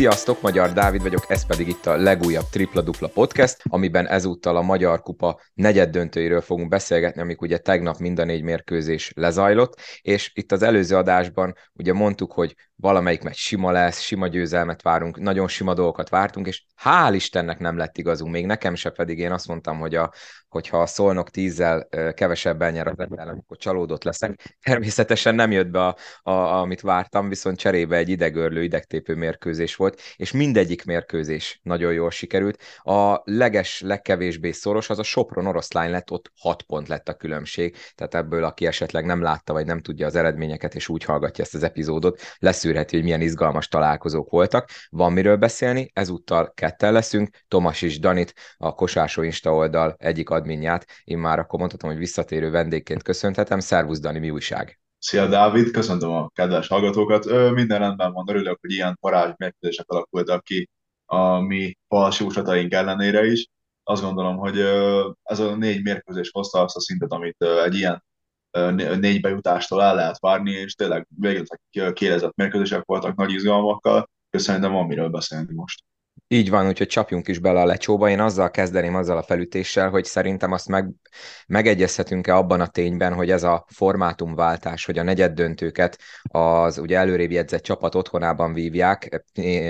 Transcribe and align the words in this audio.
Sziasztok, 0.00 0.40
Magyar 0.42 0.72
Dávid 0.72 1.02
vagyok, 1.02 1.24
ez 1.28 1.46
pedig 1.46 1.68
itt 1.68 1.86
a 1.86 1.96
legújabb 1.96 2.44
Tripla 2.50 2.80
Dupla 2.80 3.08
Podcast, 3.08 3.56
amiben 3.68 4.08
ezúttal 4.08 4.56
a 4.56 4.62
Magyar 4.62 5.02
Kupa 5.02 5.40
negyed 5.54 5.90
döntőiről 5.90 6.40
fogunk 6.40 6.68
beszélgetni, 6.68 7.20
amik 7.20 7.42
ugye 7.42 7.58
tegnap 7.58 7.98
mind 7.98 8.18
a 8.18 8.24
négy 8.24 8.42
mérkőzés 8.42 9.12
lezajlott, 9.16 9.80
és 10.00 10.30
itt 10.34 10.52
az 10.52 10.62
előző 10.62 10.96
adásban 10.96 11.54
ugye 11.72 11.92
mondtuk, 11.92 12.32
hogy 12.32 12.54
valamelyik 12.80 13.22
meccs 13.22 13.36
sima 13.36 13.70
lesz, 13.70 14.00
sima 14.00 14.26
győzelmet 14.26 14.82
várunk, 14.82 15.18
nagyon 15.18 15.48
sima 15.48 15.74
dolgokat 15.74 16.08
vártunk, 16.08 16.46
és 16.46 16.64
hál' 16.84 17.12
Istennek 17.14 17.58
nem 17.58 17.76
lett 17.76 17.98
igazunk, 17.98 18.32
még 18.32 18.46
nekem 18.46 18.74
se 18.74 18.90
pedig 18.90 19.18
én 19.18 19.32
azt 19.32 19.48
mondtam, 19.48 19.78
hogy 19.78 19.94
a, 19.94 20.12
hogyha 20.48 20.80
a 20.80 20.86
Szolnok 20.86 21.30
tízzel 21.30 21.88
kevesebben 22.14 22.72
nyer 22.72 22.86
az 22.86 22.94
ellen, 22.98 23.28
akkor 23.28 23.56
csalódott 23.56 24.04
leszek. 24.04 24.58
Természetesen 24.62 25.34
nem 25.34 25.50
jött 25.50 25.68
be, 25.70 25.86
a, 25.86 25.96
a, 26.22 26.60
amit 26.60 26.80
vártam, 26.80 27.28
viszont 27.28 27.58
cserébe 27.58 27.96
egy 27.96 28.08
idegörlő, 28.08 28.62
idegtépő 28.62 29.14
mérkőzés 29.14 29.76
volt, 29.76 30.00
és 30.16 30.32
mindegyik 30.32 30.84
mérkőzés 30.84 31.60
nagyon 31.62 31.92
jól 31.92 32.10
sikerült. 32.10 32.62
A 32.82 33.20
leges, 33.24 33.80
legkevésbé 33.80 34.50
szoros 34.50 34.90
az 34.90 34.98
a 34.98 35.02
Sopron 35.02 35.46
oroszlány 35.46 35.90
lett, 35.90 36.10
ott 36.10 36.32
6 36.40 36.62
pont 36.62 36.88
lett 36.88 37.08
a 37.08 37.14
különbség, 37.14 37.76
tehát 37.94 38.14
ebből, 38.14 38.44
aki 38.44 38.66
esetleg 38.66 39.04
nem 39.04 39.22
látta, 39.22 39.52
vagy 39.52 39.66
nem 39.66 39.80
tudja 39.80 40.06
az 40.06 40.14
eredményeket, 40.14 40.74
és 40.74 40.88
úgy 40.88 41.04
hallgatja 41.04 41.44
ezt 41.44 41.54
az 41.54 41.62
epizódot, 41.62 42.20
leszűrheti, 42.70 42.96
hogy 42.96 43.04
milyen 43.04 43.20
izgalmas 43.20 43.68
találkozók 43.68 44.30
voltak. 44.30 44.68
Van 44.90 45.12
miről 45.12 45.36
beszélni, 45.36 45.90
ezúttal 45.92 46.52
ketten 46.54 46.92
leszünk, 46.92 47.28
Tomas 47.48 47.82
és 47.82 47.98
Danit, 47.98 48.34
a 48.56 48.74
Kosásó 48.74 49.22
Insta 49.22 49.54
oldal 49.54 49.94
egyik 49.98 50.30
adminját, 50.30 50.86
én 51.04 51.18
már 51.18 51.38
akkor 51.38 51.58
mondhatom, 51.58 51.90
hogy 51.90 51.98
visszatérő 51.98 52.50
vendégként 52.50 53.02
köszönhetem. 53.02 53.60
Szervusz 53.60 54.00
Dani, 54.00 54.18
mi 54.18 54.30
újság? 54.30 54.80
Szia 54.98 55.26
Dávid, 55.26 55.70
köszöntöm 55.70 56.10
a 56.10 56.28
kedves 56.28 56.68
hallgatókat. 56.68 57.26
Ö, 57.26 57.50
minden 57.50 57.78
rendben 57.78 58.12
van, 58.12 58.28
örülök, 58.28 58.58
hogy 58.60 58.72
ilyen 58.72 58.96
parázs 59.00 59.32
mérkőzések 59.36 59.88
alakultak 59.88 60.44
ki 60.44 60.68
a 61.04 61.40
mi 61.40 61.76
falsúsataink 61.88 62.72
ellenére 62.72 63.26
is. 63.26 63.46
Azt 63.82 64.02
gondolom, 64.02 64.36
hogy 64.36 64.58
ez 65.22 65.38
a 65.38 65.56
négy 65.56 65.82
mérkőzés 65.82 66.30
hozta 66.32 66.62
azt 66.62 66.76
a 66.76 66.80
szintet, 66.80 67.12
amit 67.12 67.44
egy 67.64 67.74
ilyen 67.74 68.02
négy 68.98 69.20
bejutástól 69.20 69.82
el 69.82 69.94
lehet 69.94 70.18
várni, 70.18 70.50
és 70.50 70.74
tényleg 70.74 71.06
végül 71.16 71.44
kérezett 71.92 72.34
mérkőzések 72.34 72.84
voltak 72.84 73.16
nagy 73.16 73.32
izgalmakkal, 73.32 74.10
köszönöm, 74.30 74.72
van 74.72 74.86
miről 74.86 75.08
beszélni 75.08 75.54
most. 75.54 75.84
Így 76.32 76.50
van, 76.50 76.66
úgyhogy 76.66 76.86
csapjunk 76.86 77.28
is 77.28 77.38
bele 77.38 77.60
a 77.60 77.64
lecsóba. 77.64 78.08
Én 78.08 78.20
azzal 78.20 78.50
kezdeném, 78.50 78.94
azzal 78.94 79.16
a 79.16 79.22
felütéssel, 79.22 79.90
hogy 79.90 80.04
szerintem 80.04 80.52
azt 80.52 80.68
meg, 80.68 80.90
megegyezhetünk-e 81.46 82.36
abban 82.36 82.60
a 82.60 82.66
tényben, 82.66 83.14
hogy 83.14 83.30
ez 83.30 83.42
a 83.42 83.64
formátumváltás, 83.68 84.84
hogy 84.84 84.98
a 84.98 85.02
negyed 85.02 85.32
döntőket 85.32 85.98
az 86.22 86.78
ugye 86.78 86.98
előrébb 86.98 87.30
jegyzett 87.30 87.62
csapat 87.62 87.94
otthonában 87.94 88.52
vívják, 88.52 89.24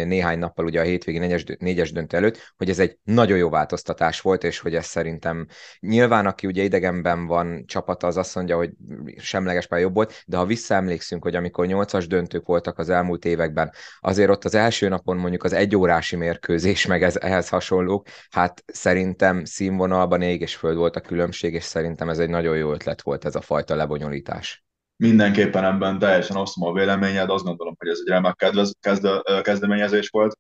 néhány 0.05 0.39
nappal 0.39 0.65
ugye 0.65 0.81
a 0.81 0.85
hétvégi 0.85 1.19
négyes, 1.19 1.45
négyes 1.59 1.93
döntő 1.93 2.17
előtt, 2.17 2.53
hogy 2.57 2.71
ez 2.71 2.79
egy 2.79 2.99
nagyon 3.05 3.39
jó 3.39 3.49
változtatás 3.49 4.21
volt, 4.21 4.45
és 4.45 4.59
hogy 4.59 4.75
ez 4.75 4.87
szerintem 4.87 5.47
nyilván, 5.79 6.27
aki 6.27 6.47
ugye 6.47 6.63
idegenben 6.63 7.27
van 7.27 7.65
csapata, 7.67 8.07
az 8.07 8.17
azt 8.17 8.35
mondja, 8.35 8.57
hogy 8.57 8.71
semleges 9.17 9.67
pálya 9.67 9.83
jobb 9.83 9.95
volt, 9.95 10.23
de 10.27 10.37
ha 10.37 10.45
visszaemlékszünk, 10.47 11.23
hogy 11.23 11.35
amikor 11.35 11.67
nyolcas 11.67 12.07
döntők 12.07 12.47
voltak 12.47 12.79
az 12.79 12.89
elmúlt 12.89 13.25
években, 13.25 13.73
azért 14.01 14.31
ott 14.31 14.45
az 14.45 14.55
első 14.55 14.89
napon 14.89 15.17
mondjuk 15.17 15.45
az 15.45 15.53
egyórási 15.53 16.17
mérkőzés, 16.17 16.49
mérkőzés, 16.51 16.87
meg 16.87 17.03
ez, 17.03 17.17
ehhez 17.17 17.49
hasonlók, 17.49 18.07
hát 18.31 18.63
szerintem 18.67 19.45
színvonalban 19.45 20.23
ég 20.23 20.41
és 20.41 20.57
föld 20.57 20.77
volt 20.77 20.97
a 20.97 21.01
különbség, 21.01 21.55
és 21.55 21.65
szerintem 21.65 22.09
ez 22.09 22.19
egy 22.19 22.29
nagyon 22.29 22.57
jó 22.57 22.73
ötlet 22.73 23.03
volt 23.03 23.25
ez 23.25 23.35
a 23.35 23.41
fajta 23.41 23.75
lebonyolítás. 23.75 24.65
Mindenképpen 24.97 25.65
ebben 25.65 25.99
teljesen 25.99 26.37
osztom 26.37 26.69
a 26.69 26.73
véleményed, 26.73 27.31
azt 27.31 27.45
gondolom, 27.45 27.75
hogy 27.79 27.89
ez 27.89 27.99
egy 28.01 28.09
remek 28.09 28.37
kedvez, 28.37 28.73
kezde, 28.81 29.23
kezdeményezés 29.43 30.09
volt, 30.09 30.39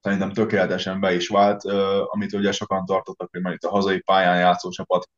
szerintem 0.00 0.32
tökéletesen 0.32 1.00
be 1.00 1.14
is 1.14 1.28
vált, 1.28 1.62
amit 2.04 2.32
ugye 2.32 2.52
sokan 2.52 2.84
tartottak, 2.84 3.28
hogy 3.32 3.42
már 3.42 3.52
itt 3.52 3.64
a 3.64 3.70
hazai 3.70 4.00
pályán 4.00 4.38
játszó 4.38 4.68
csapat 4.70 5.08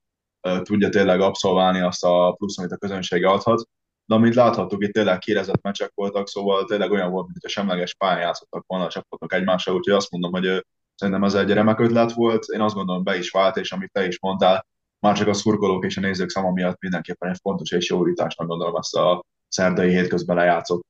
tudja 0.63 0.89
tényleg 0.89 1.21
abszolválni 1.21 1.81
azt 1.81 2.05
a 2.05 2.35
plusz, 2.39 2.59
amit 2.59 2.73
a 2.73 2.77
közönsége 2.77 3.29
adhat 3.29 3.69
de 4.07 4.15
amit 4.15 4.35
láthattuk, 4.35 4.83
itt 4.83 4.93
tényleg 4.93 5.19
kérezett 5.19 5.63
meccsek 5.63 5.91
voltak, 5.95 6.29
szóval 6.29 6.65
tényleg 6.65 6.91
olyan 6.91 7.11
volt, 7.11 7.27
mint 7.27 7.45
a 7.45 7.49
semleges 7.49 7.95
pályán 7.95 8.21
játszottak 8.21 8.65
volna 8.67 8.85
a 8.85 8.89
csapatok 8.89 9.33
egymással, 9.33 9.75
úgyhogy 9.75 9.95
azt 9.95 10.11
mondom, 10.11 10.33
hogy 10.33 10.67
szerintem 10.95 11.25
ez 11.25 11.35
egy 11.35 11.53
remek 11.53 11.81
ötlet 11.81 12.13
volt, 12.13 12.45
én 12.45 12.61
azt 12.61 12.75
gondolom 12.75 13.05
be 13.05 13.17
is 13.19 13.31
vált, 13.31 13.57
és 13.57 13.73
amit 13.73 13.93
te 13.93 14.07
is 14.07 14.21
mondtál, 14.21 14.67
már 14.99 15.17
csak 15.17 15.29
a 15.29 15.33
szurkolók 15.33 15.85
és 15.85 15.97
a 15.97 16.01
nézők 16.01 16.31
száma 16.31 16.51
miatt 16.51 16.81
mindenképpen 16.81 17.31
egy 17.31 17.39
fontos 17.43 17.71
és 17.71 17.89
jó 17.89 17.99
újításnak 17.99 18.49
gondolom 18.49 18.77
ezt 18.77 18.97
a 18.97 19.25
szerdai 19.49 19.91
hétközben 19.91 20.37
lejátszott 20.37 20.87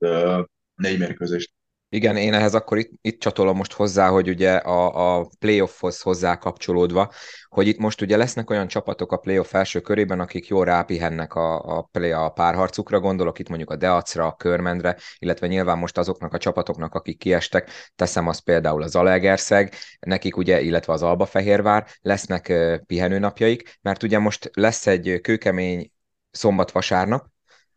négy 0.75 0.99
mérkőzést. 0.99 1.53
Igen, 1.95 2.17
én 2.17 2.35
ehhez 2.35 2.55
akkor 2.55 2.79
itt, 2.79 2.91
itt 3.01 3.21
csatolom 3.21 3.57
most 3.57 3.73
hozzá, 3.73 4.09
hogy 4.09 4.29
ugye 4.29 4.55
a, 4.57 5.19
a 5.19 5.29
playoffhoz 5.39 6.01
hozzá 6.01 6.37
kapcsolódva, 6.39 7.13
hogy 7.49 7.67
itt 7.67 7.79
most 7.79 8.01
ugye 8.01 8.17
lesznek 8.17 8.51
olyan 8.51 8.67
csapatok 8.67 9.13
a 9.13 9.17
playoff 9.17 9.55
első 9.55 9.81
körében, 9.81 10.21
akik 10.21 10.47
jól 10.47 10.65
rápihennek 10.65 11.35
a, 11.35 11.77
a, 11.77 11.89
play, 11.93 12.11
a 12.11 12.29
párharcukra, 12.29 13.01
gondolok 13.01 13.39
itt 13.39 13.49
mondjuk 13.49 13.71
a 13.71 13.77
Deacra, 13.77 14.27
a 14.27 14.35
Körmendre, 14.35 14.97
illetve 15.19 15.47
nyilván 15.47 15.79
most 15.79 15.99
azoknak 15.99 16.33
a 16.33 16.39
csapatoknak, 16.39 16.95
akik 16.95 17.19
kiestek, 17.19 17.71
teszem 17.97 18.29
azt 18.29 18.45
például 18.45 18.83
az 18.83 18.97
Alegerszeg, 18.97 19.75
nekik 20.01 20.37
ugye, 20.37 20.61
illetve 20.61 20.93
az 20.93 21.03
Albafehérvár, 21.03 21.87
lesznek 22.01 22.47
uh, 22.51 22.77
pihenőnapjaik, 22.87 23.79
mert 23.83 24.03
ugye 24.03 24.19
most 24.19 24.51
lesz 24.53 24.87
egy 24.87 25.19
kőkemény 25.23 25.91
szombat-vasárnap, 26.31 27.33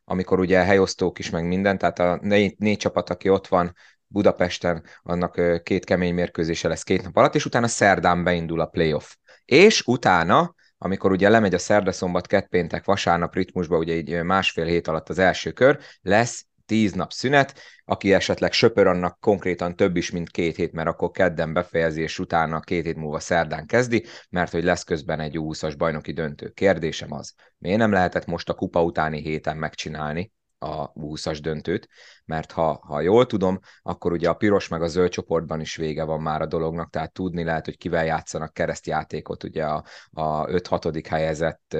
amikor 0.09 0.39
ugye 0.39 0.63
helyosztók 0.63 1.19
is, 1.19 1.29
meg 1.29 1.47
minden, 1.47 1.77
tehát 1.77 1.99
a 1.99 2.19
négy, 2.21 2.55
négy 2.57 2.77
csapat, 2.77 3.09
aki 3.09 3.29
ott 3.29 3.47
van, 3.47 3.75
Budapesten, 4.07 4.83
annak 5.01 5.63
két 5.63 5.85
kemény 5.85 6.13
mérkőzése 6.13 6.67
lesz 6.67 6.83
két 6.83 7.03
nap 7.03 7.17
alatt, 7.17 7.35
és 7.35 7.45
utána 7.45 7.67
szerdán 7.67 8.23
beindul 8.23 8.59
a 8.59 8.65
playoff. 8.65 9.15
És 9.45 9.81
utána, 9.85 10.55
amikor 10.77 11.11
ugye 11.11 11.29
lemegy 11.29 11.53
a 11.53 11.57
szerda, 11.57 11.91
szombat, 11.91 12.27
kett, 12.27 12.47
péntek, 12.47 12.85
vasárnap 12.85 13.35
ritmusba, 13.35 13.77
ugye 13.77 13.93
így 13.93 14.23
másfél 14.23 14.65
hét 14.65 14.87
alatt 14.87 15.09
az 15.09 15.19
első 15.19 15.51
kör, 15.51 15.79
lesz 16.01 16.45
tíz 16.65 16.93
nap 16.93 17.11
szünet, 17.11 17.59
aki 17.85 18.13
esetleg 18.13 18.51
söpör, 18.51 18.87
annak 18.87 19.19
konkrétan 19.19 19.75
több 19.75 19.95
is, 19.95 20.11
mint 20.11 20.29
két 20.29 20.55
hét, 20.55 20.71
mert 20.71 20.87
akkor 20.87 21.11
kedden 21.11 21.53
befejezi, 21.53 22.01
és 22.01 22.19
utána 22.19 22.59
két 22.59 22.85
hét 22.85 22.95
múlva 22.95 23.19
szerdán 23.19 23.65
kezdi, 23.65 24.05
mert 24.29 24.51
hogy 24.51 24.63
lesz 24.63 24.83
közben 24.83 25.19
egy 25.19 25.35
20-as 25.39 25.73
bajnoki 25.77 26.13
döntő. 26.13 26.49
Kérdésem 26.49 27.11
az, 27.11 27.33
miért 27.57 27.77
nem 27.77 27.91
lehetett 27.91 28.25
most 28.25 28.49
a 28.49 28.53
kupa 28.53 28.83
utáni 28.83 29.21
héten 29.21 29.57
megcsinálni, 29.57 30.31
a 30.59 30.91
20-as 30.93 31.37
döntőt, 31.41 31.87
mert 32.25 32.51
ha, 32.51 32.83
ha 32.85 33.01
jól 33.01 33.25
tudom, 33.25 33.59
akkor 33.81 34.11
ugye 34.11 34.29
a 34.29 34.33
piros 34.33 34.67
meg 34.67 34.81
a 34.81 34.87
zöld 34.87 35.09
csoportban 35.09 35.59
is 35.59 35.75
vége 35.75 36.03
van 36.03 36.21
már 36.21 36.41
a 36.41 36.45
dolognak, 36.45 36.89
tehát 36.89 37.13
tudni 37.13 37.43
lehet, 37.43 37.65
hogy 37.65 37.77
kivel 37.77 38.05
játszanak 38.05 38.53
keresztjátékot, 38.53 39.43
ugye 39.43 39.65
a, 39.65 39.83
a 40.11 40.45
5-6. 40.45 41.05
helyezett 41.09 41.75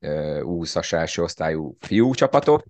20-as 0.00 0.92
első 0.92 1.22
osztályú 1.22 1.76
fiú 1.80 2.14
csapatok, 2.14 2.64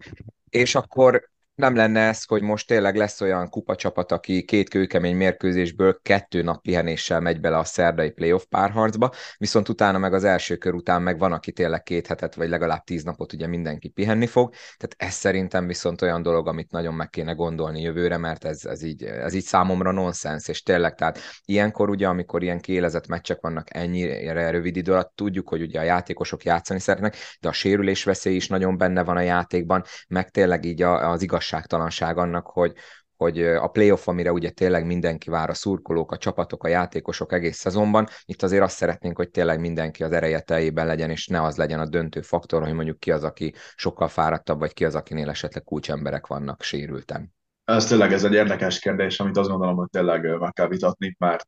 és 0.49 0.75
akkor 0.75 1.31
nem 1.55 1.75
lenne 1.75 2.01
ez, 2.01 2.25
hogy 2.25 2.43
most 2.43 2.67
tényleg 2.67 2.97
lesz 2.97 3.21
olyan 3.21 3.49
kupacsapat, 3.49 4.13
aki 4.13 4.45
két 4.45 4.69
kőkemény 4.69 5.17
mérkőzésből 5.17 5.99
kettő 6.03 6.43
nap 6.43 6.63
pihenéssel 6.63 7.21
megy 7.21 7.41
bele 7.41 7.59
a 7.59 7.65
szerdai 7.65 8.11
playoff 8.11 8.45
párharcba, 8.49 9.11
viszont 9.37 9.69
utána 9.69 9.99
meg 9.99 10.15
az 10.15 10.25
első 10.25 10.57
kör 10.57 10.75
után 10.75 11.03
meg 11.03 11.19
van, 11.19 11.33
aki 11.33 11.53
tényleg 11.53 11.83
két 11.83 12.07
hetet, 12.07 12.35
vagy 12.35 12.49
legalább 12.49 12.85
tíz 12.85 13.03
napot 13.05 13.33
ugye 13.33 13.47
mindenki 13.47 13.89
pihenni 13.89 14.27
fog, 14.27 14.55
tehát 14.77 14.95
ez 14.97 15.15
szerintem 15.15 15.67
viszont 15.67 16.03
olyan 16.03 16.23
dolog, 16.23 16.49
amit 16.49 16.71
nagyon 16.71 16.95
meg 16.95 17.11
kéne 17.11 17.33
gondolni 17.33 17.81
jövőre, 17.81 18.17
mert 18.17 18.45
ez, 18.45 18.65
ez, 18.65 18.83
így, 18.83 19.03
ez 19.05 19.35
így 19.35 19.45
számomra 19.45 19.91
nonsens, 19.93 20.49
és 20.49 20.63
tényleg, 20.63 20.95
tehát 20.95 21.19
ilyenkor 21.45 21.91
ugye, 21.91 22.09
amikor 22.09 22.43
ilyen 22.43 22.61
kiélezett 22.61 23.07
meccsek 23.07 23.41
vannak 23.41 23.77
ennyire 23.77 24.51
rövid 24.51 24.77
idő 24.77 24.93
alatt, 24.93 25.13
tudjuk, 25.15 25.49
hogy 25.49 25.63
ugye 25.63 25.81
a 25.81 25.83
játékosok 25.83 26.45
játszani 26.45 26.81
szeretnek, 26.81 27.17
de 27.41 27.49
a 27.49 27.53
sérülés 27.53 28.05
veszély 28.05 28.35
is 28.35 28.49
nagyon 28.49 28.79
benne 28.79 29.03
van 29.05 29.17
a 29.17 29.21
játékban, 29.21 29.85
meg 30.09 30.31
tényleg 30.31 30.65
így 30.65 30.83
az 30.83 31.23
igaz 31.23 31.42
igazságtalanság 31.43 32.19
annak, 32.19 32.47
hogy, 32.47 32.73
hogy 33.17 33.43
a 33.43 33.69
playoff, 33.69 34.09
amire 34.09 34.33
ugye 34.33 34.51
tényleg 34.51 34.87
mindenki 34.87 35.31
vár, 35.31 35.51
a 35.51 35.55
szurkolók, 35.55 36.13
a 36.13 36.17
csapatok, 36.17 36.65
a 36.65 36.69
játékosok 36.69 37.33
egész 37.33 37.57
szezonban, 37.57 38.07
itt 38.25 38.43
azért 38.43 38.63
azt 38.63 38.77
szeretnénk, 38.77 39.17
hogy 39.17 39.31
tényleg 39.31 39.61
mindenki 39.61 40.05
az 40.05 40.13
ereje 40.13 40.41
teljében 40.41 40.87
legyen, 40.87 41.11
és 41.11 41.27
ne 41.27 41.43
az 41.43 41.57
legyen 41.57 41.81
a 41.81 41.89
döntő 41.89 42.21
faktor, 42.21 42.63
hogy 42.63 42.73
mondjuk 42.73 42.99
ki 42.99 43.11
az, 43.13 43.25
aki 43.25 43.55
sokkal 43.75 44.09
fáradtabb, 44.09 44.59
vagy 44.59 44.73
ki 44.73 44.85
az, 44.85 44.95
akinél 44.95 45.29
esetleg 45.29 45.63
kulcsemberek 45.63 46.27
vannak 46.27 46.63
sérülten. 46.63 47.35
Ez 47.65 47.87
tényleg 47.87 48.13
ez 48.13 48.25
egy 48.25 48.33
érdekes 48.33 48.79
kérdés, 48.79 49.21
amit 49.21 49.37
azt 49.37 49.49
gondolom, 49.49 49.77
hogy 49.77 49.89
tényleg 49.91 50.39
meg 50.39 50.53
kell 50.53 50.69
vitatni, 50.69 51.17
mert 51.19 51.47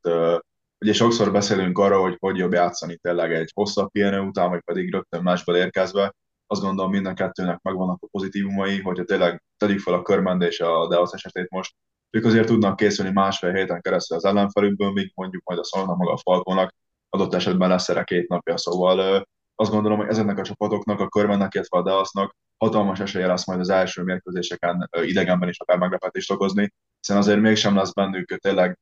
ugye 0.80 0.92
sokszor 0.92 1.32
beszélünk 1.32 1.78
arról, 1.78 2.02
hogy 2.02 2.16
hogy 2.18 2.36
jobb 2.36 2.52
játszani 2.52 2.96
tényleg 2.96 3.32
egy 3.32 3.50
hosszabb 3.54 3.90
pihenő 3.90 4.20
után, 4.20 4.48
vagy 4.48 4.60
pedig 4.60 4.92
rögtön 4.92 5.22
másból 5.22 5.56
érkezve, 5.56 6.12
azt 6.46 6.60
gondolom 6.60 6.90
mind 6.90 7.06
a 7.06 7.14
kettőnek 7.14 7.60
megvannak 7.62 8.02
a 8.02 8.06
pozitívumai, 8.10 8.80
hogyha 8.80 9.04
tényleg 9.04 9.42
tegyük 9.56 9.80
fel 9.80 9.94
a 9.94 10.02
körmend 10.02 10.42
és 10.42 10.60
a 10.60 10.88
Deos 10.88 11.12
esetét 11.12 11.50
most, 11.50 11.74
ők 12.10 12.24
azért 12.24 12.46
tudnak 12.46 12.76
készülni 12.76 13.12
másfél 13.12 13.52
héten 13.52 13.80
keresztül 13.80 14.16
az 14.16 14.24
ellenfelükből, 14.24 14.92
míg 14.92 15.12
mondjuk 15.14 15.42
majd 15.44 15.58
a 15.58 15.64
Szolna 15.64 15.94
maga 15.94 16.12
a 16.12 16.16
Falkonak 16.16 16.74
adott 17.08 17.34
esetben 17.34 17.68
lesz 17.68 17.88
erre 17.88 18.04
két 18.04 18.28
napja, 18.28 18.56
szóval 18.56 19.26
azt 19.54 19.70
gondolom, 19.70 19.98
hogy 19.98 20.08
ezeknek 20.08 20.38
a 20.38 20.42
csapatoknak, 20.42 21.00
a 21.00 21.08
körmennek, 21.08 21.54
illetve 21.54 21.78
a 21.78 21.82
Deosnak 21.82 22.36
hatalmas 22.56 23.00
esélye 23.00 23.26
lesz 23.26 23.46
majd 23.46 23.60
az 23.60 23.68
első 23.68 24.02
mérkőzéseken 24.02 24.88
idegenben 25.02 25.48
is 25.48 25.58
akár 25.58 25.78
meglepetést 25.78 26.30
okozni, 26.30 26.72
hiszen 27.00 27.16
azért 27.16 27.40
mégsem 27.40 27.76
lesz 27.76 27.92
bennük 27.92 28.36
tényleg 28.36 28.78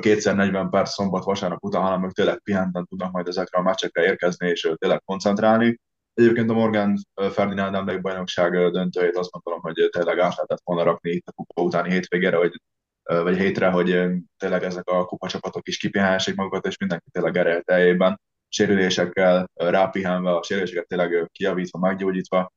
kétszer 0.00 0.34
40 0.34 0.70
perc 0.70 0.92
szombat, 0.92 1.24
vasárnap 1.24 1.64
után, 1.64 1.82
hanem 1.82 2.04
ők 2.04 2.12
tényleg 2.12 2.38
pihenten 2.38 2.86
tudnak 2.86 3.12
majd 3.12 3.28
ezekre 3.28 3.58
a 3.58 3.62
meccsekre 3.62 4.02
érkezni 4.02 4.48
és 4.48 4.72
tényleg 4.74 5.02
koncentrálni. 5.04 5.78
Egyébként 6.14 6.50
a 6.50 6.54
Morgan 6.54 6.96
Ferdinand 7.14 7.74
emlék 7.74 8.00
bajnokság 8.00 8.52
döntőjét 8.52 9.16
azt 9.16 9.30
gondolom, 9.30 9.60
hogy 9.60 9.88
tényleg 9.90 10.18
át 10.18 10.34
lehetett 10.34 10.60
volna 10.64 10.82
rakni 10.82 11.10
itt 11.10 11.26
a 11.26 11.32
kupa 11.32 11.62
utáni 11.62 11.90
hétvégére, 11.90 12.36
hogy, 12.36 12.60
vagy 13.02 13.36
hétre, 13.36 13.70
hogy 13.70 14.06
tényleg 14.36 14.62
ezek 14.62 14.88
a 14.88 15.04
kupacsapatok 15.04 15.68
is 15.68 15.76
kipihálják 15.76 16.34
magukat, 16.34 16.66
és 16.66 16.78
mindenki 16.78 17.10
tényleg 17.10 17.36
ereje 17.36 17.60
teljében, 17.60 18.20
sérülésekkel 18.48 19.50
rápihenve, 19.54 20.30
a 20.36 20.42
sérüléseket 20.42 20.86
tényleg 20.86 21.28
kiavítva, 21.32 21.78
meggyógyítva, 21.78 22.52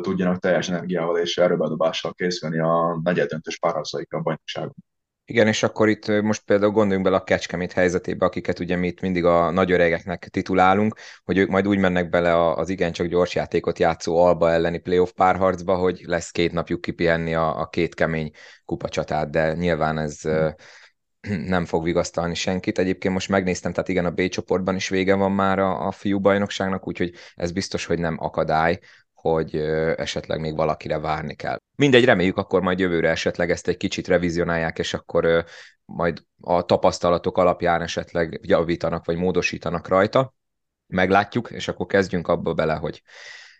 tudjanak 0.00 0.38
teljes 0.38 0.68
energiával 0.68 1.18
és 1.18 1.38
erőbedobással 1.38 2.12
készülni 2.14 2.58
a 2.58 3.00
negyeddöntős 3.02 3.58
párharcaikra 3.58 4.18
a 4.18 4.22
bajnokságon. 4.22 4.74
Igen, 5.30 5.46
és 5.46 5.62
akkor 5.62 5.88
itt 5.88 6.22
most 6.22 6.42
például 6.44 6.70
gondoljunk 6.70 7.04
bele 7.04 7.16
a 7.16 7.24
Kecskemét 7.24 7.72
helyzetébe, 7.72 8.26
akiket 8.26 8.58
ugye 8.58 8.76
mi 8.76 8.86
itt 8.86 9.00
mindig 9.00 9.24
a 9.24 9.50
nagy 9.50 9.72
öregeknek 9.72 10.28
titulálunk, 10.28 10.94
hogy 11.24 11.38
ők 11.38 11.48
majd 11.48 11.68
úgy 11.68 11.78
mennek 11.78 12.08
bele 12.08 12.52
az 12.52 12.68
igencsak 12.68 13.06
gyors 13.06 13.34
játékot 13.34 13.78
játszó 13.78 14.16
Alba 14.16 14.50
elleni 14.50 14.78
playoff 14.78 15.10
párharcba, 15.10 15.74
hogy 15.74 16.02
lesz 16.06 16.30
két 16.30 16.52
napjuk 16.52 16.80
kipihenni 16.80 17.34
a, 17.34 17.60
a 17.60 17.68
két 17.68 17.94
kemény 17.94 18.30
kupacsatát, 18.64 19.30
de 19.30 19.52
nyilván 19.52 19.98
ez 19.98 20.20
nem 21.54 21.64
fog 21.64 21.84
vigasztalni 21.84 22.34
senkit. 22.34 22.78
Egyébként 22.78 23.14
most 23.14 23.28
megnéztem, 23.28 23.72
tehát 23.72 23.88
igen, 23.88 24.04
a 24.04 24.10
B 24.10 24.28
csoportban 24.28 24.74
is 24.74 24.88
vége 24.88 25.14
van 25.14 25.32
már 25.32 25.58
a, 25.58 25.86
a 25.86 25.90
fiú 25.90 26.18
bajnokságnak, 26.20 26.86
úgyhogy 26.86 27.14
ez 27.34 27.52
biztos, 27.52 27.84
hogy 27.84 27.98
nem 27.98 28.16
akadály, 28.20 28.78
hogy 29.20 29.56
esetleg 29.96 30.40
még 30.40 30.56
valakire 30.56 30.98
várni 30.98 31.34
kell. 31.34 31.58
Mindegy, 31.76 32.04
reméljük, 32.04 32.36
akkor 32.36 32.60
majd 32.60 32.78
jövőre 32.78 33.10
esetleg 33.10 33.50
ezt 33.50 33.68
egy 33.68 33.76
kicsit 33.76 34.08
revizionálják, 34.08 34.78
és 34.78 34.94
akkor 34.94 35.44
majd 35.84 36.22
a 36.40 36.64
tapasztalatok 36.64 37.38
alapján 37.38 37.82
esetleg 37.82 38.40
javítanak, 38.42 39.04
vagy 39.04 39.16
módosítanak 39.16 39.88
rajta. 39.88 40.34
Meglátjuk, 40.86 41.50
és 41.50 41.68
akkor 41.68 41.86
kezdjünk 41.86 42.28
abba 42.28 42.54
bele, 42.54 42.74
hogy 42.74 43.02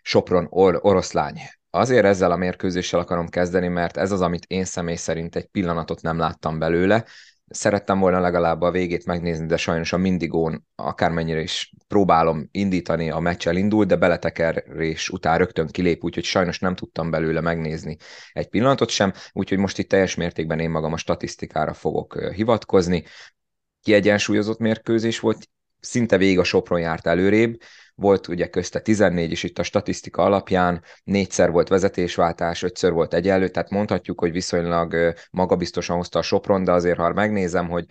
Sopron 0.01 0.47
or- 0.49 0.79
oroszlány. 0.81 1.39
Azért 1.69 2.05
ezzel 2.05 2.31
a 2.31 2.35
mérkőzéssel 2.35 2.99
akarom 2.99 3.27
kezdeni, 3.27 3.67
mert 3.67 3.97
ez 3.97 4.11
az, 4.11 4.21
amit 4.21 4.45
én 4.47 4.65
személy 4.65 4.95
szerint 4.95 5.35
egy 5.35 5.45
pillanatot 5.45 6.01
nem 6.01 6.17
láttam 6.17 6.59
belőle, 6.59 7.05
szerettem 7.49 7.99
volna 7.99 8.19
legalább 8.19 8.61
a 8.61 8.71
végét 8.71 9.05
megnézni, 9.05 9.45
de 9.45 9.57
sajnos 9.57 9.93
a 9.93 9.97
Mindigón 9.97 10.67
akármennyire 10.75 11.41
is 11.41 11.73
próbálom 11.87 12.47
indítani, 12.51 13.09
a 13.09 13.19
meccsel 13.19 13.55
indul, 13.55 13.85
de 13.85 13.95
beletekerés 13.95 15.09
után 15.09 15.37
rögtön 15.37 15.67
kilép, 15.67 16.03
úgyhogy 16.03 16.23
sajnos 16.23 16.59
nem 16.59 16.75
tudtam 16.75 17.09
belőle 17.09 17.41
megnézni 17.41 17.97
egy 18.31 18.47
pillanatot 18.47 18.89
sem, 18.89 19.13
úgyhogy 19.31 19.57
most 19.57 19.77
itt 19.77 19.89
teljes 19.89 20.15
mértékben 20.15 20.59
én 20.59 20.69
magam 20.69 20.93
a 20.93 20.97
statisztikára 20.97 21.73
fogok 21.73 22.31
hivatkozni. 22.33 23.03
Kiegyensúlyozott 23.81 24.59
mérkőzés 24.59 25.19
volt, 25.19 25.49
szinte 25.79 26.17
végig 26.17 26.39
a 26.39 26.43
Sopron 26.43 26.79
járt 26.79 27.07
előrébb, 27.07 27.61
volt 27.95 28.27
ugye 28.27 28.47
közte 28.47 28.79
14 28.79 29.31
is 29.31 29.43
itt 29.43 29.59
a 29.59 29.63
statisztika 29.63 30.23
alapján, 30.23 30.83
négyszer 31.03 31.51
volt 31.51 31.67
vezetésváltás, 31.67 32.63
ötször 32.63 32.91
volt 32.91 33.13
egyenlő, 33.13 33.49
tehát 33.49 33.69
mondhatjuk, 33.69 34.19
hogy 34.19 34.31
viszonylag 34.31 35.13
magabiztosan 35.31 35.95
hozta 35.95 36.19
a 36.19 36.21
Sopron, 36.21 36.63
de 36.63 36.71
azért, 36.71 36.97
ha 36.97 37.13
megnézem, 37.13 37.69
hogy 37.69 37.85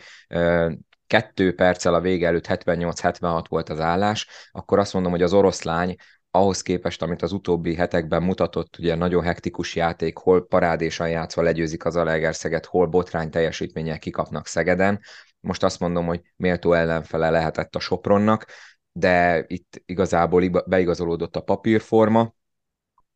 kettő 1.06 1.55
perccel 1.55 1.94
a 1.94 2.00
vége 2.00 2.26
előtt 2.26 2.46
78-76 2.49 3.44
volt 3.49 3.69
az 3.69 3.81
állás, 3.81 4.29
akkor 4.50 4.79
azt 4.79 4.93
mondom, 4.93 5.12
hogy 5.12 5.23
az 5.23 5.32
oroszlány 5.32 5.96
ahhoz 6.31 6.62
képest, 6.62 7.02
amit 7.02 7.23
az 7.23 7.32
utóbbi 7.32 7.75
hetekben 7.75 8.23
mutatott, 8.23 8.79
ugye 8.79 8.94
nagyon 8.94 9.23
hektikus 9.23 9.76
játék, 9.76 10.17
hol 10.17 10.46
parádésan 10.46 11.08
játszva 11.08 11.43
legyőzik 11.43 11.84
az 11.84 11.96
Alegerszeget, 11.96 12.67
hol 12.67 12.87
botrány 12.87 13.31
teljesítmények 13.31 13.99
kikapnak 13.99 14.46
Szegeden. 14.46 15.00
Most 15.48 15.62
azt 15.62 15.80
mondom, 15.80 16.06
hogy 16.06 16.20
méltó 16.36 16.72
ellenfele 16.72 17.30
lehetett 17.30 17.74
a 17.74 17.80
Sopronnak, 17.80 18.46
de 18.92 19.44
itt 19.46 19.82
igazából 19.86 20.62
beigazolódott 20.66 21.36
a 21.36 21.40
papírforma, 21.40 22.34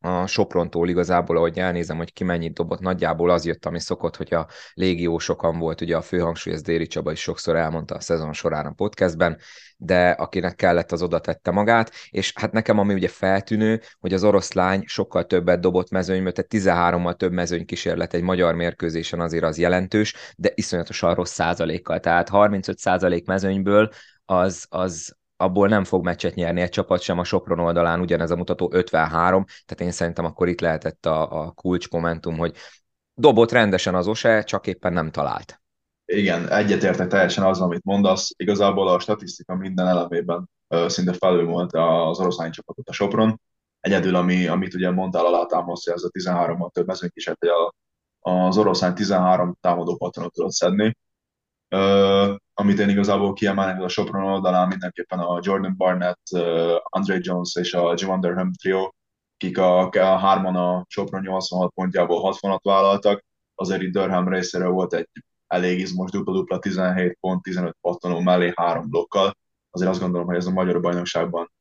a 0.05 0.27
Soprontól 0.27 0.89
igazából, 0.89 1.37
ahogy 1.37 1.59
elnézem, 1.59 1.97
hogy 1.97 2.13
ki 2.13 2.23
mennyit 2.23 2.53
dobott, 2.53 2.79
nagyjából 2.79 3.29
az 3.29 3.45
jött, 3.45 3.65
ami 3.65 3.79
szokott, 3.79 4.15
hogy 4.15 4.33
a 4.33 4.47
légió 4.73 5.17
sokan 5.19 5.59
volt, 5.59 5.81
ugye 5.81 5.95
a 5.97 6.01
főhangsúly, 6.01 6.53
ez 6.53 6.61
Déri 6.61 6.87
Csaba 6.87 7.11
is 7.11 7.21
sokszor 7.21 7.55
elmondta 7.55 7.95
a 7.95 7.99
szezon 7.99 8.33
során 8.33 8.65
a 8.65 8.71
podcastben, 8.71 9.37
de 9.77 10.09
akinek 10.09 10.55
kellett, 10.55 10.91
az 10.91 11.01
oda 11.01 11.19
tette 11.19 11.51
magát, 11.51 11.91
és 12.09 12.33
hát 12.35 12.51
nekem 12.51 12.79
ami 12.79 12.93
ugye 12.93 13.07
feltűnő, 13.07 13.81
hogy 13.99 14.13
az 14.13 14.23
oroszlány 14.23 14.83
sokkal 14.85 15.25
többet 15.25 15.59
dobott 15.59 15.89
mezőnyből, 15.89 16.31
tehát 16.31 16.77
13-mal 16.95 17.15
több 17.15 17.31
mezőny 17.31 17.65
kísérlet 17.65 18.13
egy 18.13 18.21
magyar 18.21 18.55
mérkőzésen 18.55 19.19
azért 19.19 19.43
az 19.43 19.57
jelentős, 19.57 20.15
de 20.37 20.51
iszonyatosan 20.55 21.15
rossz 21.15 21.33
százalékkal, 21.33 21.99
tehát 21.99 22.29
35 22.29 22.77
százalék 22.77 23.25
mezőnyből 23.25 23.89
az, 24.25 24.65
az, 24.69 25.17
abból 25.43 25.67
nem 25.67 25.83
fog 25.83 26.03
meccset 26.03 26.35
nyerni 26.35 26.61
egy 26.61 26.69
csapat 26.69 27.01
sem, 27.01 27.19
a 27.19 27.23
Sopron 27.23 27.59
oldalán 27.59 27.99
ugyanez 27.99 28.31
a 28.31 28.35
mutató 28.35 28.69
53, 28.73 29.45
tehát 29.45 29.81
én 29.81 29.91
szerintem 29.91 30.25
akkor 30.25 30.47
itt 30.47 30.61
lehetett 30.61 31.05
a, 31.05 31.41
a 31.41 31.51
kulcs 31.51 31.89
momentum, 31.89 32.37
hogy 32.37 32.55
dobott 33.13 33.51
rendesen 33.51 33.95
az 33.95 34.07
Ose, 34.07 34.43
csak 34.43 34.67
éppen 34.67 34.93
nem 34.93 35.11
talált. 35.11 35.61
Igen, 36.05 36.49
egyetértek 36.49 37.07
teljesen 37.07 37.43
az, 37.43 37.61
amit 37.61 37.83
mondasz. 37.83 38.31
Igazából 38.37 38.87
a 38.87 38.99
statisztika 38.99 39.55
minden 39.55 39.87
elemében 39.87 40.49
szinte 40.87 41.13
felül 41.13 41.45
volt 41.45 41.73
az 41.73 42.19
oroszlány 42.19 42.51
csapatot 42.51 42.89
a 42.89 42.93
Sopron. 42.93 43.41
Egyedül, 43.79 44.15
ami, 44.15 44.47
amit 44.47 44.73
ugye 44.73 44.91
mondtál 44.91 45.25
alátámasztja, 45.25 45.93
ez 45.93 46.03
a 46.03 46.09
13-mal 46.09 46.71
több 46.71 46.87
mezőnk 46.87 47.11
is, 47.15 47.25
hogy 47.25 47.49
a, 47.49 47.73
az 48.31 48.57
oroszlány 48.57 48.93
13 48.93 49.57
támadó 49.61 49.95
patronot 49.95 50.33
tudott 50.33 50.51
szedni. 50.51 50.97
Uh, 51.69 52.35
amit 52.53 52.79
én 52.79 52.89
igazából 52.89 53.33
kiemelnék 53.33 53.83
a 53.83 53.87
Sopron 53.87 54.23
oldalán, 54.23 54.67
mindenképpen 54.67 55.19
a 55.19 55.39
Jordan 55.41 55.73
Barnett, 55.77 56.21
Andre 56.83 57.17
Jones 57.21 57.55
és 57.55 57.73
a 57.73 57.93
Javon 57.97 58.19
Durham 58.19 58.51
trio, 58.53 58.89
akik 59.33 59.57
a, 59.57 59.89
a 59.89 60.17
hárman 60.17 60.55
a 60.55 60.85
Sopron 60.87 61.21
86 61.21 61.73
pontjából 61.73 62.35
60-at 62.41 62.59
vállaltak, 62.63 63.23
azért 63.55 63.81
itt 63.81 63.91
Durham 63.91 64.27
részéről 64.27 64.69
volt 64.69 64.93
egy 64.93 65.09
elég 65.47 65.79
izmos 65.79 66.11
dupla-dupla 66.11 66.59
17 66.59 67.17
pont, 67.19 67.41
15 67.41 67.77
pattanó 67.81 68.19
mellé 68.19 68.51
három 68.55 68.89
blokkal. 68.89 69.33
Azért 69.71 69.89
azt 69.89 69.99
gondolom, 69.99 70.27
hogy 70.27 70.35
ez 70.35 70.45
a 70.45 70.51
magyar 70.51 70.81
bajnokságban 70.81 71.51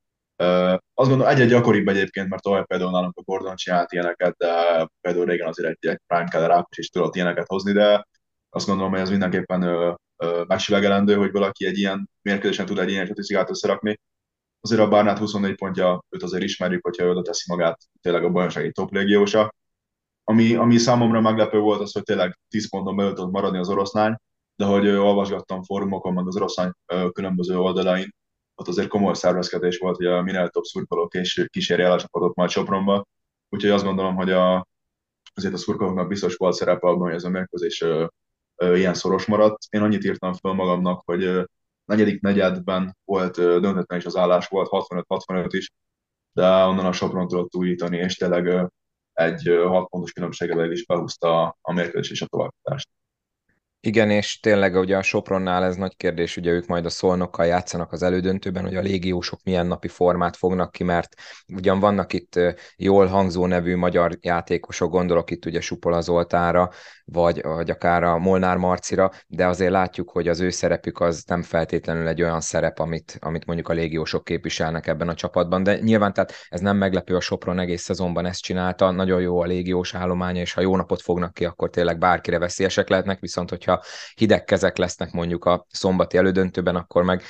Uh, 0.42 0.72
azt 0.94 1.08
gondolom, 1.08 1.26
egy-egy 1.26 1.48
gyakoribb 1.48 1.88
egyébként, 1.88 2.28
mert 2.28 2.42
tovább 2.42 2.66
például 2.66 2.90
nálunk 2.90 3.16
a 3.16 3.22
Gordon 3.22 3.56
csinált 3.56 3.92
ilyeneket, 3.92 4.36
de 4.36 4.50
például 5.00 5.24
régen 5.24 5.48
azért 5.48 5.68
egy, 5.68 5.90
egy 5.90 6.00
Prime 6.06 6.28
Keller 6.28 6.66
is 6.76 6.88
tudott 6.88 7.14
ilyeneket 7.14 7.46
hozni, 7.46 7.72
de 7.72 8.06
azt 8.50 8.66
gondolom, 8.66 8.90
hogy 8.90 9.00
ez 9.00 9.10
mindenképpen 9.10 9.62
uh, 9.62 9.94
megsülegelendő, 10.46 11.14
hogy 11.14 11.30
valaki 11.30 11.66
egy 11.66 11.78
ilyen 11.78 12.10
mérkőzésen 12.22 12.66
tud 12.66 12.78
egy 12.78 12.90
ilyen 12.90 13.04
statisztikát 13.04 13.50
összerakni. 13.50 14.00
Azért 14.60 14.80
a 14.80 14.88
Barnát 14.88 15.18
24 15.18 15.54
pontja, 15.54 16.04
őt 16.08 16.22
azért 16.22 16.42
ismerjük, 16.42 16.84
hogyha 16.84 17.08
oda 17.08 17.22
teszi 17.22 17.44
magát 17.48 17.80
tényleg 18.00 18.24
a 18.24 18.30
bajnoksági 18.30 18.72
top 18.72 18.92
légiósa. 18.92 19.54
Ami, 20.24 20.54
ami 20.54 20.78
számomra 20.78 21.20
meglepő 21.20 21.58
volt 21.58 21.80
az, 21.80 21.92
hogy 21.92 22.02
tényleg 22.02 22.38
10 22.48 22.70
ponton 22.70 22.96
belül 22.96 23.12
tud 23.12 23.30
maradni 23.30 23.58
az 23.58 23.68
oroszlány, 23.68 24.16
de 24.56 24.64
hogy 24.64 24.88
olvasgattam 24.88 25.62
fórumokon, 25.62 26.12
meg 26.12 26.26
az 26.26 26.36
oroszlány 26.36 26.70
különböző 27.12 27.58
oldalain, 27.58 28.14
ott 28.54 28.68
azért 28.68 28.88
komoly 28.88 29.14
szervezkedés 29.14 29.78
volt, 29.78 29.96
hogy 29.96 30.06
a 30.06 30.22
minél 30.22 30.48
több 30.48 30.62
szurkolók 30.62 31.14
és 31.14 31.46
kíséri 31.50 31.82
el 31.82 31.92
a 31.92 31.98
csapatot 32.00 32.34
majd 32.34 32.50
Sopronba. 32.50 33.06
Úgyhogy 33.48 33.70
azt 33.70 33.84
gondolom, 33.84 34.14
hogy 34.14 34.30
a, 34.30 34.66
azért 35.34 35.54
a 35.54 35.56
szurkolóknak 35.56 36.08
biztos 36.08 36.34
volt 36.34 36.54
szerepe 36.54 36.88
abban, 36.88 37.02
hogy 37.02 37.14
ez 37.14 37.24
a 37.24 37.28
mérkőzés 37.28 37.84
ilyen 38.62 38.94
szoros 38.94 39.26
maradt. 39.26 39.62
Én 39.70 39.82
annyit 39.82 40.04
írtam 40.04 40.32
fel 40.32 40.52
magamnak, 40.52 41.02
hogy 41.04 41.48
negyedik 41.84 42.20
negyedben 42.20 42.96
volt 43.04 43.34
döntetlen 43.36 43.98
is 43.98 44.04
az 44.04 44.16
állás, 44.16 44.48
volt 44.48 44.68
65-65 44.70 45.46
is, 45.50 45.70
de 46.32 46.46
onnan 46.46 46.86
a 46.86 46.92
Sopron 46.92 47.28
tudott 47.28 47.54
újítani, 47.54 47.96
és 47.98 48.16
tényleg 48.16 48.70
egy 49.12 49.42
6 49.66 49.88
pontos 49.88 50.12
különbséggel 50.12 50.72
is 50.72 50.86
behúzta 50.86 51.56
a 51.60 51.72
mérkőzés 51.72 52.10
és 52.10 52.22
a 52.22 52.26
továbbítást. 52.26 52.88
Igen, 53.84 54.10
és 54.10 54.40
tényleg 54.40 54.74
ugye 54.76 54.96
a 54.96 55.02
Sopronnál 55.02 55.64
ez 55.64 55.76
nagy 55.76 55.96
kérdés, 55.96 56.36
ugye 56.36 56.50
ők 56.50 56.66
majd 56.66 56.84
a 56.84 56.90
szolnokkal 56.90 57.46
játszanak 57.46 57.92
az 57.92 58.02
elődöntőben, 58.02 58.64
hogy 58.64 58.76
a 58.76 58.80
légiósok 58.80 59.40
milyen 59.44 59.66
napi 59.66 59.88
formát 59.88 60.36
fognak 60.36 60.72
ki, 60.72 60.84
mert 60.84 61.14
ugyan 61.54 61.80
vannak 61.80 62.12
itt 62.12 62.40
jól 62.76 63.06
hangzó 63.06 63.46
nevű 63.46 63.76
magyar 63.76 64.18
játékosok, 64.20 64.90
gondolok 64.90 65.30
itt 65.30 65.46
ugye 65.46 65.60
Supola 65.60 66.00
Zoltára, 66.00 66.70
vagy, 67.04 67.42
vagy 67.42 67.70
akár 67.70 68.02
a 68.02 68.18
Molnár 68.18 68.56
Marcira, 68.56 69.10
de 69.26 69.46
azért 69.46 69.70
látjuk, 69.70 70.10
hogy 70.10 70.28
az 70.28 70.40
ő 70.40 70.50
szerepük 70.50 71.00
az 71.00 71.24
nem 71.26 71.42
feltétlenül 71.42 72.08
egy 72.08 72.22
olyan 72.22 72.40
szerep, 72.40 72.78
amit, 72.78 73.16
amit 73.20 73.46
mondjuk 73.46 73.68
a 73.68 73.72
légiósok 73.72 74.24
képviselnek 74.24 74.86
ebben 74.86 75.08
a 75.08 75.14
csapatban, 75.14 75.62
de 75.62 75.78
nyilván 75.78 76.12
tehát 76.12 76.32
ez 76.48 76.60
nem 76.60 76.76
meglepő, 76.76 77.16
a 77.16 77.20
Sopron 77.20 77.58
egész 77.58 77.82
szezonban 77.82 78.26
ezt 78.26 78.42
csinálta, 78.42 78.90
nagyon 78.90 79.20
jó 79.20 79.40
a 79.40 79.46
légiós 79.46 79.94
állománya, 79.94 80.40
és 80.40 80.52
ha 80.52 80.60
jó 80.60 80.76
napot 80.76 81.02
fognak 81.02 81.34
ki, 81.34 81.44
akkor 81.44 81.70
tényleg 81.70 81.98
bárkire 81.98 82.38
veszélyesek 82.38 82.88
lehetnek, 82.88 83.20
viszont 83.20 83.50
hogyha 83.50 83.71
hideg 84.14 84.44
kezek 84.44 84.76
lesznek 84.76 85.12
mondjuk 85.12 85.44
a 85.44 85.66
szombati 85.70 86.16
elődöntőben, 86.16 86.76
akkor 86.76 87.02
meg 87.02 87.22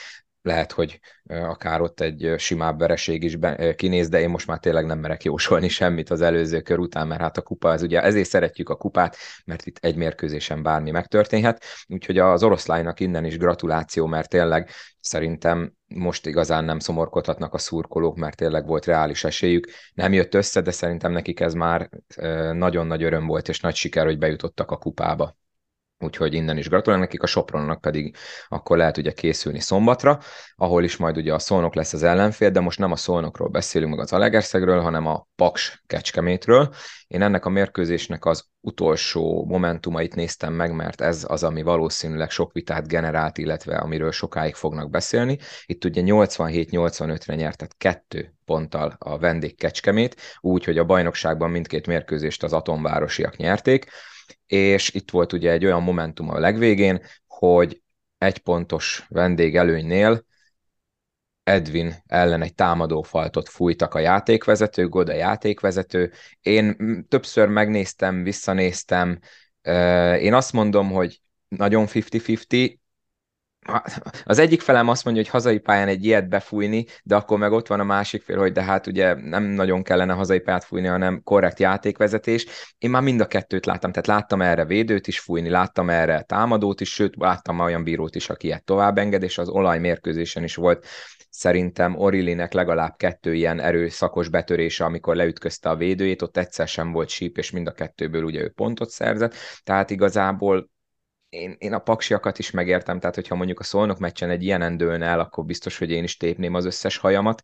lehet, 0.42 0.72
hogy 0.72 1.00
akár 1.28 1.80
ott 1.80 2.00
egy 2.00 2.34
simább 2.38 2.78
vereség 2.78 3.22
is 3.22 3.38
kinéz, 3.76 4.08
de 4.08 4.20
én 4.20 4.28
most 4.28 4.46
már 4.46 4.58
tényleg 4.58 4.86
nem 4.86 4.98
merek 4.98 5.24
jósolni 5.24 5.68
semmit 5.68 6.10
az 6.10 6.20
előző 6.20 6.60
kör 6.60 6.78
után, 6.78 7.06
mert 7.06 7.20
hát 7.20 7.36
a 7.36 7.42
kupa, 7.42 7.70
az 7.70 7.82
ugye 7.82 8.02
ezért 8.02 8.28
szeretjük 8.28 8.68
a 8.68 8.76
kupát, 8.76 9.16
mert 9.44 9.66
itt 9.66 9.76
egy 9.80 9.96
mérkőzésen 9.96 10.62
bármi 10.62 10.90
megtörténhet, 10.90 11.64
úgyhogy 11.86 12.18
az 12.18 12.42
oroszlánynak 12.42 13.00
innen 13.00 13.24
is 13.24 13.38
gratuláció, 13.38 14.06
mert 14.06 14.28
tényleg 14.28 14.70
szerintem 15.00 15.72
most 15.86 16.26
igazán 16.26 16.64
nem 16.64 16.78
szomorkodhatnak 16.78 17.54
a 17.54 17.58
szurkolók, 17.58 18.16
mert 18.16 18.36
tényleg 18.36 18.66
volt 18.66 18.84
reális 18.84 19.24
esélyük. 19.24 19.68
Nem 19.94 20.12
jött 20.12 20.34
össze, 20.34 20.60
de 20.60 20.70
szerintem 20.70 21.12
nekik 21.12 21.40
ez 21.40 21.54
már 21.54 21.88
nagyon 22.52 22.86
nagy 22.86 23.02
öröm 23.02 23.26
volt, 23.26 23.48
és 23.48 23.60
nagy 23.60 23.74
siker, 23.74 24.04
hogy 24.04 24.18
bejutottak 24.18 24.70
a 24.70 24.76
kupába 24.76 25.36
úgyhogy 26.02 26.34
innen 26.34 26.56
is 26.56 26.68
gratulálok 26.68 27.04
nekik, 27.04 27.22
a 27.22 27.26
Sopronnak 27.26 27.80
pedig 27.80 28.16
akkor 28.48 28.76
lehet 28.76 28.96
ugye 28.96 29.12
készülni 29.12 29.60
szombatra, 29.60 30.18
ahol 30.56 30.84
is 30.84 30.96
majd 30.96 31.16
ugye 31.16 31.34
a 31.34 31.38
Szolnok 31.38 31.74
lesz 31.74 31.92
az 31.92 32.02
ellenfél, 32.02 32.50
de 32.50 32.60
most 32.60 32.78
nem 32.78 32.92
a 32.92 32.96
Szolnokról 32.96 33.48
beszélünk 33.48 33.90
meg 33.90 34.00
az 34.00 34.12
Alegerszegről, 34.12 34.80
hanem 34.80 35.06
a 35.06 35.26
Paks 35.36 35.82
Kecskemétről. 35.86 36.74
Én 37.06 37.22
ennek 37.22 37.44
a 37.44 37.50
mérkőzésnek 37.50 38.24
az 38.24 38.44
utolsó 38.60 39.44
momentumait 39.48 40.14
néztem 40.14 40.52
meg, 40.52 40.74
mert 40.74 41.00
ez 41.00 41.24
az, 41.28 41.42
ami 41.42 41.62
valószínűleg 41.62 42.30
sok 42.30 42.52
vitát 42.52 42.88
generált, 42.88 43.38
illetve 43.38 43.76
amiről 43.76 44.12
sokáig 44.12 44.54
fognak 44.54 44.90
beszélni. 44.90 45.38
Itt 45.66 45.84
ugye 45.84 46.02
87-85-re 46.04 47.34
nyertet 47.34 47.74
kettő 47.78 48.34
ponttal 48.44 48.96
a 48.98 49.18
vendég 49.18 49.56
Kecskemét, 49.56 50.16
úgy, 50.40 50.64
hogy 50.64 50.78
a 50.78 50.84
bajnokságban 50.84 51.50
mindkét 51.50 51.86
mérkőzést 51.86 52.42
az 52.42 52.52
atomvárosiak 52.52 53.36
nyerték, 53.36 53.86
és 54.46 54.94
itt 54.94 55.10
volt 55.10 55.32
ugye 55.32 55.50
egy 55.50 55.64
olyan 55.64 55.82
momentum 55.82 56.28
a 56.28 56.38
legvégén, 56.38 57.02
hogy 57.26 57.82
egy 58.18 58.38
pontos 58.38 59.06
vendég 59.08 59.56
előnynél 59.56 60.24
Edwin 61.42 61.94
ellen 62.06 62.42
egy 62.42 62.54
támadófaltot 62.54 63.48
fújtak 63.48 63.94
a 63.94 63.98
játékvezető, 63.98 64.88
Goda 64.88 65.12
játékvezető. 65.12 66.12
Én 66.40 66.76
többször 67.08 67.48
megnéztem, 67.48 68.22
visszanéztem. 68.22 69.18
Én 70.18 70.34
azt 70.34 70.52
mondom, 70.52 70.90
hogy 70.90 71.20
nagyon 71.48 71.86
50-50, 71.88 72.76
az 74.24 74.38
egyik 74.38 74.60
felem 74.60 74.88
azt 74.88 75.04
mondja, 75.04 75.22
hogy 75.22 75.30
hazai 75.30 75.58
pályán 75.58 75.88
egy 75.88 76.04
ilyet 76.04 76.28
befújni, 76.28 76.86
de 77.02 77.14
akkor 77.14 77.38
meg 77.38 77.52
ott 77.52 77.66
van 77.66 77.80
a 77.80 77.84
másik 77.84 78.22
fél, 78.22 78.38
hogy 78.38 78.52
de 78.52 78.62
hát 78.62 78.86
ugye 78.86 79.14
nem 79.14 79.42
nagyon 79.44 79.82
kellene 79.82 80.12
hazai 80.12 80.40
pályát 80.40 80.64
fújni, 80.64 80.86
hanem 80.86 81.22
korrekt 81.22 81.60
játékvezetés. 81.60 82.46
Én 82.78 82.90
már 82.90 83.02
mind 83.02 83.20
a 83.20 83.26
kettőt 83.26 83.66
láttam, 83.66 83.90
tehát 83.90 84.06
láttam 84.06 84.42
erre 84.42 84.64
védőt 84.64 85.06
is 85.06 85.20
fújni, 85.20 85.48
láttam 85.48 85.90
erre 85.90 86.22
támadót 86.22 86.80
is, 86.80 86.92
sőt, 86.92 87.14
láttam 87.16 87.58
olyan 87.58 87.84
bírót 87.84 88.14
is, 88.14 88.28
aki 88.28 88.46
ilyet 88.46 88.64
tovább 88.64 88.98
enged, 88.98 89.22
és 89.22 89.38
az 89.38 89.48
olajmérkőzésen 89.48 90.42
is 90.42 90.54
volt 90.54 90.86
szerintem 91.30 91.98
Orilinek 91.98 92.52
legalább 92.52 92.96
kettő 92.96 93.34
ilyen 93.34 93.60
erőszakos 93.60 94.28
betörése, 94.28 94.84
amikor 94.84 95.16
leütközte 95.16 95.70
a 95.70 95.76
védőjét, 95.76 96.22
ott 96.22 96.36
egyszer 96.36 96.68
sem 96.68 96.92
volt 96.92 97.08
síp, 97.08 97.38
és 97.38 97.50
mind 97.50 97.66
a 97.66 97.72
kettőből 97.72 98.24
ugye 98.24 98.40
ő 98.40 98.48
pontot 98.48 98.90
szerzett, 98.90 99.34
tehát 99.64 99.90
igazából 99.90 100.70
én, 101.32 101.56
én 101.58 101.72
a 101.72 101.78
paksiakat 101.78 102.38
is 102.38 102.50
megértem, 102.50 102.98
tehát 102.98 103.14
hogyha 103.14 103.34
mondjuk 103.34 103.60
a 103.60 103.62
szolnok 103.62 103.98
meccsen 103.98 104.30
egy 104.30 104.42
ilyen 104.42 104.62
endőn 104.62 105.02
el, 105.02 105.20
akkor 105.20 105.44
biztos, 105.44 105.78
hogy 105.78 105.90
én 105.90 106.04
is 106.04 106.16
tépném 106.16 106.54
az 106.54 106.64
összes 106.64 106.96
hajamat. 106.96 107.42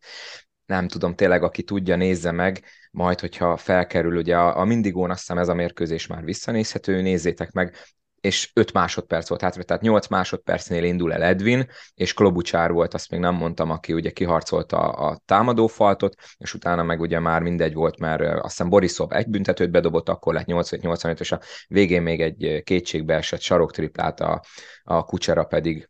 Nem 0.65 0.87
tudom, 0.87 1.15
tényleg, 1.15 1.43
aki 1.43 1.63
tudja, 1.63 1.95
nézze 1.95 2.31
meg, 2.31 2.63
majd, 2.91 3.19
hogyha 3.19 3.57
felkerül, 3.57 4.17
ugye 4.17 4.37
a, 4.37 4.57
a 4.59 4.65
Mindigón 4.65 5.09
azt 5.09 5.19
hiszem 5.19 5.37
ez 5.37 5.47
a 5.47 5.53
mérkőzés 5.53 6.07
már 6.07 6.23
visszanézhető, 6.23 7.01
nézzétek 7.01 7.51
meg, 7.51 7.75
és 8.21 8.51
5 8.53 8.73
másodperc 8.73 9.29
volt 9.29 9.41
hátra, 9.41 9.63
tehát 9.63 9.81
8 9.81 10.07
másodpercnél 10.07 10.83
indul 10.83 11.13
el 11.13 11.23
Edwin, 11.23 11.67
és 11.93 12.13
Klobucsár 12.13 12.71
volt, 12.71 12.93
azt 12.93 13.11
még 13.11 13.19
nem 13.19 13.35
mondtam, 13.35 13.69
aki 13.69 13.93
ugye 13.93 14.09
kiharcolta 14.09 14.77
a, 14.77 15.09
a 15.09 15.21
támadófaltot, 15.25 16.15
és 16.37 16.53
utána 16.53 16.83
meg 16.83 16.99
ugye 16.99 17.19
már 17.19 17.41
mindegy 17.41 17.73
volt, 17.73 17.99
mert 17.99 18.21
azt 18.21 18.41
hiszem 18.43 18.69
Borisov 18.69 19.11
egy 19.13 19.29
büntetőt 19.29 19.71
bedobott, 19.71 20.09
akkor 20.09 20.33
lett 20.33 20.47
85-85, 20.47 21.19
és 21.19 21.31
a 21.31 21.39
végén 21.67 22.01
még 22.01 22.21
egy 22.21 22.63
kétségbe 22.63 23.15
esett 23.15 23.41
saroktriplát, 23.41 24.19
a, 24.19 24.41
a 24.83 25.03
Kucsera 25.03 25.43
pedig 25.43 25.88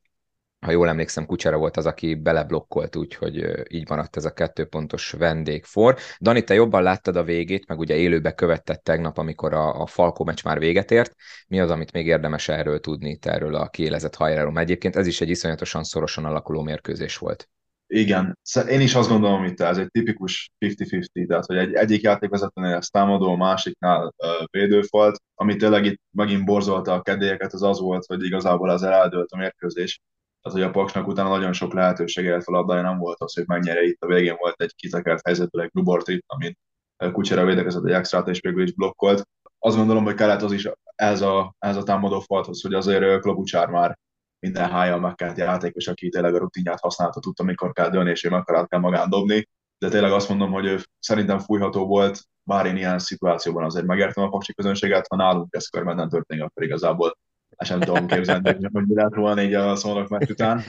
ha 0.59 0.71
jól 0.71 0.87
emlékszem, 0.87 1.25
Kucsera 1.25 1.57
volt 1.57 1.77
az, 1.77 1.85
aki 1.85 2.15
beleblokkolt, 2.15 2.95
úgyhogy 2.95 3.45
így 3.73 3.87
van 3.87 3.99
ott 3.99 4.15
ez 4.15 4.25
a 4.25 4.33
kettőpontos 4.33 5.11
vendégfor. 5.11 5.97
Dani, 6.21 6.43
te 6.43 6.53
jobban 6.53 6.83
láttad 6.83 7.15
a 7.15 7.23
végét, 7.23 7.67
meg 7.67 7.79
ugye 7.79 7.95
élőbe 7.95 8.33
követted 8.33 8.81
tegnap, 8.81 9.17
amikor 9.17 9.53
a, 9.53 9.81
a 9.81 9.85
Falkó 9.85 10.23
meccs 10.23 10.43
már 10.43 10.59
véget 10.59 10.91
ért. 10.91 11.15
Mi 11.47 11.59
az, 11.59 11.69
amit 11.69 11.91
még 11.91 12.05
érdemes 12.05 12.47
erről 12.47 12.79
tudni, 12.79 13.17
te 13.17 13.31
erről 13.31 13.55
a 13.55 13.69
kiélezett 13.69 14.15
hajráról? 14.15 14.59
Egyébként 14.59 14.95
ez 14.95 15.07
is 15.07 15.21
egy 15.21 15.29
iszonyatosan 15.29 15.83
szorosan 15.83 16.25
alakuló 16.25 16.61
mérkőzés 16.61 17.17
volt. 17.17 17.49
Igen, 17.87 18.37
én 18.69 18.81
is 18.81 18.95
azt 18.95 19.09
gondolom, 19.09 19.39
hogy 19.39 19.53
ez 19.57 19.77
egy 19.77 19.91
tipikus 19.91 20.51
50-50, 20.59 21.27
tehát 21.27 21.45
hogy 21.45 21.57
egy, 21.57 21.73
egyik 21.73 22.01
játékvezetőnél 22.01 22.75
ez 22.75 22.87
támadó, 22.87 23.35
másiknál 23.35 24.13
uh, 24.17 24.45
védőfalt, 24.51 25.21
ami 25.35 25.55
tényleg 25.55 25.85
itt 25.85 26.01
megint 26.11 26.45
borzolta 26.45 26.93
a 26.93 27.01
kedélyeket, 27.01 27.53
az 27.53 27.63
az 27.63 27.79
volt, 27.79 28.05
hogy 28.05 28.23
igazából 28.23 28.69
az 28.69 28.83
eldőlt 28.83 29.31
a 29.31 29.37
mérkőzés, 29.37 29.99
tehát, 30.41 30.57
hogy 30.59 30.67
a 30.67 30.71
Paksnak 30.71 31.07
utána 31.07 31.29
nagyon 31.29 31.53
sok 31.53 31.73
lehetősége 31.73 32.31
lett 32.31 32.45
labdája 32.45 32.81
nem 32.81 32.97
volt 32.97 33.21
az, 33.21 33.33
hogy 33.33 33.47
megnyere 33.47 33.81
itt 33.81 34.01
a 34.01 34.07
végén 34.07 34.35
volt 34.39 34.61
egy 34.61 34.75
kitekert 34.75 35.25
helyzetből 35.25 35.61
egy 35.61 35.69
Grubortit, 35.73 36.23
amit 36.27 36.57
Kucsera 37.11 37.45
védekezett 37.45 37.85
egy 37.85 37.91
extrát 37.91 38.27
és 38.27 38.39
végül 38.39 38.63
is 38.63 38.73
blokkolt. 38.73 39.27
Azt 39.59 39.75
gondolom, 39.75 40.03
hogy 40.03 40.13
kellett 40.13 40.41
az 40.41 40.51
is 40.51 40.69
ez 40.95 41.21
a, 41.21 41.55
ez 41.59 41.75
a 41.75 41.83
támadó 41.83 42.19
falthoz, 42.19 42.61
hogy 42.61 42.73
azért 42.73 43.21
Klobucsár 43.21 43.69
már 43.69 43.97
minden 44.39 44.69
hája 44.69 44.97
megkelt 44.97 45.37
játékos, 45.37 45.87
aki 45.87 46.09
tényleg 46.09 46.35
a 46.35 46.37
rutinját 46.37 46.79
használta, 46.79 47.19
tudta, 47.19 47.43
mikor 47.43 47.71
kell 47.71 47.89
dönni, 47.89 48.09
és 48.09 48.23
ő 48.23 48.29
mekkorát 48.29 48.67
kell 48.67 48.79
magán 48.79 49.09
dobni. 49.09 49.47
De 49.77 49.89
tényleg 49.89 50.11
azt 50.11 50.29
mondom, 50.29 50.51
hogy 50.51 50.65
ő 50.65 50.79
szerintem 50.99 51.39
fújható 51.39 51.85
volt, 51.85 52.19
bár 52.43 52.65
én 52.65 52.77
ilyen 52.77 52.99
szituációban 52.99 53.63
azért 53.63 53.85
megértem 53.85 54.23
a 54.23 54.29
paksi 54.29 54.53
közönséget, 54.53 55.05
ha 55.09 55.15
nálunk 55.15 55.55
ez 55.55 55.67
körben 55.67 55.95
nem 55.95 56.09
történik, 56.09 56.43
akkor 56.43 56.63
igazából 56.63 57.17
nem 57.67 57.79
tudom 57.79 58.07
képzelni, 58.07 58.57
hogy 58.73 58.87
mi 58.87 58.95
lehet 58.95 59.15
volna 59.15 59.41
így 59.41 59.53
a 59.53 59.75
szónok 59.75 60.07
meccs 60.07 60.29
után. 60.29 60.63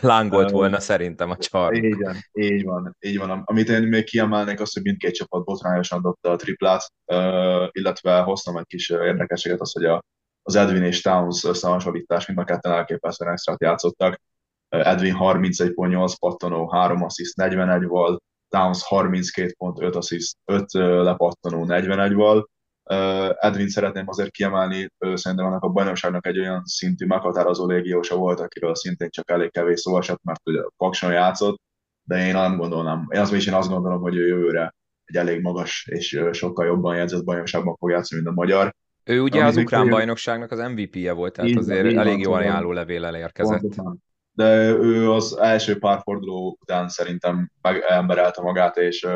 Lángolt 0.00 0.50
volna 0.50 0.76
uh, 0.76 0.82
szerintem 0.82 1.30
a 1.30 1.36
csar. 1.36 1.74
Így 1.74 1.96
van, 1.96 2.16
így 2.32 2.64
van, 2.64 2.96
így 3.00 3.18
van. 3.18 3.42
Amit 3.44 3.68
én 3.68 3.82
még 3.82 4.04
kiemelnék, 4.04 4.60
az, 4.60 4.72
hogy 4.72 4.82
mindkét 4.82 5.14
csapat 5.14 5.44
botrányosan 5.44 6.02
dobta 6.02 6.30
a 6.30 6.36
triplát, 6.36 6.92
uh, 7.12 7.68
illetve 7.72 8.18
hoztam 8.20 8.56
egy 8.56 8.66
kis 8.66 8.90
érdekességet, 8.90 9.60
az, 9.60 9.72
hogy 9.72 9.84
a, 9.84 10.04
az 10.42 10.54
Edwin 10.54 10.82
és 10.82 11.00
Towns 11.00 11.44
összehasonlítás 11.44 12.26
mind 12.26 12.38
a 12.38 12.44
ketten 12.44 12.72
elképesztően 12.72 13.32
extrát 13.32 13.62
játszottak. 13.62 14.20
Edwin 14.68 15.16
31.8 15.18 16.12
pattanó, 16.18 16.68
3 16.68 17.02
assziszt, 17.02 17.36
41 17.36 17.84
volt, 17.84 18.22
Towns 18.48 18.82
32 18.82 19.54
pont, 19.58 19.80
5 19.80 19.96
assziszt, 19.96 20.36
5 20.44 20.72
lepattanó, 20.72 21.64
41 21.64 22.12
volt, 22.14 22.50
Edwin 23.38 23.68
szeretném 23.68 24.08
azért 24.08 24.30
kiemelni, 24.30 24.92
szerintem 25.14 25.46
annak 25.46 25.62
a 25.62 25.68
bajnokságnak 25.68 26.26
egy 26.26 26.38
olyan 26.38 26.62
szintű 26.64 27.06
meghatározó 27.06 27.66
légiósa 27.66 28.16
volt, 28.16 28.40
akiről 28.40 28.74
szintén 28.74 29.10
csak 29.10 29.30
elég 29.30 29.50
kevés 29.50 29.80
szó 29.80 29.98
esett, 29.98 30.20
mert 30.22 30.40
ugye 30.44 30.60
Pakson 30.76 31.12
játszott, 31.12 31.60
de 32.02 32.26
én 32.26 32.32
nem 32.32 32.56
gondolom, 32.56 33.06
én 33.08 33.20
azt 33.20 33.32
is 33.32 33.46
én 33.46 33.54
azt 33.54 33.68
gondolom, 33.68 34.00
hogy 34.00 34.16
ő 34.16 34.26
jövőre 34.26 34.74
egy 35.04 35.16
elég 35.16 35.40
magas 35.40 35.86
és 35.90 36.20
sokkal 36.32 36.66
jobban 36.66 36.96
jegyzett 36.96 37.24
bajnokságban 37.24 37.76
fog 37.76 37.90
játszani, 37.90 38.22
mint 38.22 38.36
a 38.36 38.40
magyar. 38.40 38.74
Ő 39.04 39.20
ugye 39.20 39.44
az 39.44 39.56
ukrán 39.56 39.86
ő... 39.86 39.90
bajnokságnak 39.90 40.50
az 40.50 40.58
MVP-je 40.58 41.12
volt, 41.12 41.32
tehát 41.32 41.50
így, 41.50 41.56
azért 41.56 41.86
így 41.86 41.96
elég 41.96 42.20
jó 42.20 42.32
ajánló 42.32 42.72
levéllel 42.72 43.16
érkezett. 43.16 43.60
Pontosan. 43.60 44.02
De 44.32 44.68
ő 44.68 45.10
az 45.10 45.36
első 45.36 45.78
pár 45.78 46.00
forduló 46.02 46.58
után 46.60 46.88
szerintem 46.88 47.50
emberelte 47.88 48.42
magát, 48.42 48.76
és 48.76 49.06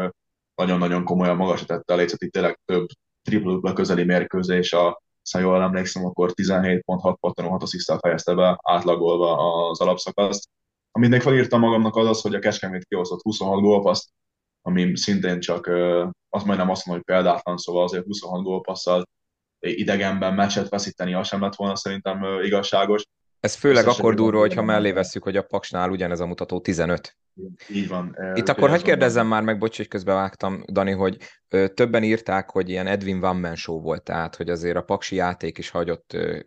nagyon-nagyon 0.54 1.04
komolyan 1.04 1.36
magasra 1.36 1.66
tette 1.66 1.92
a 1.92 1.96
lécet, 1.96 2.22
itt 2.22 2.32
tényleg 2.32 2.58
több 2.64 2.86
triple 3.22 3.72
közeli 3.72 4.04
mérkőzés, 4.04 4.72
a, 4.72 5.02
ha 5.32 5.38
jól 5.38 5.62
emlékszem, 5.62 6.04
akkor 6.04 6.32
17.6 6.34 7.16
pattanó 7.20 7.48
6 7.48 7.62
asszisztál 7.62 7.98
fejezte 7.98 8.34
be, 8.34 8.58
átlagolva 8.62 9.36
az 9.70 9.80
alapszakaszt. 9.80 10.48
Amit 10.90 11.10
még 11.10 11.20
felírtam 11.20 11.60
magamnak 11.60 11.96
az 11.96 12.06
az, 12.06 12.20
hogy 12.20 12.34
a 12.34 12.38
Kecskemét 12.38 12.84
kihozott 12.84 13.22
26 13.22 13.60
gólpaszt, 13.60 14.08
ami 14.62 14.96
szintén 14.96 15.40
csak, 15.40 15.66
azt 16.28 16.44
majdnem 16.44 16.70
azt 16.70 16.86
mondom, 16.86 17.04
hogy 17.06 17.14
példátlan, 17.16 17.56
szóval 17.56 17.82
azért 17.82 18.04
26 18.04 18.42
gólpasszal 18.42 19.04
idegenben 19.58 20.34
meccset 20.34 20.68
veszíteni, 20.68 21.14
az 21.14 21.26
sem 21.26 21.40
lett 21.40 21.54
volna 21.54 21.76
szerintem 21.76 22.24
igazságos. 22.42 23.04
Ez 23.42 23.54
főleg 23.54 23.86
akkor 23.86 24.14
durva, 24.14 24.38
hogyha 24.38 24.62
mellé 24.62 24.92
vesszük, 24.92 25.22
hogy 25.22 25.36
a 25.36 25.42
Paksnál 25.42 25.90
ugyanez 25.90 26.20
a 26.20 26.26
mutató 26.26 26.60
15. 26.60 27.16
Így 27.68 27.88
van. 27.88 28.16
Itt 28.34 28.48
akkor 28.48 28.70
hogy 28.70 28.82
kérdezzem 28.82 29.26
már 29.26 29.42
meg, 29.42 29.58
bocs, 29.58 29.76
hogy 29.76 29.88
közbevágtam, 29.88 30.62
Dani, 30.72 30.90
hogy 30.90 31.16
ö, 31.48 31.68
többen 31.68 32.02
írták, 32.02 32.50
hogy 32.50 32.68
ilyen 32.68 32.86
Edwin 32.86 33.20
Van 33.20 33.36
Man 33.36 33.54
show 33.54 33.80
volt, 33.80 34.02
tehát 34.02 34.36
hogy 34.36 34.50
azért 34.50 34.76
a 34.76 34.82
paksi 34.82 35.16
játék 35.16 35.58
is 35.58 35.70
hagyott 35.70 36.12
ö, 36.12 36.38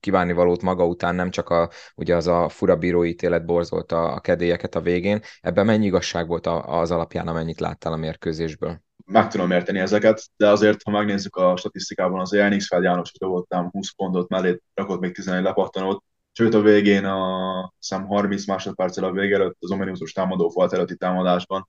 kívánni 0.00 0.32
valót 0.32 0.62
maga 0.62 0.86
után, 0.86 1.14
nem 1.14 1.30
csak 1.30 1.48
a, 1.48 1.70
ugye 1.94 2.16
az 2.16 2.26
a 2.26 2.48
fura 2.48 2.76
bírói 2.76 3.08
ítélet 3.08 3.44
borzolta 3.44 4.12
a 4.12 4.20
kedélyeket 4.20 4.74
a 4.74 4.80
végén. 4.80 5.20
Ebben 5.40 5.66
mennyi 5.66 5.86
igazság 5.86 6.26
volt 6.26 6.46
az 6.46 6.90
alapján, 6.90 7.28
amennyit 7.28 7.60
láttál 7.60 7.92
a 7.92 7.96
mérkőzésből? 7.96 8.82
Meg 9.06 9.28
tudom 9.28 9.50
érteni 9.50 9.78
ezeket, 9.78 10.22
de 10.36 10.48
azért, 10.48 10.82
ha 10.82 10.90
megnézzük 10.90 11.36
a 11.36 11.56
statisztikában, 11.56 12.20
az 12.20 12.32
Elnix 12.32 12.66
fel 12.66 12.82
János, 12.82 13.12
hogy 13.18 13.28
voltam 13.28 13.70
20 13.70 13.90
pontot 13.90 14.28
mellé, 14.28 14.60
rakott 14.74 15.00
még 15.00 15.14
11 15.14 15.42
lepattanót, 15.42 16.04
Sőt, 16.32 16.54
a 16.54 16.60
végén 16.60 17.04
a 17.04 17.72
szem 17.78 18.06
30 18.06 18.46
másodperccel 18.46 19.04
a 19.04 19.12
vége 19.12 19.34
előtt 19.34 19.56
az 19.60 19.70
ominózus 19.70 20.12
támadó 20.12 20.48
falt 20.48 20.72
előtti 20.72 20.96
támadásban 20.96 21.68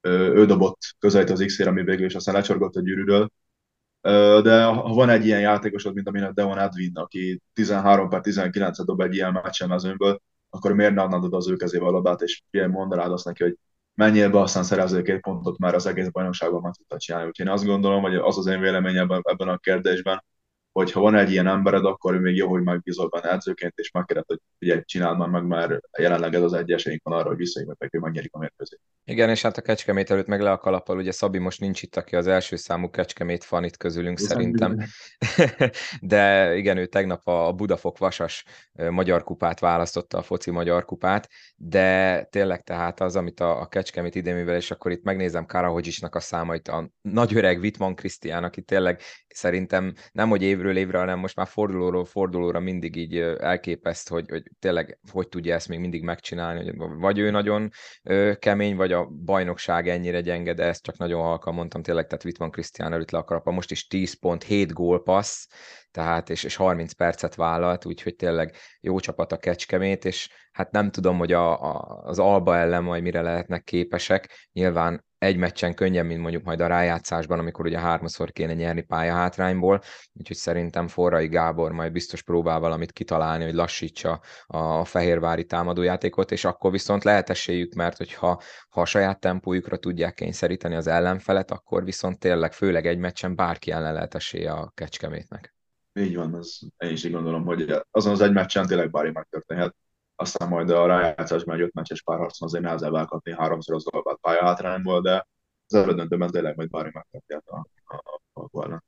ő 0.00 0.46
dobott 0.46 0.78
közelít 0.98 1.30
az 1.30 1.42
X-ére, 1.46 1.70
ami 1.70 1.82
végül 1.82 2.04
is 2.06 2.14
aztán 2.14 2.34
lecsorgott 2.34 2.74
a 2.74 2.80
gyűrűről. 2.80 3.30
De 4.42 4.64
ha 4.64 4.94
van 4.94 5.08
egy 5.08 5.26
ilyen 5.26 5.40
játékosod, 5.40 5.94
mint 5.94 6.08
amilyen 6.08 6.34
Devon 6.34 6.58
Edwin, 6.58 6.92
aki 6.94 7.40
13 7.52 8.08
per 8.08 8.20
19 8.20 8.84
dob 8.84 9.00
egy 9.00 9.14
ilyen 9.14 9.32
meccsen 9.32 9.98
akkor 10.50 10.72
miért 10.72 10.94
ne 10.94 11.02
adnád 11.02 11.32
az 11.32 11.48
ő 11.48 11.56
kezébe 11.56 11.86
a 11.86 11.90
labdát, 11.90 12.20
és 12.22 12.42
ilyen 12.50 12.70
mondanád 12.70 13.12
azt 13.12 13.24
neki, 13.24 13.42
hogy 13.42 13.56
menjél 13.98 14.30
be, 14.30 14.40
aztán 14.40 14.62
szerezzél 14.62 15.02
két 15.02 15.20
pontot, 15.20 15.58
mert 15.58 15.74
az 15.74 15.86
egész 15.86 16.08
bajnokságban 16.08 16.60
meg 16.62 16.72
tudta 16.72 16.98
csinálni. 16.98 17.28
Úgyhogy 17.28 17.46
én 17.46 17.52
azt 17.52 17.64
gondolom, 17.64 18.02
hogy 18.02 18.14
az 18.14 18.38
az 18.38 18.46
én 18.46 18.60
véleményem 18.60 19.08
ebben 19.10 19.48
a 19.48 19.58
kérdésben, 19.58 20.24
hogy 20.72 20.92
ha 20.92 21.00
van 21.00 21.14
egy 21.14 21.30
ilyen 21.30 21.46
embered, 21.46 21.84
akkor 21.84 22.18
még 22.18 22.36
jó, 22.36 22.48
hogy 22.48 22.62
megbízol 22.62 23.08
benne 23.08 23.32
edzőként, 23.32 23.72
és 23.76 23.90
megkérdez, 23.90 24.26
hogy 24.26 24.40
figyelj, 24.58 24.82
csináld 24.84 25.18
már 25.18 25.28
meg, 25.28 25.44
mert 25.44 25.80
jelenleg 25.98 26.34
ez 26.34 26.42
az 26.42 26.52
egy 26.52 26.70
esélyünk 26.70 27.02
van 27.02 27.18
arra, 27.18 27.28
hogy 27.28 27.36
visszajövök, 27.36 27.76
hogy 27.78 28.00
megnyerik 28.00 28.34
a 28.34 28.38
mérkőzést. 28.38 28.82
Igen, 29.04 29.28
és 29.28 29.42
hát 29.42 29.56
a 29.56 29.62
Kecskemét 29.62 30.10
előtt 30.10 30.26
meg 30.26 30.40
le 30.40 30.50
a 30.50 30.58
kalappal, 30.58 30.96
ugye 30.96 31.12
Szabi 31.12 31.38
most 31.38 31.60
nincs 31.60 31.82
itt, 31.82 31.96
aki 31.96 32.16
az 32.16 32.26
első 32.26 32.56
számú 32.56 32.90
Kecskemét 32.90 33.44
fan 33.44 33.64
itt 33.64 33.76
közülünk 33.76 34.18
Viszont 34.18 34.32
szerintem. 34.32 34.78
De 36.00 36.54
igen, 36.56 36.76
ő 36.76 36.86
tegnap 36.86 37.26
a 37.26 37.52
Budafok 37.52 37.98
Vasas 37.98 38.44
magyar 38.90 39.24
kupát 39.24 39.60
választotta, 39.60 40.18
a 40.18 40.22
foci 40.22 40.50
magyar 40.50 40.84
kupát, 40.84 41.28
de 41.56 42.22
tényleg 42.24 42.62
tehát 42.62 43.00
az, 43.00 43.16
amit 43.16 43.40
a, 43.40 43.60
a 43.60 43.66
Kecskemét 43.66 44.14
idén, 44.14 44.48
és 44.48 44.70
akkor 44.70 44.90
itt 44.90 45.02
megnézem 45.02 45.46
Karahodzsisnak 45.46 46.14
a 46.14 46.20
számait, 46.20 46.68
a 46.68 46.90
nagy 47.00 47.36
öreg 47.36 47.60
Vitman 47.60 47.94
Krisztián, 47.94 48.44
aki 48.44 48.62
tényleg 48.62 49.00
szerintem 49.28 49.94
nem, 50.12 50.28
hogy 50.28 50.42
évről 50.58 50.76
évre, 50.76 50.98
hanem 50.98 51.18
most 51.18 51.36
már 51.36 51.46
fordulóról 51.46 52.04
fordulóra 52.04 52.60
mindig 52.60 52.96
így 52.96 53.16
elképeszt, 53.18 54.08
hogy, 54.08 54.30
hogy 54.30 54.42
tényleg 54.58 54.98
hogy 55.12 55.28
tudja 55.28 55.54
ezt 55.54 55.68
még 55.68 55.78
mindig 55.78 56.02
megcsinálni, 56.02 56.64
hogy 56.64 56.74
vagy 56.98 57.18
ő 57.18 57.30
nagyon 57.30 57.70
kemény, 58.38 58.76
vagy 58.76 58.92
a 58.92 59.06
bajnokság 59.06 59.88
ennyire 59.88 60.20
gyenge, 60.20 60.54
de 60.54 60.64
ezt 60.64 60.82
csak 60.82 60.96
nagyon 60.96 61.22
halkan 61.22 61.54
mondtam 61.54 61.82
tényleg, 61.82 62.06
tehát 62.06 62.24
Wittmann 62.24 62.50
Krisztián 62.50 62.92
előtt 62.92 63.10
le 63.10 63.18
a 63.18 63.50
most 63.50 63.70
is 63.70 63.86
10 63.86 64.18
pont, 64.18 64.44
7 64.44 64.72
gólpassz, 64.72 65.46
tehát 65.98 66.30
és, 66.30 66.44
és 66.44 66.56
30 66.56 66.92
percet 66.92 67.34
vállalt, 67.34 67.84
úgyhogy 67.84 68.16
tényleg 68.16 68.54
jó 68.80 69.00
csapat 69.00 69.32
a 69.32 69.36
Kecskemét, 69.36 70.04
és 70.04 70.28
hát 70.52 70.70
nem 70.70 70.90
tudom, 70.90 71.18
hogy 71.18 71.32
a, 71.32 71.62
a, 71.62 72.02
az 72.04 72.18
Alba 72.18 72.56
ellen 72.56 72.82
majd 72.82 73.02
mire 73.02 73.20
lehetnek 73.20 73.64
képesek. 73.64 74.48
Nyilván 74.52 75.04
egy 75.18 75.36
meccsen 75.36 75.74
könnyen, 75.74 76.06
mint 76.06 76.20
mondjuk 76.20 76.42
majd 76.42 76.60
a 76.60 76.66
rájátszásban, 76.66 77.38
amikor 77.38 77.66
ugye 77.66 77.78
háromszor 77.78 78.32
kéne 78.32 78.54
nyerni 78.54 78.80
pályahátrányból, 78.80 79.80
úgyhogy 80.12 80.36
szerintem 80.36 80.88
Forrai 80.88 81.26
Gábor 81.26 81.72
majd 81.72 81.92
biztos 81.92 82.22
próbál 82.22 82.60
valamit 82.60 82.92
kitalálni, 82.92 83.44
hogy 83.44 83.54
lassítsa 83.54 84.20
a 84.46 84.84
fehérvári 84.84 85.44
támadójátékot, 85.44 86.32
és 86.32 86.44
akkor 86.44 86.70
viszont 86.70 87.04
lehet 87.04 87.30
esélyük, 87.30 87.74
mert 87.74 87.96
hogyha 87.96 88.40
ha 88.68 88.80
a 88.80 88.84
saját 88.84 89.20
tempójukra 89.20 89.76
tudják 89.76 90.14
kényszeríteni 90.14 90.74
az 90.74 90.86
ellenfelet, 90.86 91.50
akkor 91.50 91.84
viszont 91.84 92.18
tényleg 92.18 92.52
főleg 92.52 92.86
egy 92.86 92.98
meccsen 92.98 93.34
bárki 93.34 93.70
ellen 93.70 93.92
lehet 93.92 94.14
esélye 94.14 94.52
a 94.52 94.72
kecskemétnek. 94.74 95.56
Így 95.92 96.16
van, 96.16 96.34
az, 96.34 96.60
én 96.78 96.90
is 96.90 97.04
így 97.04 97.12
gondolom, 97.12 97.44
hogy 97.44 97.82
azon 97.90 98.12
az 98.12 98.20
egy 98.20 98.32
meccsen 98.32 98.66
tényleg 98.66 98.90
bármi 98.90 99.10
megtörténhet. 99.10 99.76
Aztán 100.16 100.48
majd 100.48 100.70
a 100.70 100.86
rájátszásban 100.86 101.54
egy 101.54 101.60
öt 101.60 101.74
meccses 101.74 102.02
párharcon 102.02 102.48
azért 102.48 102.64
nehezebb 102.64 102.94
elkapni 102.94 103.34
háromszor 103.34 103.74
az 103.74 103.94
olvát 103.94 104.18
pályahátrányból, 104.20 105.00
de 105.00 105.26
az 105.66 105.74
elődöntőben 105.74 106.30
tényleg 106.30 106.56
majd 106.56 106.70
bármi 106.70 106.90
megtörténhet 106.92 107.46
a, 107.46 107.66
a, 107.84 108.02
a, 108.40 108.72
a 108.72 108.82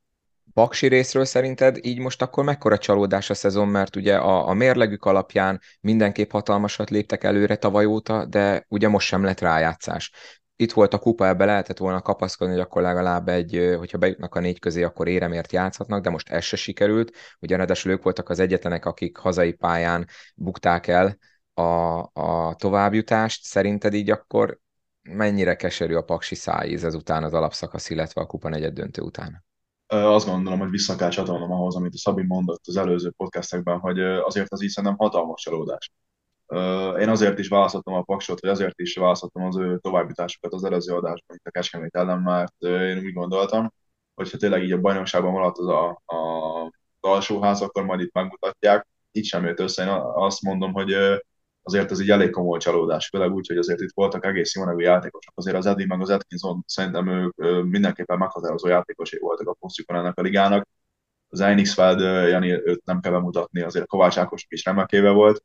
Paksi 0.53 0.87
részről 0.87 1.25
szerinted 1.25 1.77
így 1.85 1.99
most 1.99 2.21
akkor 2.21 2.43
mekkora 2.43 2.77
csalódás 2.77 3.29
a 3.29 3.33
szezon, 3.33 3.67
mert 3.67 3.95
ugye 3.95 4.15
a, 4.17 4.47
a 4.47 4.53
mérlegük 4.53 5.05
alapján 5.05 5.61
mindenképp 5.81 6.31
hatalmasat 6.31 6.89
léptek 6.89 7.23
előre 7.23 7.55
tavaly 7.55 7.85
óta, 7.85 8.25
de 8.25 8.65
ugye 8.69 8.87
most 8.87 9.07
sem 9.07 9.23
lett 9.23 9.39
rájátszás 9.39 10.11
itt 10.61 10.71
volt 10.71 10.93
a 10.93 10.99
kupa, 10.99 11.27
ebbe 11.27 11.45
lehetett 11.45 11.77
volna 11.77 12.01
kapaszkodni, 12.01 12.53
hogy 12.53 12.63
akkor 12.63 12.81
legalább 12.81 13.27
egy, 13.27 13.75
hogyha 13.77 13.97
bejutnak 13.97 14.35
a 14.35 14.39
négy 14.39 14.59
közé, 14.59 14.83
akkor 14.83 15.07
éremért 15.07 15.51
játszhatnak, 15.51 16.03
de 16.03 16.09
most 16.09 16.29
ez 16.29 16.43
se 16.43 16.55
sikerült. 16.55 17.11
Ugye 17.39 17.55
ráadásul 17.55 17.91
ők 17.91 18.03
voltak 18.03 18.29
az 18.29 18.39
egyetlenek, 18.39 18.85
akik 18.85 19.17
hazai 19.17 19.51
pályán 19.51 20.07
bukták 20.35 20.87
el 20.87 21.17
a, 21.53 21.61
a 22.13 22.55
továbbjutást. 22.57 23.43
Szerinted 23.43 23.93
így 23.93 24.09
akkor 24.09 24.59
mennyire 25.01 25.55
keserű 25.55 25.95
a 25.95 26.01
paksi 26.01 26.35
szájíz 26.35 26.83
ezután 26.83 27.23
az 27.23 27.33
alapszakasz, 27.33 27.89
illetve 27.89 28.21
a 28.21 28.25
kupa 28.25 28.49
negyed 28.49 28.73
döntő 28.73 29.01
után? 29.01 29.45
Azt 29.87 30.27
gondolom, 30.27 30.59
hogy 30.59 30.69
vissza 30.69 30.95
kell 30.95 31.09
csatolnom 31.09 31.51
ahhoz, 31.51 31.75
amit 31.75 31.93
a 31.93 31.97
Szabi 31.97 32.23
mondott 32.23 32.61
az 32.67 32.77
előző 32.77 33.11
podcastekben, 33.17 33.79
hogy 33.79 33.99
azért 33.99 34.51
az 34.51 34.63
így 34.63 34.69
szerintem 34.69 34.99
hatalmas 34.99 35.41
csalódás 35.41 35.91
én 36.99 37.09
azért 37.09 37.39
is 37.39 37.47
választottam 37.47 37.93
a 37.93 38.01
Paksot, 38.01 38.41
vagy 38.41 38.49
azért 38.49 38.79
is 38.79 38.95
választottam 38.95 39.43
az 39.43 39.57
ő 39.57 39.77
továbbításokat 39.77 40.53
az 40.53 40.63
előző 40.63 40.93
adásban, 40.93 41.35
itt 41.35 41.47
a 41.47 41.51
Kecskemét 41.51 41.95
ellen, 41.95 42.19
mert 42.19 42.53
én 42.61 42.97
úgy 42.97 43.13
gondoltam, 43.13 43.73
hogy 44.13 44.31
ha 44.31 44.37
tényleg 44.37 44.63
így 44.63 44.71
a 44.71 44.79
bajnokságban 44.79 45.31
maradt 45.31 45.57
az 45.57 45.67
a, 45.67 46.01
a, 46.05 46.71
alsóház, 46.99 47.61
akkor 47.61 47.83
majd 47.85 47.99
itt 47.99 48.13
megmutatják. 48.13 48.87
Így 49.11 49.25
sem 49.25 49.45
jött 49.45 49.59
össze. 49.59 49.83
Én 49.83 49.89
azt 50.13 50.41
mondom, 50.41 50.73
hogy 50.73 50.93
azért 51.63 51.91
ez 51.91 51.99
egy 51.99 52.09
elég 52.09 52.29
komoly 52.29 52.59
csalódás, 52.59 53.07
főleg 53.07 53.31
úgy, 53.31 53.47
hogy 53.47 53.57
azért 53.57 53.81
itt 53.81 53.91
voltak 53.93 54.25
egész 54.25 54.55
jó 54.55 54.65
nevű 54.65 54.83
játékosok. 54.83 55.33
Azért 55.35 55.57
az 55.57 55.65
Eddie 55.65 55.85
meg 55.87 56.01
az 56.01 56.09
Atkinson 56.09 56.63
szerintem 56.67 57.07
ők 57.07 57.63
mindenképpen 57.65 58.17
meghatározó 58.17 58.67
játékosai 58.67 59.19
voltak 59.19 59.47
a 59.47 59.53
posztjukon 59.53 59.95
ennek 59.95 60.17
a 60.17 60.21
ligának. 60.21 60.67
Az 61.29 61.39
Einixfeld, 61.39 61.99
Jani, 62.29 62.51
őt 62.51 62.85
nem 62.85 62.99
kell 62.99 63.11
bemutatni, 63.11 63.61
azért 63.61 63.87
Kovács 63.87 64.17
Ákos 64.17 64.45
is 64.49 64.65
remekéve 64.65 65.09
volt 65.09 65.43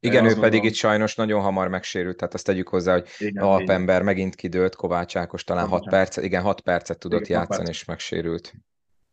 igen, 0.00 0.24
ő 0.24 0.34
pedig 0.34 0.64
itt 0.64 0.74
sajnos 0.74 1.14
nagyon 1.14 1.40
hamar 1.40 1.68
megsérült, 1.68 2.16
tehát 2.16 2.34
azt 2.34 2.44
tegyük 2.44 2.68
hozzá, 2.68 2.92
hogy 2.92 3.08
igen, 3.18 3.44
Alpember 3.44 3.94
igen. 3.94 4.04
megint 4.04 4.34
kidőlt, 4.34 4.74
Kovács 4.74 5.16
Ákos 5.16 5.44
talán 5.44 5.68
6 5.68 5.88
percet, 5.88 6.24
igen, 6.24 6.42
6 6.42 6.60
percet 6.60 6.98
tudott 6.98 7.24
igen, 7.24 7.38
játszani, 7.38 7.64
perc. 7.64 7.76
és 7.76 7.84
megsérült. 7.84 8.52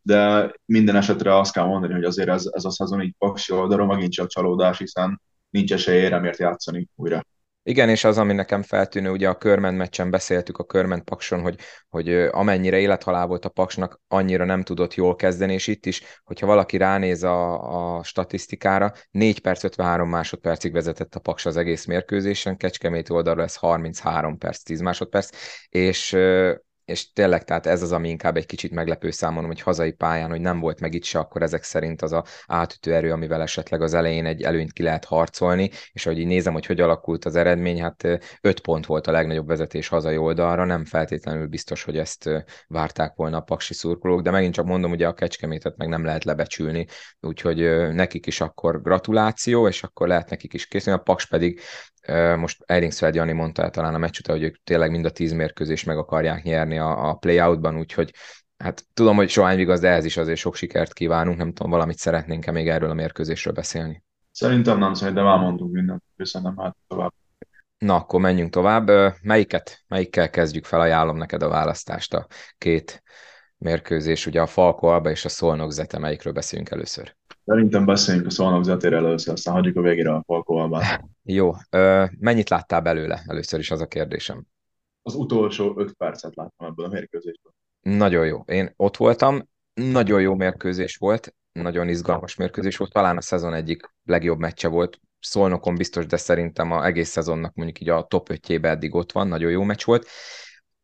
De 0.02 0.52
minden 0.64 0.96
esetre 0.96 1.38
azt 1.38 1.52
kell 1.52 1.64
mondani, 1.64 1.92
hogy 1.92 2.04
azért 2.04 2.28
ez, 2.28 2.44
ez 2.50 2.64
a 2.64 2.70
szezon 2.70 3.02
így 3.02 3.14
paksi 3.18 3.52
oldalról 3.52 3.86
megint 3.86 4.12
csak 4.12 4.28
csalódás, 4.28 4.78
hiszen 4.78 5.20
nincs 5.50 5.72
esély 5.72 6.00
éremért 6.00 6.38
játszani 6.38 6.88
újra. 6.94 7.24
Igen, 7.68 7.88
és 7.88 8.04
az, 8.04 8.18
ami 8.18 8.32
nekem 8.32 8.62
feltűnő, 8.62 9.10
ugye 9.10 9.28
a 9.28 9.38
körment 9.38 9.76
meccsen 9.76 10.10
beszéltük 10.10 10.58
a 10.58 10.64
körment 10.64 11.04
pakson, 11.04 11.40
hogy, 11.40 11.58
hogy 11.88 12.10
amennyire 12.14 12.78
élethalál 12.78 13.26
volt 13.26 13.44
a 13.44 13.48
paksnak, 13.48 14.00
annyira 14.08 14.44
nem 14.44 14.62
tudott 14.62 14.94
jól 14.94 15.16
kezdeni, 15.16 15.52
és 15.52 15.66
itt 15.66 15.86
is, 15.86 16.02
hogyha 16.24 16.46
valaki 16.46 16.76
ránéz 16.76 17.22
a, 17.22 17.96
a 17.96 18.02
statisztikára, 18.02 18.92
4 19.10 19.40
perc 19.40 19.64
53 19.64 20.08
másodpercig 20.08 20.72
vezetett 20.72 21.14
a 21.14 21.20
paks 21.20 21.46
az 21.46 21.56
egész 21.56 21.84
mérkőzésen, 21.84 22.56
Kecskemét 22.56 23.10
oldalra 23.10 23.42
ez 23.42 23.56
33 23.56 24.38
perc 24.38 24.62
10 24.62 24.80
másodperc, 24.80 25.30
és 25.68 26.16
és 26.86 27.12
tényleg, 27.12 27.44
tehát 27.44 27.66
ez 27.66 27.82
az, 27.82 27.92
ami 27.92 28.08
inkább 28.08 28.36
egy 28.36 28.46
kicsit 28.46 28.70
meglepő 28.70 29.10
számomra, 29.10 29.46
hogy 29.46 29.60
hazai 29.60 29.92
pályán, 29.92 30.30
hogy 30.30 30.40
nem 30.40 30.60
volt 30.60 30.80
meg 30.80 30.94
itt 30.94 31.04
se, 31.04 31.18
akkor 31.18 31.42
ezek 31.42 31.62
szerint 31.62 32.02
az 32.02 32.12
a 32.12 32.24
átütő 32.46 32.94
erő, 32.94 33.12
amivel 33.12 33.42
esetleg 33.42 33.82
az 33.82 33.94
elején 33.94 34.26
egy 34.26 34.42
előnyt 34.42 34.72
ki 34.72 34.82
lehet 34.82 35.04
harcolni, 35.04 35.70
és 35.92 36.06
ahogy 36.06 36.18
így 36.18 36.26
nézem, 36.26 36.52
hogy 36.52 36.66
hogy 36.66 36.80
alakult 36.80 37.24
az 37.24 37.36
eredmény, 37.36 37.82
hát 37.82 38.20
öt 38.40 38.60
pont 38.60 38.86
volt 38.86 39.06
a 39.06 39.10
legnagyobb 39.10 39.46
vezetés 39.46 39.88
hazai 39.88 40.16
oldalra, 40.16 40.64
nem 40.64 40.84
feltétlenül 40.84 41.46
biztos, 41.46 41.82
hogy 41.82 41.98
ezt 41.98 42.30
várták 42.66 43.14
volna 43.14 43.36
a 43.36 43.40
paksi 43.40 43.74
szurkolók, 43.74 44.22
de 44.22 44.30
megint 44.30 44.54
csak 44.54 44.64
mondom, 44.66 44.90
ugye 44.90 45.06
a 45.06 45.14
kecskemétet 45.14 45.76
meg 45.76 45.88
nem 45.88 46.04
lehet 46.04 46.24
lebecsülni, 46.24 46.86
úgyhogy 47.20 47.58
nekik 47.92 48.26
is 48.26 48.40
akkor 48.40 48.82
gratuláció, 48.82 49.68
és 49.68 49.82
akkor 49.82 50.08
lehet 50.08 50.30
nekik 50.30 50.54
is 50.54 50.66
készülni, 50.66 50.98
a 50.98 51.02
paks 51.02 51.26
pedig 51.26 51.60
most 52.36 52.62
Eringsfeld 52.66 53.14
Jani 53.14 53.32
mondta 53.32 53.70
talán 53.70 53.94
a 53.94 53.98
meccs 53.98 54.18
után, 54.18 54.36
hogy 54.36 54.44
ők 54.44 54.62
tényleg 54.64 54.90
mind 54.90 55.04
a 55.04 55.10
tíz 55.10 55.32
mérkőzés 55.32 55.84
meg 55.84 55.98
akarják 55.98 56.42
nyerni 56.42 56.75
a, 56.78 57.08
a 57.08 57.14
playoutban, 57.14 57.78
úgyhogy 57.78 58.14
hát 58.56 58.84
tudom, 58.94 59.16
hogy 59.16 59.28
sohány 59.28 59.58
igaz, 59.58 59.80
de 59.80 59.88
ehhez 59.88 60.04
is 60.04 60.16
azért 60.16 60.38
sok 60.38 60.54
sikert 60.54 60.92
kívánunk, 60.92 61.36
nem 61.36 61.52
tudom, 61.52 61.70
valamit 61.70 61.98
szeretnénk-e 61.98 62.50
még 62.50 62.68
erről 62.68 62.90
a 62.90 62.94
mérkőzésről 62.94 63.54
beszélni. 63.54 64.04
Szerintem 64.30 64.78
nem, 64.78 64.94
szerintem 64.94 65.24
már 65.24 65.38
mondunk 65.38 65.72
mindent, 65.72 66.02
köszönöm, 66.16 66.56
hát 66.56 66.76
tovább. 66.88 67.12
Na, 67.78 67.94
akkor 67.94 68.20
menjünk 68.20 68.50
tovább. 68.50 68.90
Melyiket, 69.22 69.84
melyikkel 69.88 70.30
kezdjük 70.30 70.64
fel? 70.64 70.80
Ajánlom 70.80 71.16
neked 71.16 71.42
a 71.42 71.48
választást 71.48 72.14
a 72.14 72.26
két 72.58 73.02
mérkőzés, 73.58 74.26
ugye 74.26 74.40
a 74.40 74.46
Falko 74.46 74.86
Alba 74.86 75.10
és 75.10 75.24
a 75.24 75.28
Szolnok 75.28 75.70
Zete, 75.70 75.98
melyikről 75.98 76.32
beszélünk 76.32 76.70
először? 76.70 77.16
Szerintem 77.44 77.84
beszéljünk 77.84 78.26
a 78.26 78.30
Szolnok 78.30 78.64
Zetére 78.64 78.96
először, 78.96 79.32
aztán 79.32 79.54
hagyjuk 79.54 79.76
a 79.76 79.80
végére 79.80 80.14
a 80.14 80.22
Falko 80.26 80.54
Albát. 80.54 81.04
Jó, 81.22 81.54
mennyit 82.18 82.48
láttál 82.48 82.80
belőle? 82.80 83.22
Először 83.26 83.58
is 83.58 83.70
az 83.70 83.80
a 83.80 83.86
kérdésem. 83.86 84.46
Az 85.06 85.14
utolsó 85.14 85.74
öt 85.78 85.92
percet 85.92 86.34
láttam 86.34 86.66
ebből 86.66 86.86
a 86.86 86.88
mérkőzésből. 86.88 87.52
Nagyon 87.80 88.26
jó. 88.26 88.42
Én 88.46 88.72
ott 88.76 88.96
voltam, 88.96 89.48
nagyon 89.74 90.20
jó 90.20 90.34
mérkőzés 90.34 90.96
volt, 90.96 91.34
nagyon 91.52 91.88
izgalmas 91.88 92.34
mérkőzés 92.34 92.76
volt, 92.76 92.92
talán 92.92 93.16
a 93.16 93.20
szezon 93.20 93.54
egyik 93.54 93.90
legjobb 94.04 94.38
meccse 94.38 94.68
volt, 94.68 95.00
Szolnokon 95.20 95.74
biztos, 95.74 96.06
de 96.06 96.16
szerintem 96.16 96.72
a 96.72 96.84
egész 96.84 97.08
szezonnak 97.08 97.54
mondjuk 97.54 97.80
így 97.80 97.88
a 97.88 98.02
top 98.02 98.30
5 98.30 98.64
eddig 98.64 98.94
ott 98.94 99.12
van, 99.12 99.28
nagyon 99.28 99.50
jó 99.50 99.62
meccs 99.62 99.84
volt. 99.84 100.08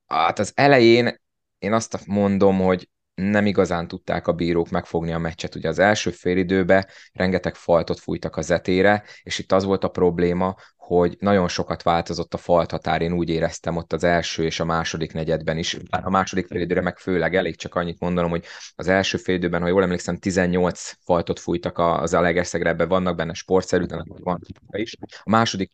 Hát 0.06 0.38
az 0.38 0.52
elején 0.54 1.20
én 1.58 1.72
azt 1.72 2.06
mondom, 2.06 2.58
hogy 2.58 2.88
nem 3.14 3.46
igazán 3.46 3.88
tudták 3.88 4.26
a 4.26 4.32
bírók 4.32 4.70
megfogni 4.70 5.12
a 5.12 5.18
meccset. 5.18 5.54
Ugye 5.54 5.68
az 5.68 5.78
első 5.78 6.10
félidőben 6.10 6.86
rengeteg 7.12 7.54
faltot 7.54 8.00
fújtak 8.00 8.36
a 8.36 8.42
zetére, 8.42 9.04
és 9.22 9.38
itt 9.38 9.52
az 9.52 9.64
volt 9.64 9.84
a 9.84 9.88
probléma, 9.88 10.56
hogy 10.98 11.16
nagyon 11.20 11.48
sokat 11.48 11.82
változott 11.82 12.34
a 12.34 12.38
falt 12.38 12.70
határ, 12.70 13.02
én 13.02 13.12
úgy 13.12 13.28
éreztem 13.28 13.76
ott 13.76 13.92
az 13.92 14.04
első 14.04 14.44
és 14.44 14.60
a 14.60 14.64
második 14.64 15.12
negyedben 15.12 15.58
is. 15.58 15.76
A 15.90 16.10
második 16.10 16.46
félidőre 16.46 16.80
meg 16.80 16.98
főleg 16.98 17.34
elég 17.34 17.56
csak 17.56 17.74
annyit 17.74 18.00
mondanom, 18.00 18.30
hogy 18.30 18.44
az 18.74 18.88
első 18.88 19.18
félidőben, 19.18 19.60
ha 19.60 19.68
jól 19.68 19.82
emlékszem, 19.82 20.18
18 20.18 20.92
faltot 21.04 21.38
fújtak 21.38 21.78
az 21.78 22.14
Alegerszegre, 22.14 22.86
vannak 22.86 23.16
benne 23.16 23.32
sportszerűtlenek, 23.32 24.06
van 24.18 24.40
is. 24.70 24.96
A 25.22 25.30
második 25.30 25.70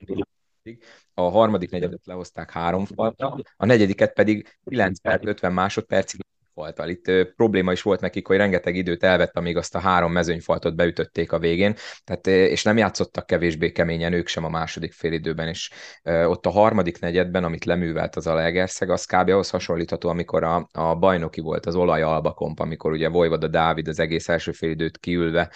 a 1.14 1.22
harmadik 1.22 1.70
negyedet 1.70 2.06
lehozták 2.06 2.50
három 2.50 2.84
faltra, 2.84 3.36
a 3.56 3.66
negyediket 3.66 4.12
pedig 4.12 4.58
9 4.64 5.00
perc 5.00 5.26
50 5.26 5.52
másodpercig 5.52 6.20
faltal. 6.58 6.88
Itt 6.88 7.08
ö, 7.08 7.24
probléma 7.36 7.72
is 7.72 7.82
volt 7.82 8.00
nekik, 8.00 8.26
hogy 8.26 8.36
rengeteg 8.36 8.76
időt 8.76 9.02
elvett, 9.02 9.36
amíg 9.36 9.56
azt 9.56 9.74
a 9.74 9.78
három 9.78 10.12
mezőnyfaltot 10.12 10.76
beütötték 10.76 11.32
a 11.32 11.38
végén, 11.38 11.74
tehát, 12.04 12.26
ö, 12.26 12.44
és 12.44 12.62
nem 12.62 12.76
játszottak 12.76 13.26
kevésbé 13.26 13.72
keményen 13.72 14.12
ők 14.12 14.26
sem 14.28 14.44
a 14.44 14.48
második 14.48 14.92
félidőben, 14.92 15.48
és 15.48 15.70
ö, 16.02 16.24
ott 16.24 16.46
a 16.46 16.50
harmadik 16.50 17.00
negyedben, 17.00 17.44
amit 17.44 17.64
leművelt 17.64 18.16
az 18.16 18.26
Alegerszeg, 18.26 18.90
az 18.90 19.04
kb. 19.04 19.28
ahhoz 19.28 19.50
hasonlítható, 19.50 20.08
amikor 20.08 20.42
a, 20.42 20.68
a 20.72 20.94
bajnoki 20.94 21.40
volt 21.40 21.66
az 21.66 21.74
olaj 21.74 22.02
albakomp, 22.02 22.60
amikor 22.60 22.92
ugye 22.92 23.08
Vojvoda 23.08 23.48
Dávid 23.48 23.88
az 23.88 23.98
egész 23.98 24.28
első 24.28 24.52
félidőt 24.52 24.98
kiülve 24.98 25.50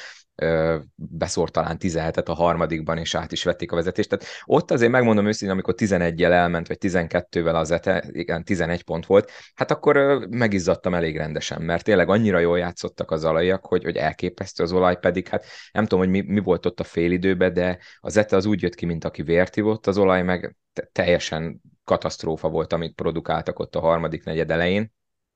beszór 0.95 1.51
talán 1.51 1.77
17-et 1.81 2.25
a 2.25 2.35
harmadikban, 2.35 2.99
és 2.99 3.15
át 3.15 3.33
is 3.33 3.45
vették 3.45 3.73
a 3.73 3.77
vezetést. 3.77 4.09
Tehát 4.09 4.25
ott 4.45 4.71
azért 4.71 4.91
megmondom 4.91 5.27
őszintén, 5.27 5.51
amikor 5.51 5.75
11-jel 5.77 6.31
elment, 6.31 6.69
vagy 6.69 6.77
12-vel 6.81 7.55
az 7.55 7.71
ete, 7.71 8.05
igen, 8.11 8.45
11 8.45 8.83
pont 8.83 9.07
volt, 9.07 9.31
hát 9.55 9.71
akkor 9.71 10.27
megizzadtam 10.31 10.95
elég 10.95 11.17
rendesen, 11.17 11.63
mert 11.63 11.85
tényleg 11.85 12.09
annyira 12.09 12.39
jól 12.39 12.59
játszottak 12.59 13.11
az 13.11 13.25
alaiak, 13.25 13.67
hogy, 13.67 13.85
hogy 13.85 13.97
elképesztő 13.97 14.63
az 14.63 14.73
olaj, 14.73 14.99
pedig 14.99 15.29
hát 15.29 15.45
nem 15.73 15.87
tudom, 15.87 15.99
hogy 15.99 16.09
mi, 16.09 16.21
mi 16.21 16.41
volt 16.41 16.67
ott 16.67 16.81
a 16.81 16.85
félidőben, 16.85 17.53
de 17.53 17.79
az 18.01 18.17
ete 18.17 18.37
az 18.37 18.47
úgy 18.47 18.63
jött 18.63 18.75
ki, 18.75 18.87
mint 18.87 19.05
aki 19.05 19.23
vért 19.23 19.57
volt, 19.57 19.87
az 19.87 19.99
olaj 19.99 20.23
meg 20.23 20.57
teljesen 20.93 21.61
katasztrófa 21.85 22.49
volt, 22.49 22.73
amit 22.73 22.95
produkáltak 22.95 23.59
ott 23.59 23.77
a 23.77 23.81
harmadik 23.81 24.25
negyed 24.25 24.51
elején 24.51 24.93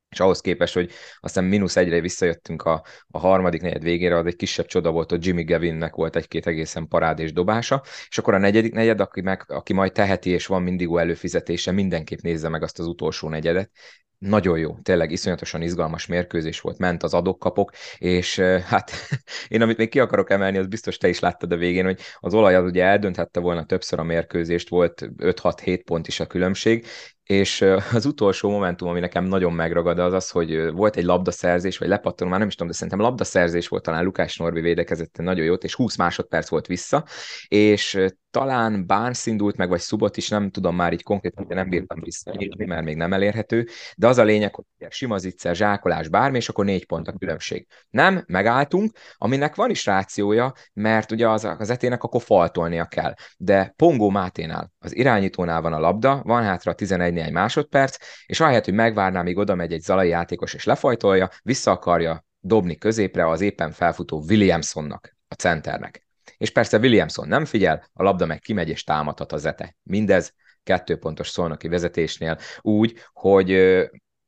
és 0.09 0.21
ahhoz 0.21 0.41
képest, 0.41 0.75
hogy 0.75 0.91
aztán 1.21 1.45
mínusz 1.45 1.77
egyre 1.77 2.01
visszajöttünk 2.01 2.63
a, 2.63 2.85
a 3.11 3.19
harmadik 3.19 3.61
negyed 3.61 3.83
végére, 3.83 4.17
az 4.19 4.27
egy 4.27 4.37
kisebb 4.37 4.67
csoda 4.67 4.91
volt, 4.91 5.11
hogy 5.11 5.27
Jimmy 5.27 5.45
Gavinnek 5.45 5.95
volt 5.95 6.17
egy-két 6.17 6.47
egészen 6.47 6.89
parádés 6.89 7.33
dobása, 7.33 7.83
és 8.09 8.19
akkor 8.19 8.35
a 8.35 8.39
negyedik 8.39 8.73
negyed, 8.73 9.01
aki, 9.01 9.21
meg, 9.21 9.45
aki 9.47 9.73
majd 9.73 9.93
teheti, 9.93 10.31
és 10.31 10.47
van 10.47 10.63
mindig 10.63 10.89
előfizetése, 10.97 11.71
mindenképp 11.71 12.21
nézze 12.21 12.49
meg 12.49 12.63
azt 12.63 12.79
az 12.79 12.87
utolsó 12.87 13.29
negyedet, 13.29 13.71
nagyon 14.19 14.59
jó, 14.59 14.79
tényleg 14.83 15.11
iszonyatosan 15.11 15.63
izgalmas 15.63 16.07
mérkőzés 16.07 16.61
volt, 16.61 16.79
ment 16.79 17.03
az 17.03 17.15
adokkapok, 17.15 17.73
és 17.99 18.39
hát 18.41 18.91
én 19.49 19.63
amit 19.63 19.77
még 19.77 19.89
ki 19.89 20.01
akarok 20.01 20.31
emelni, 20.31 20.59
az 20.59 20.67
biztos 20.67 20.97
te 20.97 21.09
is 21.09 21.19
láttad 21.19 21.53
a 21.53 21.57
végén, 21.57 21.85
hogy 21.85 22.01
az 22.19 22.35
olaj 22.35 22.55
az 22.55 22.65
ugye 22.65 22.85
eldönthette 22.85 23.41
volna 23.41 23.65
többször 23.65 23.99
a 23.99 24.03
mérkőzést, 24.03 24.69
volt 24.69 25.09
5-6-7 25.17 25.83
pont 25.85 26.07
is 26.07 26.21
a 26.21 26.27
különbség, 26.27 26.87
és 27.27 27.65
az 27.93 28.07
utolsó 28.07 28.51
momentum, 28.51 28.89
ami 28.89 29.01
nekem 29.01 29.25
nagyon 29.25 29.53
megragad, 29.53 29.99
az 29.99 30.13
az, 30.13 30.31
hogy 30.31 30.71
volt 30.73 30.97
egy 30.97 31.05
labdaszerzés, 31.05 31.79
vagy 31.79 31.89
lepattanó, 31.89 32.31
már 32.31 32.39
nem 32.39 32.49
is 32.49 32.55
tudom, 32.55 32.69
de 32.69 32.75
szerintem 32.75 33.01
labdaszerzés 33.01 33.69
volt, 33.69 33.83
talán 33.83 34.05
Lukás 34.05 34.37
Norbi 34.37 34.61
védekezett 34.61 35.17
nagyon 35.17 35.45
jót, 35.45 35.65
és 35.65 35.75
20 35.75 35.97
másodperc 35.97 36.49
volt 36.49 36.67
vissza, 36.67 37.05
és 37.49 37.99
talán 38.31 38.87
Barnes 38.87 39.27
indult 39.27 39.57
meg, 39.57 39.69
vagy 39.69 39.81
Szubot 39.81 40.17
is, 40.17 40.29
nem 40.29 40.51
tudom 40.51 40.77
már 40.77 40.93
így 40.93 41.03
konkrétan, 41.03 41.47
de 41.47 41.55
nem 41.55 41.69
bírtam 41.69 42.01
vissza, 42.01 42.33
mert 42.57 42.85
még 42.85 42.97
nem 42.97 43.13
elérhető, 43.13 43.67
de 43.97 44.07
az 44.07 44.19
a 44.19 44.23
lényeg, 44.23 44.55
hogy 44.55 44.65
sima 44.89 45.19
zicser, 45.19 45.55
zsákolás, 45.55 46.09
bármi, 46.09 46.37
és 46.37 46.49
akkor 46.49 46.65
négy 46.65 46.87
pont 46.87 47.09
a 47.09 47.13
különbség. 47.13 47.67
Nem, 47.91 48.25
megálltunk, 48.27 48.97
aminek 49.17 49.55
van 49.55 49.71
is 49.71 49.87
rációja, 49.87 50.53
mert 50.73 51.13
ugye 51.13 51.29
az, 51.29 51.45
az 51.59 51.71
etének 51.71 52.03
akkor 52.03 52.23
faltolnia 52.23 52.85
kell. 52.85 53.15
De 53.37 53.73
Pongó 53.77 54.11
Máténál, 54.11 54.73
az 54.79 54.97
irányítónál 54.97 55.61
van 55.61 55.73
a 55.73 55.79
labda, 55.79 56.23
van 56.25 56.43
hátra 56.43 56.75
11 56.75 57.15
egy 57.21 57.33
másodperc, 57.33 57.97
és 58.27 58.41
ahelyett, 58.41 58.65
hogy 58.65 58.75
megvárná, 58.75 59.23
míg 59.23 59.39
oda 59.39 59.55
megy 59.55 59.73
egy 59.73 59.83
zalai 59.83 60.09
játékos 60.09 60.55
és 60.55 60.65
lefajtolja, 60.65 61.31
vissza 61.43 61.71
akarja 61.71 62.25
dobni 62.41 62.77
középre 62.77 63.29
az 63.29 63.41
éppen 63.41 63.71
felfutó 63.71 64.25
Williamsonnak, 64.29 65.17
a 65.29 65.35
centernek. 65.35 66.07
És 66.37 66.51
persze 66.51 66.79
Williamson 66.79 67.29
nem 67.29 67.45
figyel, 67.45 67.91
a 67.93 68.03
labda 68.03 68.27
meg 68.27 68.39
kimegy 68.39 68.69
és 68.69 68.85
támadhat 68.85 69.33
a 69.33 69.37
zete. 69.37 69.77
Mindez 69.83 70.35
kettőpontos 70.63 71.29
szolnoki 71.29 71.69
vezetésnél 71.69 72.39
úgy, 72.61 72.99
hogy 73.13 73.51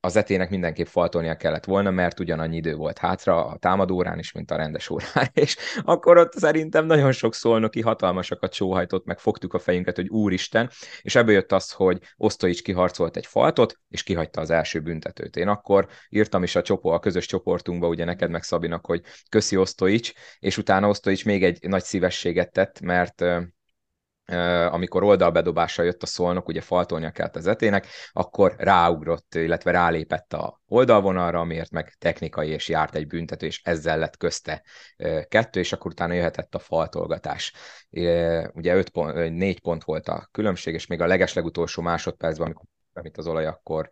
az 0.00 0.16
etének 0.16 0.50
mindenképp 0.50 0.86
faltolnia 0.86 1.36
kellett 1.36 1.64
volna, 1.64 1.90
mert 1.90 2.20
ugyanannyi 2.20 2.56
idő 2.56 2.74
volt 2.74 2.98
hátra 2.98 3.46
a 3.46 3.56
támadórán 3.56 4.18
is, 4.18 4.32
mint 4.32 4.50
a 4.50 4.56
rendes 4.56 4.90
órán, 4.90 5.28
és 5.32 5.56
akkor 5.82 6.16
ott 6.16 6.32
szerintem 6.32 6.86
nagyon 6.86 7.12
sok 7.12 7.34
szolnoki 7.34 7.80
hatalmasakat 7.80 8.52
sóhajtott, 8.52 9.04
meg 9.04 9.18
fogtuk 9.18 9.54
a 9.54 9.58
fejünket, 9.58 9.96
hogy 9.96 10.08
úristen, 10.08 10.70
és 11.02 11.14
ebből 11.14 11.34
jött 11.34 11.52
az, 11.52 11.72
hogy 11.72 11.98
Osztoics 12.16 12.62
kiharcolt 12.62 13.16
egy 13.16 13.26
faltot, 13.26 13.78
és 13.88 14.02
kihagyta 14.02 14.40
az 14.40 14.50
első 14.50 14.80
büntetőt. 14.80 15.36
Én 15.36 15.48
akkor 15.48 15.88
írtam 16.08 16.42
is 16.42 16.54
a, 16.56 16.62
csoport, 16.62 16.96
a 16.96 17.00
közös 17.00 17.26
csoportunkba, 17.26 17.88
ugye 17.88 18.04
neked 18.04 18.30
meg 18.30 18.42
Szabinak, 18.42 18.86
hogy 18.86 19.02
köszi 19.28 19.56
Osztoics, 19.56 20.12
és 20.38 20.58
utána 20.58 20.88
Osztoics 20.88 21.24
még 21.24 21.44
egy 21.44 21.68
nagy 21.68 21.82
szívességet 21.82 22.52
tett, 22.52 22.80
mert 22.80 23.24
amikor 24.70 25.02
oldalbedobásra 25.02 25.82
jött 25.82 26.02
a 26.02 26.06
szolnok, 26.06 26.48
ugye 26.48 26.60
faltolnia 26.60 27.10
kellett 27.10 27.36
az 27.36 27.46
etének, 27.46 27.86
akkor 28.12 28.54
ráugrott, 28.58 29.34
illetve 29.34 29.70
rálépett 29.70 30.32
a 30.32 30.60
oldalvonalra, 30.66 31.40
amiért 31.40 31.70
meg 31.70 31.94
technikai 31.98 32.48
és 32.48 32.68
járt 32.68 32.94
egy 32.94 33.06
büntető, 33.06 33.46
és 33.46 33.60
ezzel 33.64 33.98
lett 33.98 34.16
közte 34.16 34.62
kettő, 35.28 35.60
és 35.60 35.72
akkor 35.72 35.90
utána 35.90 36.12
jöhetett 36.12 36.54
a 36.54 36.58
faltolgatás. 36.58 37.52
Ugye 38.52 38.74
öt 38.74 38.88
pont, 38.88 39.14
négy 39.14 39.60
pont 39.60 39.84
volt 39.84 40.08
a 40.08 40.28
különbség, 40.32 40.74
és 40.74 40.86
még 40.86 41.00
a 41.00 41.06
legeslegutolsó 41.06 41.82
másodpercben, 41.82 42.46
amikor 42.46 42.64
amit 42.98 43.18
az 43.18 43.26
olaj, 43.26 43.46
akkor 43.46 43.88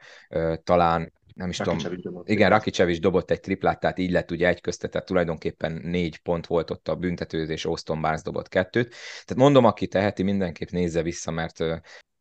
talán 0.64 1.12
nem 1.34 1.48
is 1.48 1.56
tudom. 1.56 1.78
Dobott 2.02 2.28
igen, 2.28 2.50
Rakicevics 2.50 3.00
dobott 3.00 3.30
egy 3.30 3.40
triplát, 3.40 3.80
tehát 3.80 3.98
így 3.98 4.10
lett 4.10 4.30
ugye 4.30 4.48
egy 4.48 4.60
közte, 4.60 4.88
tehát 4.88 5.06
tulajdonképpen 5.06 5.80
négy 5.82 6.18
pont 6.18 6.46
volt 6.46 6.70
ott 6.70 6.88
a 6.88 6.96
büntetőzés, 6.96 7.64
Austin 7.64 8.00
Barnes 8.00 8.22
dobott 8.22 8.48
kettőt. 8.48 8.88
Tehát 9.24 9.42
mondom, 9.42 9.64
aki 9.64 9.86
teheti, 9.86 10.22
mindenképp 10.22 10.68
nézze 10.68 11.02
vissza, 11.02 11.30
mert 11.30 11.64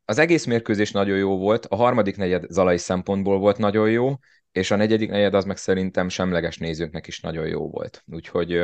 az 0.05 0.17
egész 0.17 0.45
mérkőzés 0.45 0.91
nagyon 0.91 1.17
jó 1.17 1.37
volt, 1.37 1.65
a 1.65 1.75
harmadik 1.75 2.17
negyed 2.17 2.45
zalai 2.49 2.77
szempontból 2.77 3.39
volt 3.39 3.57
nagyon 3.57 3.89
jó, 3.89 4.13
és 4.51 4.71
a 4.71 4.75
negyedik 4.75 5.09
negyed 5.09 5.33
az 5.33 5.45
meg 5.45 5.57
szerintem 5.57 6.09
semleges 6.09 6.57
nézőknek 6.57 7.07
is 7.07 7.19
nagyon 7.19 7.47
jó 7.47 7.69
volt. 7.69 8.03
Úgyhogy 8.11 8.61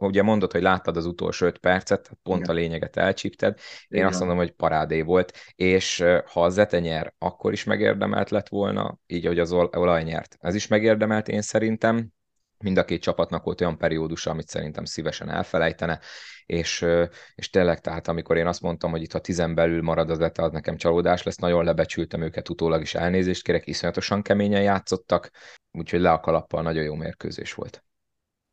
ugye 0.00 0.22
mondod, 0.22 0.52
hogy 0.52 0.62
láttad 0.62 0.96
az 0.96 1.06
utolsó 1.06 1.46
öt 1.46 1.58
percet, 1.58 2.10
pont 2.22 2.42
Igen. 2.42 2.50
a 2.50 2.58
lényeget 2.58 2.96
elcsípted. 2.96 3.58
Én 3.88 3.98
Igen. 3.98 4.06
azt 4.06 4.18
mondom, 4.18 4.36
hogy 4.36 4.50
parádé 4.50 5.02
volt, 5.02 5.32
és 5.54 6.04
ha 6.26 6.44
a 6.44 6.48
Zete 6.48 6.80
nyer, 6.80 7.14
akkor 7.18 7.52
is 7.52 7.64
megérdemelt 7.64 8.30
lett 8.30 8.48
volna, 8.48 8.98
így, 9.06 9.26
hogy 9.26 9.38
az 9.38 9.52
olaj 9.52 10.02
nyert. 10.02 10.36
Ez 10.40 10.54
is 10.54 10.66
megérdemelt 10.66 11.28
én 11.28 11.42
szerintem, 11.42 12.12
mind 12.58 12.78
a 12.78 12.84
két 12.84 13.02
csapatnak 13.02 13.44
volt 13.44 13.60
olyan 13.60 13.78
periódusa, 13.78 14.30
amit 14.30 14.48
szerintem 14.48 14.84
szívesen 14.84 15.30
elfelejtene, 15.30 16.00
és, 16.46 16.86
és 17.34 17.50
tényleg, 17.50 17.80
tehát 17.80 18.08
amikor 18.08 18.36
én 18.36 18.46
azt 18.46 18.60
mondtam, 18.60 18.90
hogy 18.90 19.02
itt 19.02 19.12
ha 19.12 19.18
tizen 19.18 19.54
belül 19.54 19.82
marad 19.82 20.10
az 20.10 20.18
Zete, 20.18 20.42
az 20.42 20.52
nekem 20.52 20.76
csalódás 20.76 21.22
lesz, 21.22 21.36
nagyon 21.36 21.64
lebecsültem 21.64 22.22
őket, 22.22 22.48
utólag 22.48 22.80
is 22.80 22.94
elnézést 22.94 23.42
kérek, 23.42 23.66
iszonyatosan 23.66 24.22
keményen 24.22 24.62
játszottak, 24.62 25.30
úgyhogy 25.70 26.00
le 26.00 26.10
a 26.10 26.20
kalappal 26.20 26.62
nagyon 26.62 26.84
jó 26.84 26.94
mérkőzés 26.94 27.54
volt 27.54 27.84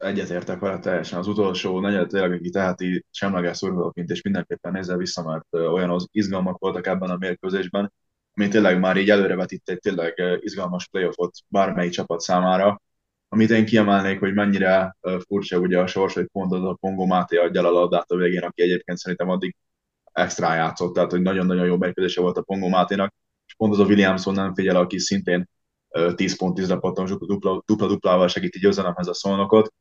egyetértek 0.01 0.59
vele 0.59 0.79
teljesen. 0.79 1.19
Az 1.19 1.27
utolsó 1.27 1.79
negyed 1.79 2.07
tényleg, 2.07 2.31
aki 2.31 2.49
teheti 2.49 3.05
semleges 3.11 3.57
szurkolóként, 3.57 4.09
és 4.09 4.21
mindenképpen 4.21 4.71
nézze 4.71 4.97
vissza, 4.97 5.23
mert 5.23 5.53
olyan 5.53 5.99
izgalmak 6.11 6.57
voltak 6.57 6.87
ebben 6.87 7.09
a 7.09 7.17
mérkőzésben, 7.17 7.93
ami 8.33 8.47
tényleg 8.47 8.79
már 8.79 8.97
így 8.97 9.09
előrevetít 9.09 9.69
egy 9.69 9.79
tényleg 9.79 10.39
izgalmas 10.39 10.87
playoffot 10.87 11.31
bármelyik 11.47 11.91
csapat 11.91 12.19
számára. 12.19 12.81
Amit 13.29 13.49
én 13.49 13.65
kiemelnék, 13.65 14.19
hogy 14.19 14.33
mennyire 14.33 14.97
furcsa 15.27 15.57
ugye 15.57 15.79
a 15.79 15.87
sors, 15.87 16.13
hogy 16.13 16.27
pont 16.31 16.53
az 16.53 16.63
a 16.63 16.77
Pongo 16.79 17.05
Máté 17.05 17.37
adja 17.37 17.67
a 17.67 17.71
labdát 17.71 18.11
a 18.11 18.15
végén, 18.15 18.43
aki 18.43 18.61
egyébként 18.61 18.97
szerintem 18.97 19.29
addig 19.29 19.55
extra 20.11 20.53
játszott, 20.53 20.93
tehát 20.93 21.11
hogy 21.11 21.21
nagyon-nagyon 21.21 21.65
jó 21.65 21.77
mérkőzése 21.77 22.21
volt 22.21 22.37
a 22.37 22.41
Pongo 22.41 22.69
Máténak, 22.69 23.13
és 23.45 23.55
pont 23.55 23.73
az 23.73 23.79
a 23.79 23.85
Williamson 23.85 24.33
nem 24.33 24.53
figyel, 24.53 24.75
aki 24.75 24.99
szintén 24.99 25.49
10 26.15 26.37
pont 26.37 26.55
10 26.55 26.79
patton 26.79 27.05
dupla, 27.05 27.63
dupla, 27.65 27.87
duplával 27.87 28.27
segíti 28.27 28.59
győzelemhez 28.59 29.07
a 29.07 29.13
szolnokot, 29.13 29.73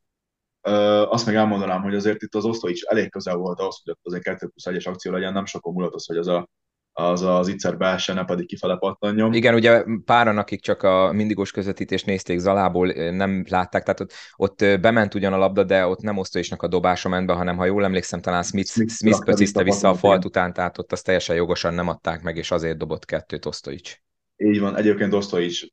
azt 1.08 1.26
meg 1.26 1.34
elmondanám, 1.34 1.82
hogy 1.82 1.94
azért 1.94 2.22
itt 2.22 2.34
az 2.34 2.44
osztó 2.44 2.68
is 2.68 2.82
elég 2.82 3.10
közel 3.10 3.36
volt 3.36 3.60
ahhoz, 3.60 3.80
hogy 3.84 3.96
azért 4.02 4.22
2 4.22 4.48
plusz 4.48 4.78
1-es 4.78 4.88
akció 4.88 5.12
legyen, 5.12 5.32
nem 5.32 5.46
sokon 5.46 5.72
múlott 5.72 5.94
az, 5.94 6.06
hogy 6.06 6.16
az 6.16 6.28
a 6.28 6.48
az 6.92 7.22
az 7.22 7.48
ittszer 7.48 7.76
beessen, 7.76 8.14
ne 8.14 8.24
pedig 8.24 8.46
kifele 8.46 8.76
pattanjon. 8.76 9.34
Igen, 9.34 9.54
ugye 9.54 9.84
páran, 10.04 10.38
akik 10.38 10.60
csak 10.60 10.82
a 10.82 11.12
mindigos 11.12 11.50
közvetítést 11.50 12.06
nézték 12.06 12.38
Zalából, 12.38 12.86
nem 13.10 13.44
látták, 13.48 13.82
tehát 13.82 14.00
ott, 14.00 14.12
ott 14.36 14.80
bement 14.80 15.14
ugyan 15.14 15.32
a 15.32 15.36
labda, 15.36 15.64
de 15.64 15.86
ott 15.86 16.00
nem 16.00 16.16
Osztoisnak 16.16 16.62
a 16.62 16.68
dobása 16.68 17.08
ment 17.08 17.26
be, 17.26 17.32
hanem 17.32 17.56
ha 17.56 17.64
jól 17.64 17.84
emlékszem, 17.84 18.20
talán 18.20 18.42
Smith, 18.42 18.70
Smith, 18.70 18.92
Smith 18.92 19.24
pöciszte 19.24 19.62
vissza 19.62 19.88
a 19.88 19.94
falt 19.94 20.24
után, 20.24 20.52
tehát 20.52 20.78
ott 20.78 20.92
azt 20.92 21.04
teljesen 21.04 21.36
jogosan 21.36 21.74
nem 21.74 21.88
adták 21.88 22.22
meg, 22.22 22.36
és 22.36 22.50
azért 22.50 22.78
dobott 22.78 23.04
kettőt 23.04 23.46
Osztoics. 23.46 23.96
Így 24.36 24.60
van, 24.60 24.76
egyébként 24.76 25.14
Osztoics 25.14 25.66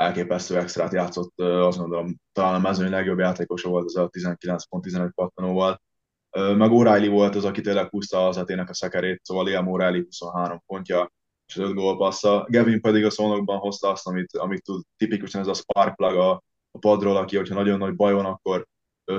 elképesztő 0.00 0.56
extrát 0.56 0.92
játszott, 0.92 1.40
azt 1.40 1.78
gondolom, 1.78 2.16
talán 2.32 2.54
a 2.54 2.58
mezőny 2.58 2.90
legjobb 2.90 3.18
játékosa 3.18 3.68
volt 3.68 3.84
ez 3.84 3.94
a 3.94 4.08
19 4.08 4.64
pont 4.68 4.84
11 4.84 5.10
pattanóval. 5.14 5.82
Meg 6.30 6.70
O'Reilly 6.72 7.08
volt 7.10 7.34
az, 7.34 7.44
aki 7.44 7.60
tényleg 7.60 7.88
húzta 7.88 8.26
az 8.26 8.36
etének 8.36 8.68
a 8.68 8.74
szekerét, 8.74 9.24
szóval 9.24 9.44
Liam 9.44 9.66
O'Reilly 9.68 10.02
23 10.04 10.62
pontja, 10.66 11.12
és 11.46 11.56
5 11.56 11.74
gólpassza. 11.74 12.46
Gavin 12.48 12.80
pedig 12.80 13.04
a 13.04 13.10
szónokban 13.10 13.58
hozta 13.58 13.90
azt, 13.90 14.06
amit, 14.06 14.36
amit 14.36 14.62
tud, 14.62 14.82
tipikusan 14.96 15.40
ez 15.40 15.46
a 15.46 15.54
spark 15.54 15.96
plug 15.96 16.16
a, 16.16 16.30
a 16.70 16.78
padról, 16.78 17.16
aki, 17.16 17.36
hogyha 17.36 17.54
nagyon 17.54 17.78
nagy 17.78 17.96
baj 17.96 18.12
van, 18.12 18.24
akkor 18.24 18.66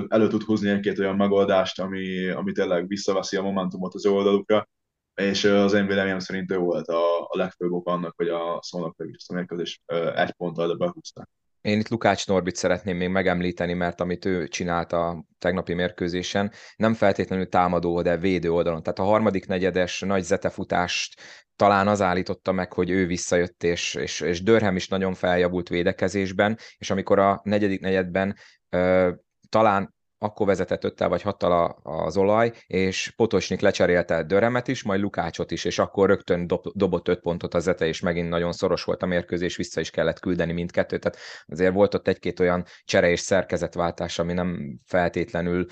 elő 0.07 0.27
tud 0.27 0.43
húzni 0.43 0.69
egy-két 0.69 0.99
olyan 0.99 1.15
megoldást, 1.15 1.79
ami, 1.79 2.29
ami 2.29 2.51
tényleg 2.51 2.87
visszaveszi 2.87 3.37
a 3.37 3.41
momentumot 3.41 3.93
az 3.93 4.05
oldalukra, 4.05 4.67
és 5.15 5.43
az 5.43 5.73
én 5.73 5.87
véleményem 5.87 6.19
szerint 6.19 6.51
ő 6.51 6.57
volt 6.57 6.87
a, 6.87 7.19
a 7.19 7.37
legfőbb 7.37 7.71
ok 7.71 7.87
annak, 7.87 8.13
hogy 8.15 8.27
a 8.27 8.59
szónak 8.61 8.95
a 9.27 9.33
mérkőzés 9.33 9.81
egy 10.15 10.31
ponttal 10.31 10.77
behúzták. 10.77 11.27
Én 11.61 11.79
itt 11.79 11.89
Lukács 11.89 12.27
Norbit 12.27 12.55
szeretném 12.55 12.97
még 12.97 13.09
megemlíteni, 13.09 13.73
mert 13.73 14.01
amit 14.01 14.25
ő 14.25 14.47
csinált 14.47 14.93
a 14.93 15.25
tegnapi 15.39 15.73
mérkőzésen, 15.73 16.51
nem 16.75 16.93
feltétlenül 16.93 17.49
támadó, 17.49 18.01
de 18.01 18.17
védő 18.17 18.51
oldalon. 18.51 18.83
Tehát 18.83 18.99
a 18.99 19.03
harmadik 19.03 19.47
negyedes 19.47 19.99
nagy 19.99 20.23
zetefutást 20.23 21.21
talán 21.55 21.87
az 21.87 22.01
állította 22.01 22.51
meg, 22.51 22.73
hogy 22.73 22.89
ő 22.89 23.05
visszajött, 23.05 23.63
és, 23.63 23.95
és, 23.95 24.19
és 24.19 24.43
Dörhem 24.43 24.75
is 24.75 24.87
nagyon 24.87 25.13
feljavult 25.13 25.69
védekezésben, 25.69 26.57
és 26.77 26.89
amikor 26.89 27.19
a 27.19 27.41
negyedik 27.43 27.81
negyedben 27.81 28.35
ö, 28.69 29.11
talán 29.49 29.93
akkor 30.23 30.45
vezetett 30.45 30.83
öttel 30.83 31.09
vagy 31.09 31.21
hattal 31.21 31.79
az 31.83 32.17
olaj, 32.17 32.51
és 32.67 33.13
Potosnyik 33.15 33.59
lecserélte 33.59 34.23
Döremet 34.23 34.67
is, 34.67 34.83
majd 34.83 35.01
Lukácsot 35.01 35.51
is, 35.51 35.65
és 35.65 35.79
akkor 35.79 36.07
rögtön 36.07 36.47
dob, 36.47 36.65
dobott 36.73 37.07
öt 37.07 37.19
pontot 37.19 37.53
az 37.53 37.63
Zete, 37.63 37.85
és 37.85 37.99
megint 37.99 38.29
nagyon 38.29 38.51
szoros 38.51 38.83
volt 38.83 39.03
a 39.03 39.05
mérkőzés, 39.05 39.55
vissza 39.55 39.79
is 39.79 39.89
kellett 39.89 40.19
küldeni 40.19 40.51
mindkettőt, 40.51 41.01
tehát 41.01 41.17
azért 41.47 41.73
volt 41.73 41.93
ott 41.93 42.07
egy-két 42.07 42.39
olyan 42.39 42.65
csere 42.83 43.09
és 43.09 43.19
szerkezetváltás, 43.19 44.19
ami 44.19 44.33
nem 44.33 44.79
feltétlenül 44.85 45.65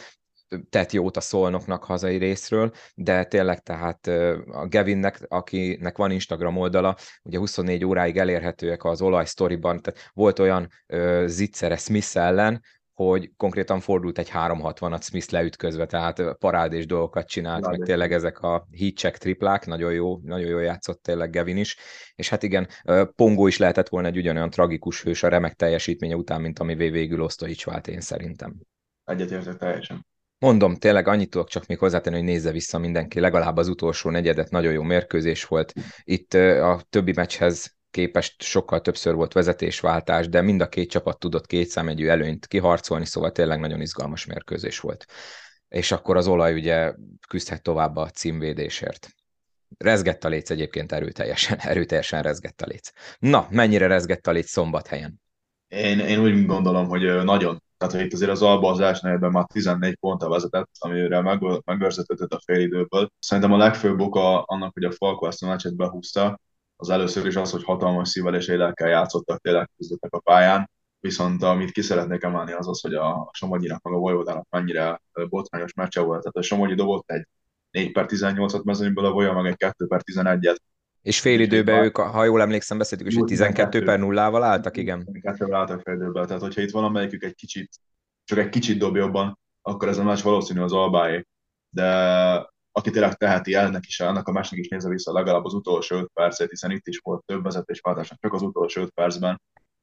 tett 0.70 0.92
jót 0.92 1.18
a 1.18 1.22
szolnoknak 1.22 1.84
hazai 1.84 2.18
részről, 2.18 2.72
de 2.96 3.24
tényleg 3.24 3.60
tehát 3.64 4.08
a 4.48 4.68
Gevinnek, 4.68 5.26
akinek 5.28 5.98
van 5.98 6.12
Instagram 6.12 6.58
oldala, 6.58 6.98
ugye 7.24 7.38
24 7.38 7.86
óráig 7.86 8.18
elérhetőek 8.18 8.84
az 8.84 9.02
olaj 9.02 9.26
sztoriban, 9.26 9.82
tehát 9.82 10.10
volt 10.14 10.40
olyan 10.40 10.70
uh, 10.88 11.26
zicsere 11.26 11.76
Smith 11.78 12.18
ellen, 12.18 12.62
hogy 13.06 13.32
konkrétan 13.38 13.80
fordult 13.80 14.18
egy 14.18 14.30
360-at 14.34 15.04
Smith 15.04 15.32
leütközve, 15.32 15.86
tehát 15.86 16.22
parádés 16.38 16.86
dolgokat 16.86 17.28
csinált, 17.28 17.64
Lade. 17.64 17.78
meg 17.78 17.88
tényleg 17.88 18.14
ezek 18.14 18.40
a 18.40 18.68
heat 18.78 18.96
check 18.96 19.18
triplák, 19.18 19.66
nagyon 19.66 19.94
jó, 19.94 20.18
nagyon 20.24 20.50
jó 20.50 20.60
játszott 20.60 21.02
tényleg 21.02 21.32
Gavin 21.32 21.58
is, 21.58 21.78
és 22.16 22.30
hát 22.30 22.44
igen, 22.44 22.68
Pongo 23.16 23.48
is 23.48 23.58
lehetett 23.58 23.90
volna 23.90 24.08
egy 24.08 24.18
ugyanolyan 24.18 24.50
tragikus 24.50 25.04
hős 25.04 25.24
a 25.24 25.28
remek 25.28 25.54
teljesítménye 25.54 26.16
után, 26.16 26.42
mint 26.42 26.60
ami 26.60 26.76
végül 26.76 27.22
Osztoics 27.22 27.66
vált 27.66 27.88
én 27.88 28.02
szerintem. 28.02 28.56
Egyetértek 29.04 29.58
teljesen. 29.58 30.06
Mondom, 30.40 30.76
tényleg 30.76 31.08
annyit 31.08 31.30
tudok 31.30 31.48
csak 31.48 31.66
még 31.66 31.78
hozzátenni, 31.78 32.16
hogy 32.16 32.26
nézze 32.26 32.52
vissza 32.52 32.78
mindenki, 32.78 33.20
legalább 33.20 33.58
az 33.58 33.68
utolsó 33.68 34.10
negyedet, 34.10 34.50
nagyon 34.50 34.74
jó 34.74 34.82
mérkőzés 34.82 35.46
volt. 35.46 35.74
Itt 36.04 36.34
a 36.34 36.82
többi 36.90 37.12
meccshez 37.16 37.78
képest 37.92 38.42
sokkal 38.42 38.82
többször 38.82 39.14
volt 39.14 39.34
vezetésváltás, 39.34 40.30
de 40.30 40.42
mind 40.42 40.62
a 40.62 40.70
két 40.70 40.90
csapat 40.90 41.20
tudott 41.20 41.46
kétszámegyű 41.46 42.08
előnyt 42.08 42.48
kiharcolni, 42.48 43.06
szóval 43.06 43.32
tényleg 43.32 43.60
nagyon 43.60 43.82
izgalmas 43.82 44.26
mérkőzés 44.26 44.80
volt. 44.80 45.06
És 45.68 45.92
akkor 45.92 46.18
az 46.18 46.28
olaj 46.28 46.54
ugye 46.54 46.94
küzdhet 47.28 47.64
tovább 47.64 47.96
a 47.96 48.10
címvédésért. 48.10 49.08
Rezgett 49.78 50.24
a 50.24 50.28
léc 50.28 50.50
egyébként 50.50 50.92
erőteljesen, 50.92 51.58
erőteljesen 51.72 52.22
rezgett 52.22 52.62
a 52.62 52.66
léc. 52.66 52.90
Na, 53.20 53.48
mennyire 53.50 53.88
rezgett 53.88 54.28
a 54.28 54.32
léc 54.32 54.50
szombathelyen? 54.50 55.22
Én, 55.68 56.00
én 56.00 56.20
úgy 56.20 56.46
gondolom, 56.46 56.88
hogy 56.88 57.24
nagyon. 57.24 57.64
Tehát, 57.78 57.94
hogy 57.94 58.04
itt 58.04 58.14
azért 58.14 58.32
az 58.32 58.42
Alba 58.42 58.70
az 58.70 58.80
első 58.80 59.00
negyedben 59.04 59.32
már 59.32 59.46
14 59.46 59.96
ponttal 59.96 60.30
vezetett, 60.30 60.70
amire 60.80 61.22
meg, 61.22 61.40
megőrzetett 61.66 62.34
a 62.34 62.42
félidőből. 62.46 63.12
Szerintem 63.20 63.54
a 63.54 63.58
legfőbb 63.58 64.00
oka 64.00 64.42
annak, 64.42 64.74
hogy 64.74 64.84
a 64.84 64.92
Falco 64.92 65.28
ezt 65.28 65.44
a 65.44 65.48
meccset 65.48 65.76
behúzta, 65.76 66.40
az 66.82 66.90
először 66.90 67.26
is 67.26 67.36
az, 67.36 67.52
hogy 67.52 67.64
hatalmas 67.64 68.10
szívvel 68.10 68.36
és 68.36 68.48
élekkel 68.48 68.90
játszottak, 68.90 69.42
tényleg 69.42 69.70
küzdöttek 69.78 70.14
a 70.14 70.20
pályán, 70.20 70.70
viszont 71.00 71.44
amit 71.44 71.72
ki 71.72 71.82
szeretnék 71.82 72.24
emelni 72.24 72.52
az 72.52 72.68
az, 72.68 72.82
hogy 72.82 72.94
a 72.94 73.30
Somogyinak 73.34 73.82
meg 73.82 73.94
a 73.94 73.98
Vojvodának 73.98 74.48
mennyire 74.50 75.02
botrányos 75.30 75.74
meccse 75.74 76.02
volt. 76.02 76.20
Tehát 76.20 76.36
a 76.36 76.42
Somogyi 76.42 76.76
dobott 76.76 77.12
egy 77.12 77.28
4 77.72 77.92
per 77.92 78.06
18-at 78.08 78.64
mezőnyből, 78.64 79.06
a 79.06 79.12
Voja 79.12 79.34
meg 79.34 79.46
egy 79.46 79.58
2 79.58 79.88
per 79.88 80.02
11-et. 80.12 80.56
És 81.02 81.20
fél 81.20 81.40
időben 81.40 81.84
ők, 81.84 81.98
ha 81.98 82.24
jól 82.24 82.42
emlékszem, 82.42 82.78
beszéltük 82.78 83.08
is, 83.08 83.16
hogy 83.16 83.26
12 83.26 83.84
per 83.84 84.00
0-val 84.02 84.42
álltak, 84.44 84.78
igen. 84.78 85.06
12 85.12 85.54
álltak 85.54 85.82
fél 85.82 85.94
időben, 85.94 86.28
tehát 86.28 86.42
hogyha 86.42 86.62
itt 86.62 86.72
valamelyikük 86.72 87.24
egy 87.24 87.36
kicsit, 87.36 87.70
csak 88.24 88.38
egy 88.38 88.50
kicsit 88.50 88.78
dob 88.78 88.96
jobban, 88.96 89.40
akkor 89.62 89.88
ez 89.88 89.98
a 89.98 90.04
meccs 90.04 90.22
valószínű 90.22 90.60
az 90.60 90.74
albáé. 90.74 91.26
De 91.70 92.50
aki 92.80 92.90
tényleg 92.90 93.14
teheti 93.14 93.54
el, 93.54 93.66
ennek 93.66 93.86
is, 93.86 94.00
ennek 94.00 94.28
a 94.28 94.32
másnak 94.32 94.60
is 94.60 94.68
nézze 94.68 94.90
vissza 94.90 95.14
legalább 95.14 95.46
az 95.46 95.54
utolsó 95.54 95.96
5 95.96 96.10
percet, 96.14 96.50
hiszen 96.50 96.72
itt 96.72 96.88
is 96.88 96.98
volt 97.04 97.26
több 97.26 97.44
vezetésváltásnak, 97.44 98.20
csak 98.20 98.34
az 98.34 98.42
utolsó 98.42 98.82
5 98.82 98.90
percben. 98.90 99.42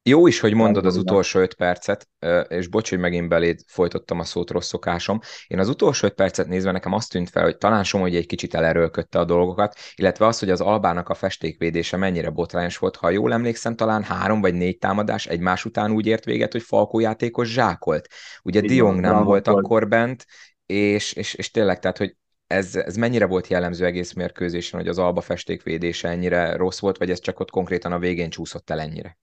Jó 0.08 0.26
is, 0.26 0.40
hogy 0.40 0.54
mondod 0.54 0.86
az 0.86 0.96
utolsó 0.96 1.40
öt 1.40 1.54
percet, 1.54 2.08
és 2.48 2.68
bocs, 2.68 2.88
hogy 2.88 2.98
megint 2.98 3.28
beléd 3.28 3.60
folytottam 3.66 4.18
a 4.18 4.24
szót 4.24 4.50
rossz 4.50 4.68
szokásom. 4.68 5.20
Én 5.46 5.58
az 5.58 5.68
utolsó 5.68 6.06
öt 6.06 6.14
percet 6.14 6.46
nézve 6.46 6.70
nekem 6.70 6.92
azt 6.92 7.10
tűnt 7.10 7.30
fel, 7.30 7.42
hogy 7.42 7.56
talán 7.56 7.84
Somogy 7.84 8.16
egy 8.16 8.26
kicsit 8.26 8.54
elerőlködte 8.54 9.18
a 9.18 9.24
dolgokat, 9.24 9.78
illetve 9.94 10.26
az, 10.26 10.38
hogy 10.38 10.50
az 10.50 10.60
Albának 10.60 11.08
a 11.08 11.14
festékvédése 11.14 11.96
mennyire 11.96 12.30
botrányos 12.30 12.78
volt. 12.78 12.96
Ha 12.96 13.10
jól 13.10 13.32
emlékszem, 13.32 13.76
talán 13.76 14.02
három 14.02 14.40
vagy 14.40 14.54
négy 14.54 14.78
támadás 14.78 15.26
egymás 15.26 15.64
után 15.64 15.90
úgy 15.90 16.06
ért 16.06 16.24
véget, 16.24 16.52
hogy 16.52 16.62
Falkó 16.62 17.00
játékos 17.00 17.52
zsákolt. 17.52 18.08
Ugye 18.42 18.60
Diong 18.60 19.00
nem 19.00 19.24
volt 19.24 19.48
akkor 19.48 19.88
bent, 19.88 20.26
és, 20.66 21.12
és, 21.12 21.34
és 21.34 21.50
tényleg, 21.50 21.78
tehát, 21.78 21.98
hogy 21.98 22.16
ez, 22.46 22.76
ez 22.76 22.96
mennyire 22.96 23.26
volt 23.26 23.46
jellemző 23.46 23.84
egész 23.84 24.12
mérkőzésen, 24.12 24.80
hogy 24.80 24.88
az 24.88 24.98
alba 24.98 25.20
festékvédése 25.20 26.08
ennyire 26.08 26.56
rossz 26.56 26.78
volt, 26.78 26.98
vagy 26.98 27.10
ez 27.10 27.20
csak 27.20 27.40
ott 27.40 27.50
konkrétan 27.50 27.92
a 27.92 27.98
végén 27.98 28.30
csúszott 28.30 28.70
el 28.70 28.80
ennyire? 28.80 29.18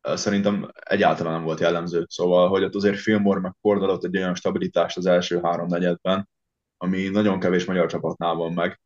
Szerintem 0.00 0.70
egyáltalán 0.80 1.32
nem 1.32 1.42
volt 1.42 1.60
jellemző. 1.60 2.06
Szóval, 2.08 2.48
hogy 2.48 2.62
ott 2.62 2.74
azért 2.74 2.98
Fillmore 2.98 3.40
meg 3.40 3.52
fordulott 3.60 4.04
egy 4.04 4.16
olyan 4.16 4.34
stabilitást 4.34 4.96
az 4.96 5.06
első 5.06 5.40
három 5.42 5.66
negyedben, 5.66 6.28
ami 6.76 7.08
nagyon 7.08 7.40
kevés 7.40 7.64
magyar 7.64 7.86
csapatnál 7.86 8.34
van 8.34 8.52
meg. 8.52 8.80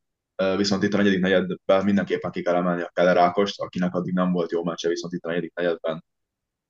Viszont 0.57 0.83
itt 0.83 0.94
a 0.94 0.96
negyedik 0.96 1.20
negyedben 1.20 1.85
mindenképpen 1.85 2.31
ki 2.31 2.42
kell 2.42 2.54
emelni 2.54 2.83
a 2.83 2.90
Kellerákost, 2.92 3.61
akinek 3.61 3.94
addig 3.94 4.14
nem 4.14 4.33
volt 4.33 4.50
jó 4.50 4.64
meccse, 4.64 4.88
viszont 4.88 5.12
itt 5.12 5.24
a 5.24 5.28
negyedik 5.28 5.54
negyedben 5.54 6.04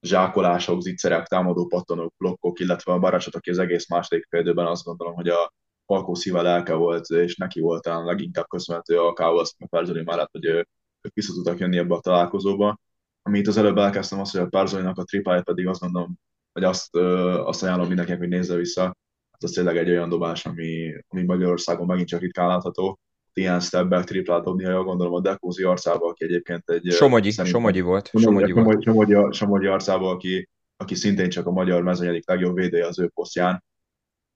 zsákolások, 0.01 0.81
zicserek, 0.81 1.27
támadó 1.27 1.67
pattanók, 1.67 2.15
blokkok, 2.17 2.61
illetve 2.61 2.93
a 2.93 2.99
Baracsot, 2.99 3.35
aki 3.35 3.51
az 3.51 3.59
egész 3.59 3.89
második 3.89 4.27
félidőben 4.31 4.67
azt 4.67 4.85
gondolom, 4.85 5.15
hogy 5.15 5.29
a 5.29 5.53
Falkó 5.89 6.15
szíve 6.15 6.43
lelke 6.43 6.75
volt, 6.75 7.09
és 7.09 7.37
neki 7.37 7.61
volt 7.61 7.83
talán 7.83 8.05
leginkább 8.05 8.49
köszönhető 8.49 8.99
a 8.99 9.13
a 9.59 9.67
Perzoli 9.71 10.03
mellett, 10.03 10.31
hogy 10.33 10.45
ők 10.45 11.15
vissza 11.15 11.33
tudtak 11.33 11.59
jönni 11.59 11.79
ebbe 11.79 11.95
a 11.95 12.01
találkozóba. 12.01 12.81
Amit 13.23 13.47
az 13.47 13.57
előbb 13.57 13.79
elkezdtem, 13.79 14.21
az, 14.21 14.31
hogy 14.31 14.41
a 14.41 14.47
Perzolinak 14.47 14.99
a 14.99 15.05
tripáját 15.05 15.45
pedig 15.45 15.67
azt 15.67 15.81
mondom, 15.81 16.19
hogy 16.53 16.65
azt, 16.65 16.97
azt 17.45 17.63
ajánlom 17.63 17.87
mindenkinek, 17.87 18.21
hogy 18.21 18.29
nézze 18.29 18.55
vissza. 18.55 18.83
Hát 19.31 19.43
az 19.43 19.51
tényleg 19.51 19.77
egy 19.77 19.91
olyan 19.91 20.09
dobás, 20.09 20.47
ami, 20.47 20.95
ami 21.09 21.23
Magyarországon 21.23 21.87
megint 21.87 22.09
csak 22.09 22.21
ritkán 22.21 22.49
látható. 22.49 22.99
Ilyen 23.33 23.61
stepback 23.61 24.07
triplát 24.07 24.45
dobni, 24.45 24.65
ha 24.65 24.71
jól 24.71 24.85
gondolom 24.85 25.15
a 25.15 25.21
Dekózi 25.21 25.63
arcába, 25.63 26.09
aki 26.09 26.25
egyébként 26.25 26.71
egy... 26.71 26.91
Somogyi, 26.91 27.31
Somogyi 27.31 27.81
volt. 27.81 28.11
Somogyi, 28.15 28.53
Somogyi, 28.53 28.83
Somogyi, 28.83 29.15
Somogyi 29.31 29.67
arcába, 29.67 30.11
aki, 30.11 30.49
aki 30.77 30.95
szintén 30.95 31.29
csak 31.29 31.47
a 31.47 31.51
magyar 31.51 31.83
mezőny 31.83 32.09
egyik 32.09 32.29
legjobb 32.29 32.55
védője 32.55 32.87
az 32.87 32.99
ő 32.99 33.09
posztján 33.09 33.65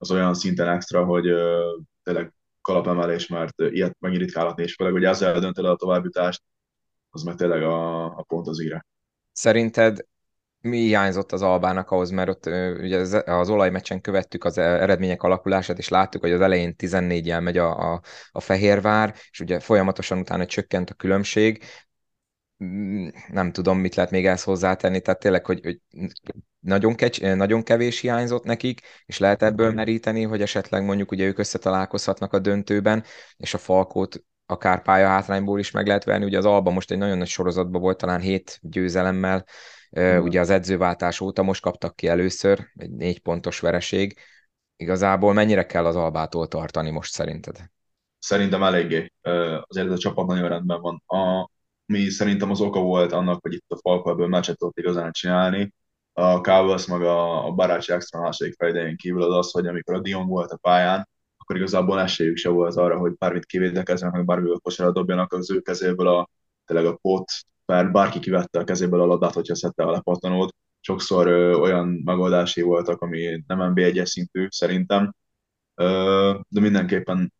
az 0.02 0.10
olyan 0.10 0.34
szinten 0.34 0.68
extra, 0.68 1.04
hogy 1.04 1.24
tényleg 2.02 2.32
kalapemelés, 2.60 3.26
mert 3.26 3.54
ilyet 3.58 3.96
megint 3.98 4.22
ritkálhatni, 4.22 4.62
és 4.62 4.74
főleg, 4.74 4.92
hogy 4.92 5.04
ezzel 5.04 5.40
döntöd 5.40 5.64
a 5.64 5.76
továbbjutást, 5.76 6.42
az 7.10 7.22
meg 7.22 7.34
tényleg 7.34 7.62
a, 7.62 8.04
a 8.04 8.22
pont 8.22 8.48
az 8.48 8.60
íre. 8.60 8.86
Szerinted 9.32 10.06
mi 10.60 10.78
hiányzott 10.78 11.32
az 11.32 11.42
Albának 11.42 11.90
ahhoz, 11.90 12.10
mert 12.10 12.28
ott 12.28 12.46
ugye 12.80 12.98
az, 12.98 13.22
az 13.24 13.48
olajmeccsen 13.48 14.00
követtük 14.00 14.44
az 14.44 14.58
eredmények 14.58 15.22
alakulását, 15.22 15.78
és 15.78 15.88
láttuk, 15.88 16.20
hogy 16.20 16.32
az 16.32 16.40
elején 16.40 16.74
14-jel 16.78 17.42
megy 17.42 17.58
a, 17.58 17.92
a, 17.92 18.00
a 18.30 18.40
Fehérvár, 18.40 19.14
és 19.30 19.40
ugye 19.40 19.60
folyamatosan 19.60 20.18
utána 20.18 20.46
csökkent 20.46 20.90
a 20.90 20.94
különbség, 20.94 21.64
nem 23.28 23.52
tudom, 23.52 23.78
mit 23.78 23.94
lehet 23.94 24.10
még 24.10 24.26
ezt 24.26 24.44
hozzátenni, 24.44 25.00
tehát 25.00 25.20
tényleg, 25.20 25.46
hogy, 25.46 25.60
hogy 25.62 25.80
nagyon, 26.60 26.94
kecs, 26.94 27.20
nagyon 27.20 27.62
kevés 27.62 28.00
hiányzott 28.00 28.44
nekik, 28.44 28.80
és 29.06 29.18
lehet 29.18 29.42
ebből 29.42 29.72
meríteni, 29.72 30.22
hogy 30.22 30.42
esetleg 30.42 30.84
mondjuk 30.84 31.10
ugye 31.10 31.24
ők 31.24 31.38
összetalálkozhatnak 31.38 32.32
a 32.32 32.38
döntőben, 32.38 33.04
és 33.36 33.54
a 33.54 33.58
Falkót 33.58 34.24
akár 34.46 34.82
pálya 34.82 35.06
hátrányból 35.06 35.58
is 35.58 35.70
meg 35.70 35.86
lehet 35.86 36.04
venni. 36.04 36.24
Ugye 36.24 36.38
az 36.38 36.44
Alba 36.44 36.70
most 36.70 36.90
egy 36.90 36.98
nagyon 36.98 37.18
nagy 37.18 37.26
sorozatban 37.26 37.80
volt, 37.80 37.96
talán 37.96 38.20
hét 38.20 38.58
győzelemmel, 38.62 39.44
mm. 40.00 40.18
ugye 40.18 40.40
az 40.40 40.50
edzőváltás 40.50 41.20
óta 41.20 41.42
most 41.42 41.62
kaptak 41.62 41.96
ki 41.96 42.08
először, 42.08 42.70
egy 42.74 42.90
négy 42.90 43.20
pontos 43.20 43.60
vereség. 43.60 44.18
Igazából 44.76 45.32
mennyire 45.32 45.66
kell 45.66 45.86
az 45.86 45.96
Albától 45.96 46.48
tartani 46.48 46.90
most 46.90 47.12
szerinted? 47.12 47.56
Szerintem 48.18 48.62
eléggé. 48.62 49.12
Azért 49.66 49.86
ez 49.86 49.92
a 49.92 49.98
csapat 49.98 50.26
nagyon 50.26 50.48
rendben 50.48 50.80
van. 50.80 51.02
A, 51.06 51.50
mi 51.86 52.08
szerintem 52.08 52.50
az 52.50 52.60
oka 52.60 52.80
volt 52.80 53.12
annak, 53.12 53.42
hogy 53.42 53.52
itt 53.52 53.64
a 53.68 53.76
Falko 53.76 54.10
ebből 54.10 54.28
meccset 54.28 54.58
tudott 54.58 54.78
igazán 54.78 55.12
csinálni. 55.12 55.72
A 56.12 56.40
Cowboys 56.40 56.86
meg 56.86 57.02
a, 57.02 57.46
a 57.46 57.50
Barácsi 57.50 57.92
extra 57.92 58.20
második 58.20 58.54
fejdején 58.54 58.96
kívül 58.96 59.22
az 59.22 59.36
az, 59.36 59.50
hogy 59.50 59.66
amikor 59.66 59.94
a 59.94 60.00
Dion 60.00 60.26
volt 60.26 60.50
a 60.50 60.56
pályán, 60.56 61.08
akkor 61.36 61.56
igazából 61.56 62.00
esélyük 62.00 62.36
se 62.36 62.48
volt 62.48 62.76
arra, 62.76 62.98
hogy 62.98 63.16
bármit 63.16 63.46
kivédekeznek, 63.46 64.12
meg 64.12 64.24
bármiből 64.24 64.58
kosara 64.62 64.92
dobjanak 64.92 65.32
az 65.32 65.50
ő 65.50 65.60
kezéből 65.60 66.06
a, 66.08 66.28
tényleg 66.64 66.86
a 66.86 66.96
pot, 66.96 67.32
mert 67.66 67.92
bárki 67.92 68.18
kivette 68.18 68.58
a 68.58 68.64
kezéből 68.64 69.00
a 69.00 69.06
labdát, 69.06 69.32
hogyha 69.32 69.54
szedte 69.54 69.82
a 69.84 69.90
lepattanót. 69.90 70.54
Sokszor 70.80 71.26
ö, 71.26 71.54
olyan 71.54 71.88
megoldási 72.04 72.62
voltak, 72.62 73.00
ami 73.00 73.44
nem 73.46 73.72
NB1-es 73.74 74.06
szintű 74.06 74.46
szerintem, 74.50 75.14
ö, 75.74 76.38
de 76.48 76.60
mindenképpen 76.60 77.32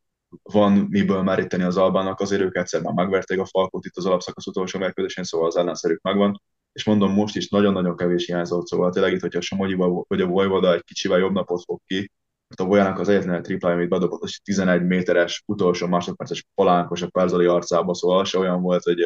van 0.42 0.72
miből 0.72 1.22
meríteni 1.22 1.62
az 1.62 1.76
Albának, 1.76 2.20
azért 2.20 2.42
ők 2.42 2.56
egyszer 2.56 2.82
már 2.82 2.94
megverték 2.94 3.40
a 3.40 3.46
Falkot 3.46 3.84
itt 3.84 3.96
az 3.96 4.06
alapszakasz 4.06 4.46
utolsó 4.46 4.78
mérkőzésén, 4.78 5.24
szóval 5.24 5.46
az 5.46 5.56
ellenszerük 5.56 6.00
megvan, 6.02 6.42
és 6.72 6.84
mondom, 6.84 7.12
most 7.12 7.36
is 7.36 7.48
nagyon-nagyon 7.48 7.96
kevés 7.96 8.26
hiányzott, 8.26 8.66
szóval 8.66 8.90
tényleg 8.90 9.12
itt, 9.12 9.20
hogyha 9.20 9.38
a 9.38 9.42
Somogyiba 9.42 10.04
vagy 10.08 10.20
a 10.20 10.26
Vojvoda 10.26 10.74
egy 10.74 10.84
kicsivel 10.84 11.18
jobb 11.18 11.32
napot 11.32 11.64
fog 11.64 11.80
ki, 11.86 12.10
mert 12.48 12.60
a 12.60 12.64
Vojának 12.64 12.98
az 12.98 13.08
egyetlen 13.08 13.42
triplája, 13.42 13.76
amit 13.76 13.88
bedobott, 13.88 14.22
az 14.22 14.40
11 14.44 14.82
méteres, 14.82 15.42
utolsó 15.46 15.86
másodperces 15.86 16.46
palánkos 16.54 17.02
a 17.02 17.08
Perzoli 17.08 17.46
arcába, 17.46 17.94
szóval 17.94 18.24
se 18.24 18.38
olyan 18.38 18.62
volt, 18.62 18.82
hogy, 18.82 19.00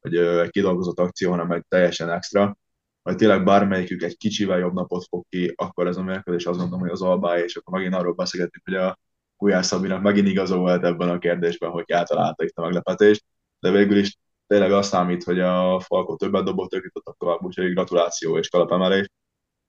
hogy 0.00 0.16
egy 0.16 0.50
kidolgozott 0.50 0.98
akció, 0.98 1.30
hanem 1.30 1.50
egy 1.50 1.64
teljesen 1.68 2.10
extra. 2.10 2.56
Majd 3.02 3.18
tényleg 3.18 3.44
bármelyikük 3.44 4.02
egy 4.02 4.16
kicsivel 4.16 4.58
jobb 4.58 4.72
napot 4.72 5.06
fog 5.08 5.24
ki, 5.28 5.52
akkor 5.56 5.86
ez 5.86 5.96
a 5.96 6.02
mérkőzés 6.02 6.46
azt 6.46 6.58
gondolom, 6.58 6.80
hogy 6.80 6.90
az 6.90 7.02
albája, 7.02 7.44
és 7.44 7.56
akkor 7.56 7.78
megint 7.78 7.94
arról 7.94 8.12
beszélgetünk, 8.14 8.64
hogy 8.64 8.74
a 8.74 8.98
Gulyás 9.36 9.66
Szabinak 9.66 10.02
megint 10.02 10.28
igaza 10.28 10.56
volt 10.56 10.84
ebben 10.84 11.08
a 11.08 11.18
kérdésben, 11.18 11.70
hogy 11.70 11.84
eltalálta 11.86 12.44
itt 12.44 12.56
a 12.56 12.62
meglepetést, 12.62 13.24
de 13.58 13.70
végül 13.70 13.98
is 13.98 14.18
tényleg 14.46 14.72
azt 14.72 14.88
számít, 14.88 15.24
hogy 15.24 15.40
a 15.40 15.80
Falko 15.80 16.16
többet 16.16 16.44
dobott, 16.44 16.74
ők 16.74 16.84
jutottak 16.84 17.16
tovább, 17.18 17.42
úgyhogy 17.42 17.72
gratuláció 17.72 18.38
és 18.38 18.48
kalapemelés. 18.48 19.08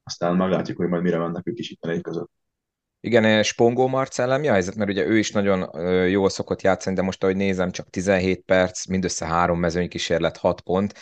Aztán 0.04 0.36
meglátjuk, 0.36 0.78
hogy 0.78 0.88
majd 0.88 1.04
mire 1.04 1.18
mennek 1.18 1.48
ők 1.48 1.60
is 1.60 1.70
itt 1.70 1.84
a 1.84 1.88
négy 1.88 2.02
között. 2.02 2.30
Igen, 3.00 3.44
Spongó 3.44 3.88
Marcellem, 3.88 4.40
mi 4.40 4.48
a 4.48 4.52
helyzet? 4.52 4.76
Mert 4.76 4.90
ugye 4.90 5.06
ő 5.06 5.18
is 5.18 5.32
nagyon 5.32 5.82
jól 6.10 6.30
szokott 6.30 6.62
játszani, 6.62 6.96
de 6.96 7.02
most, 7.02 7.24
ahogy 7.24 7.36
nézem, 7.36 7.72
csak 7.72 7.90
17 7.90 8.44
perc, 8.46 8.86
mindössze 8.86 9.26
három 9.26 9.60
mezőny 9.60 9.90
kísérlet, 9.90 10.38
6 10.38 10.62
pont. 10.62 10.94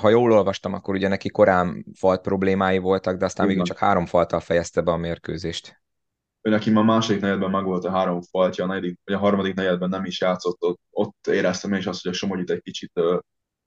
Ha 0.00 0.08
jól 0.08 0.32
olvastam, 0.32 0.72
akkor 0.72 0.94
ugye 0.94 1.08
neki 1.08 1.28
korán 1.28 1.84
falt 1.98 2.20
problémái 2.20 2.78
voltak, 2.78 3.16
de 3.16 3.24
aztán 3.24 3.46
még 3.46 3.62
csak 3.62 3.78
három 3.78 4.06
faltal 4.06 4.40
fejezte 4.40 4.80
be 4.80 4.90
a 4.90 4.96
mérkőzést 4.96 5.81
ő 6.42 6.50
neki 6.50 6.72
a 6.72 6.82
második 6.82 7.20
negyedben 7.20 7.50
megvolt 7.50 7.84
a 7.84 7.90
három 7.90 8.20
faltja, 8.20 8.64
a, 8.64 8.66
negyedik, 8.66 8.98
vagy 9.04 9.14
a 9.14 9.18
harmadik 9.18 9.54
negyedben 9.54 9.88
nem 9.88 10.04
is 10.04 10.20
játszott, 10.20 10.62
ott, 10.62 10.80
ott 10.90 11.26
éreztem 11.26 11.72
én 11.72 11.78
is 11.78 11.86
azt, 11.86 12.02
hogy 12.02 12.10
a 12.10 12.14
Somogyit 12.14 12.50
egy 12.50 12.62
kicsit 12.62 12.92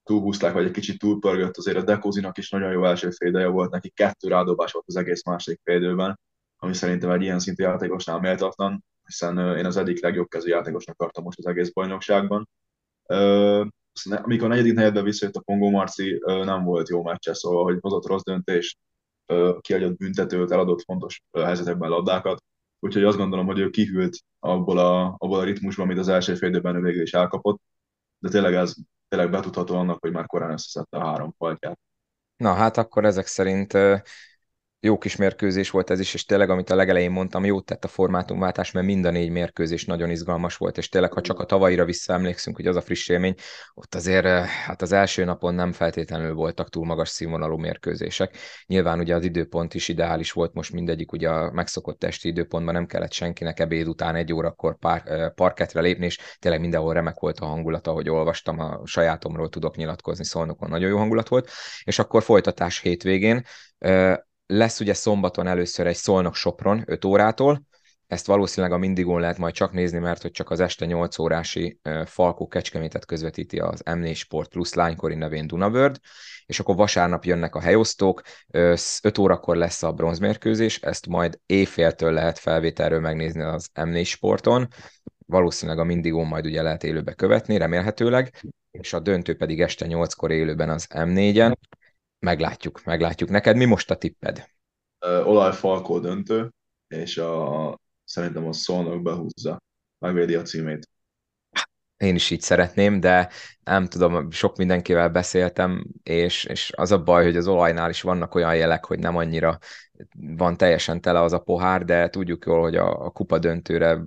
túlhúzták, 0.04 0.54
vagy 0.54 0.66
egy 0.66 0.72
kicsit 0.72 1.00
túlpörgött, 1.00 1.58
azért 1.58 1.78
a 1.78 1.84
Dekózinak 1.84 2.38
is 2.38 2.50
nagyon 2.50 2.72
jó 2.72 2.86
első 2.86 3.10
fédeje 3.10 3.48
volt, 3.48 3.72
neki 3.72 3.90
kettő 3.90 4.28
rádobás 4.28 4.72
volt 4.72 4.86
az 4.88 4.96
egész 4.96 5.26
második 5.26 5.60
félidőben, 5.64 6.20
ami 6.58 6.74
szerintem 6.74 7.12
egy 7.12 7.22
ilyen 7.22 7.40
szintű 7.40 7.64
játékosnál 7.64 8.20
méltatlan, 8.20 8.84
hiszen 9.06 9.58
én 9.58 9.66
az 9.66 9.78
egyik 9.78 10.02
legjobb 10.02 10.28
kezű 10.28 10.50
játékosnak 10.50 10.96
tartom 10.96 11.24
most 11.24 11.38
az 11.38 11.46
egész 11.46 11.70
bajnokságban. 11.74 12.50
Amikor 14.10 14.46
a 14.46 14.48
negyedik 14.48 14.74
negyedben 14.74 15.04
visszajött 15.04 15.36
a 15.36 15.42
Pongó 15.42 15.70
Marci, 15.70 16.22
nem 16.26 16.64
volt 16.64 16.90
jó 16.90 17.04
meccse, 17.04 17.34
szóval, 17.34 17.64
hogy 17.64 17.78
hozott 17.82 18.08
rossz 18.08 18.24
döntést, 18.24 18.78
kiadott 19.62 19.98
büntetőt, 19.98 20.52
eladott 20.52 20.84
fontos 20.84 21.24
helyzetekben 21.32 21.90
labdákat, 21.90 22.44
úgyhogy 22.86 23.04
azt 23.04 23.18
gondolom, 23.18 23.46
hogy 23.46 23.60
ő 23.60 23.70
kihűlt 23.70 24.20
abból 24.40 24.78
a, 24.78 25.16
abból 25.18 25.40
a 25.40 25.44
ritmusban, 25.44 25.86
amit 25.86 26.00
az 26.00 26.08
első 26.08 26.36
fél 26.36 26.50
időben 26.50 26.82
végül 26.82 27.02
is 27.02 27.14
elkapott, 27.14 27.62
de 28.20 28.30
tényleg 28.30 28.54
ez 28.54 28.74
tényleg 29.08 29.30
betudható 29.30 29.76
annak, 29.76 30.02
hogy 30.02 30.12
már 30.12 30.26
korán 30.26 30.52
összeszedte 30.52 30.98
a 30.98 31.06
három 31.06 31.34
faltját. 31.38 31.80
Na 32.38 32.54
hát 32.54 32.78
akkor 32.78 33.06
ezek 33.06 33.26
szerint 33.26 33.74
jó 34.86 34.98
kis 34.98 35.16
mérkőzés 35.16 35.70
volt 35.70 35.90
ez 35.90 36.00
is, 36.00 36.14
és 36.14 36.26
tényleg, 36.26 36.50
amit 36.50 36.70
a 36.70 36.76
legelején 36.76 37.12
mondtam, 37.12 37.46
jót 37.46 37.66
tett 37.66 37.84
a 37.84 37.88
formátumváltás, 37.88 38.72
mert 38.72 38.86
mind 38.86 39.06
a 39.06 39.10
négy 39.10 39.30
mérkőzés 39.30 39.86
nagyon 39.86 40.10
izgalmas 40.10 40.58
volt, 40.58 40.78
és 40.78 40.90
tényleg, 40.90 41.14
ha 41.14 41.22
csak 41.22 41.40
a 41.40 41.46
tavalyira 41.46 41.86
visszaemlékszünk, 41.86 42.56
hogy 42.56 42.68
az 42.68 42.76
a 42.76 42.82
friss 42.82 43.10
élmény, 43.10 43.36
ott 43.74 43.96
azért 43.96 44.26
eh, 44.26 44.46
hát 44.46 44.82
az 44.82 44.92
első 44.92 45.24
napon 45.24 45.56
nem 45.56 45.72
feltétlenül 45.72 46.34
voltak 46.34 46.70
túl 46.70 46.86
magas 46.86 47.10
színvonalú 47.10 47.58
mérkőzések. 47.58 48.38
Nyilván 48.66 49.00
ugye 49.00 49.16
az 49.16 49.24
időpont 49.24 49.74
is 49.74 49.88
ideális 49.88 50.32
volt, 50.32 50.54
most 50.54 50.74
mindegyik 50.74 51.12
ugye 51.12 51.30
a 51.30 51.52
megszokott 51.52 52.00
testi 52.00 52.28
időpontban 52.28 52.74
nem 52.74 52.86
kellett 52.86 53.14
senkinek 53.14 53.60
ebéd 53.60 53.88
után 53.88 54.16
egy 54.16 54.34
órakor 54.34 54.78
pár, 54.78 55.04
eh, 55.06 55.30
parketre 55.30 55.82
lépni, 55.82 56.06
és 56.06 56.20
tényleg 56.40 56.62
mindenhol 56.62 56.94
remek 56.94 57.20
volt 57.20 57.40
a 57.40 57.46
hangulata, 57.46 57.92
ahogy 57.92 58.10
olvastam, 58.10 58.60
a 58.60 58.82
sajátomról 58.84 59.50
tudok 59.50 59.76
nyilatkozni, 59.76 60.26
szolnokon 60.26 60.70
nagyon 60.70 60.90
jó 60.90 60.98
hangulat 60.98 61.28
volt, 61.28 61.50
és 61.84 62.00
akkor 62.00 62.24
folytatás 62.24 62.80
hétvégén, 62.80 63.44
eh, 63.78 64.16
lesz 64.48 64.80
ugye 64.80 64.94
szombaton 64.94 65.48
először 65.48 65.88
egy 65.88 65.96
Szolnok 65.96 66.36
Sopron 66.36 66.84
5 66.86 67.06
órától, 67.06 67.66
ezt 68.08 68.26
valószínűleg 68.26 68.76
a 68.76 68.80
Mindigón 68.80 69.20
lehet 69.20 69.38
majd 69.38 69.54
csak 69.54 69.72
nézni, 69.72 70.00
mert 70.00 70.22
hogy 70.22 70.32
csak 70.32 70.50
az 70.50 70.60
este 70.60 70.86
8 70.86 71.20
órási 71.20 71.80
Falkó 72.06 72.48
Kecskemétet 72.48 73.06
közvetíti 73.06 73.60
az 73.60 73.82
M4 73.86 74.16
Sport 74.16 74.50
Plus 74.50 74.74
lánykori 74.74 75.16
nevén 75.16 75.48
Dunavörd, 75.48 76.00
és 76.46 76.60
akkor 76.60 76.76
vasárnap 76.76 77.24
jönnek 77.24 77.56
a 77.56 77.60
helyosztók, 77.60 78.22
5 78.48 79.18
órakor 79.18 79.56
lesz 79.56 79.84
a 79.84 79.92
bronzmérkőzés, 79.92 80.80
ezt 80.80 81.08
majd 81.08 81.40
éjféltől 81.46 82.12
lehet 82.12 82.40
felvételről 82.40 83.00
megnézni 83.00 83.42
az 83.42 83.70
M4 83.74 84.06
Sporton, 84.06 84.68
valószínűleg 85.26 85.80
a 85.80 85.84
Mindigón 85.84 86.28
majd 86.28 86.46
ugye 86.46 86.62
lehet 86.62 86.84
élőbe 86.84 87.14
követni, 87.14 87.58
remélhetőleg, 87.58 88.44
és 88.72 88.94
a 88.94 89.00
döntő 89.00 89.36
pedig 89.36 89.62
este 89.62 89.86
8-kor 89.90 90.32
élőben 90.32 90.70
az 90.70 90.88
M4-en. 90.90 91.54
Meglátjuk, 92.26 92.84
meglátjuk. 92.84 93.30
Neked 93.30 93.56
mi 93.56 93.66
most 93.66 93.92
a 93.92 93.96
tipped? 93.96 94.50
Uh, 95.06 95.28
olajfalkó 95.28 96.00
döntő, 96.00 96.52
és 96.88 97.18
a, 97.18 97.80
szerintem 98.04 98.46
a 98.46 98.54
Szolnok 98.54 99.02
behúzza, 99.02 99.62
megvédi 100.00 100.36
a 100.36 100.42
címét. 100.42 100.90
Én 101.98 102.16
is 102.16 102.30
így 102.30 102.42
szeretném, 102.42 103.00
de 103.00 103.30
nem 103.64 103.86
tudom, 103.86 104.32
sok 104.32 104.58
mindenkivel 104.58 105.10
beszéltem, 105.10 105.86
és, 106.04 106.44
és 106.44 106.72
az 106.76 106.92
a 106.92 107.04
baj, 107.04 107.24
hogy 107.24 107.38
az 107.38 107.48
olajnál 107.48 107.90
is 107.90 108.02
vannak 108.02 108.36
olyan 108.36 108.56
jelek, 108.56 108.86
hogy 108.86 109.00
nem 109.00 109.18
annyira 109.18 109.58
van 110.18 110.58
teljesen 110.58 111.02
tele 111.02 111.22
az 111.22 111.34
a 111.34 111.40
pohár, 111.40 111.84
de 111.84 112.10
tudjuk 112.10 112.46
jól, 112.46 112.62
hogy 112.62 112.76
a, 112.76 113.06
a 113.06 113.10
kupa 113.10 113.40
döntőre 113.40 114.06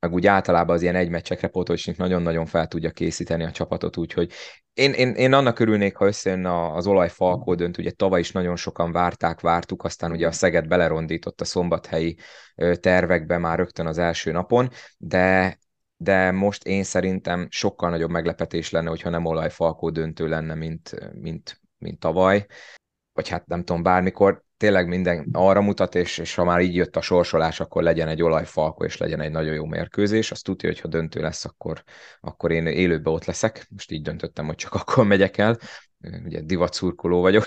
meg 0.00 0.12
úgy 0.12 0.26
általában 0.26 0.74
az 0.76 0.82
ilyen 0.82 0.94
egymeccsekre 0.94 1.48
Potocsnik 1.48 1.96
nagyon-nagyon 1.96 2.46
fel 2.46 2.66
tudja 2.66 2.90
készíteni 2.90 3.44
a 3.44 3.50
csapatot, 3.50 3.96
úgyhogy 3.96 4.32
én, 4.74 4.92
én, 4.92 5.14
én 5.14 5.32
annak 5.32 5.58
örülnék, 5.58 5.96
ha 5.96 6.06
összejön 6.06 6.46
az 6.46 6.86
olajfalkó 6.86 7.54
dönt, 7.54 7.78
ugye 7.78 7.90
tavaly 7.90 8.20
is 8.20 8.32
nagyon 8.32 8.56
sokan 8.56 8.92
várták, 8.92 9.40
vártuk, 9.40 9.84
aztán 9.84 10.10
ugye 10.10 10.26
a 10.26 10.32
Szeged 10.32 10.68
belerondított 10.68 11.40
a 11.40 11.44
szombathelyi 11.44 12.16
tervekbe 12.80 13.38
már 13.38 13.58
rögtön 13.58 13.86
az 13.86 13.98
első 13.98 14.32
napon, 14.32 14.70
de 14.98 15.58
de 16.00 16.30
most 16.30 16.66
én 16.66 16.82
szerintem 16.82 17.46
sokkal 17.50 17.90
nagyobb 17.90 18.10
meglepetés 18.10 18.70
lenne, 18.70 18.88
hogyha 18.88 19.10
nem 19.10 19.24
olajfalkó 19.24 19.90
döntő 19.90 20.28
lenne, 20.28 20.54
mint, 20.54 21.12
mint, 21.12 21.60
mint 21.78 21.98
tavaly, 21.98 22.46
vagy 23.12 23.28
hát 23.28 23.46
nem 23.46 23.64
tudom, 23.64 23.82
bármikor 23.82 24.44
tényleg 24.58 24.88
minden 24.88 25.28
arra 25.32 25.60
mutat, 25.60 25.94
és, 25.94 26.18
és 26.18 26.34
ha 26.34 26.44
már 26.44 26.60
így 26.60 26.74
jött 26.74 26.96
a 26.96 27.00
sorsolás, 27.00 27.60
akkor 27.60 27.82
legyen 27.82 28.08
egy 28.08 28.22
olajfalko, 28.22 28.84
és 28.84 28.96
legyen 28.96 29.20
egy 29.20 29.30
nagyon 29.30 29.54
jó 29.54 29.64
mérkőzés. 29.64 30.30
Azt 30.30 30.44
tudja, 30.44 30.68
hogy 30.68 30.80
ha 30.80 30.88
döntő 30.88 31.20
lesz, 31.20 31.44
akkor, 31.44 31.82
akkor 32.20 32.50
én 32.50 32.66
élőben 32.66 33.12
ott 33.12 33.24
leszek. 33.24 33.66
Most 33.70 33.90
így 33.90 34.02
döntöttem, 34.02 34.46
hogy 34.46 34.54
csak 34.54 34.74
akkor 34.80 35.06
megyek 35.06 35.38
el. 35.38 35.58
Ugye 36.24 36.40
divatszurkoló 36.40 37.20
vagyok. 37.20 37.44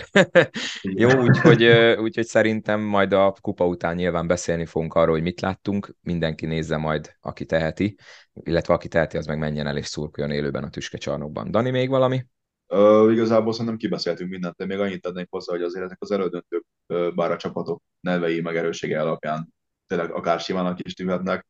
jó, 0.81 1.21
úgyhogy, 1.21 1.63
úgyhogy 1.97 2.25
szerintem 2.25 2.81
majd 2.81 3.13
a 3.13 3.35
kupa 3.41 3.65
után 3.67 3.95
nyilván 3.95 4.27
beszélni 4.27 4.65
fogunk 4.65 4.93
arról, 4.93 5.13
hogy 5.13 5.23
mit 5.23 5.41
láttunk. 5.41 5.95
Mindenki 6.01 6.45
nézze 6.45 6.77
majd, 6.77 7.15
aki 7.19 7.45
teheti, 7.45 7.97
illetve 8.33 8.73
aki 8.73 8.87
teheti, 8.87 9.17
az 9.17 9.25
meg 9.25 9.37
menjen 9.37 9.67
el 9.67 9.77
és 9.77 9.85
szurkoljon 9.85 10.35
élőben 10.35 10.63
a 10.63 10.69
tüskecsarnokban. 10.69 11.51
Dani, 11.51 11.69
még 11.69 11.89
valami? 11.89 12.25
Uh, 12.67 13.11
igazából 13.11 13.51
szerintem 13.51 13.77
kibeszéltünk 13.77 14.29
mindent, 14.29 14.55
de 14.55 14.65
még 14.65 14.79
annyit 14.79 15.05
adnék 15.05 15.27
hozzá, 15.29 15.53
hogy 15.53 15.63
azért 15.63 15.85
ezek 15.85 15.97
az 15.99 16.11
elődöntők, 16.11 16.65
bár 17.15 17.31
a 17.31 17.37
csapatok 17.37 17.81
nevei 17.99 18.41
meg 18.41 18.55
erősége 18.55 19.01
alapján 19.01 19.53
tényleg 19.87 20.11
akár 20.11 20.39
simának 20.39 20.85
is 20.85 20.93
tűnhetnek, 20.93 21.47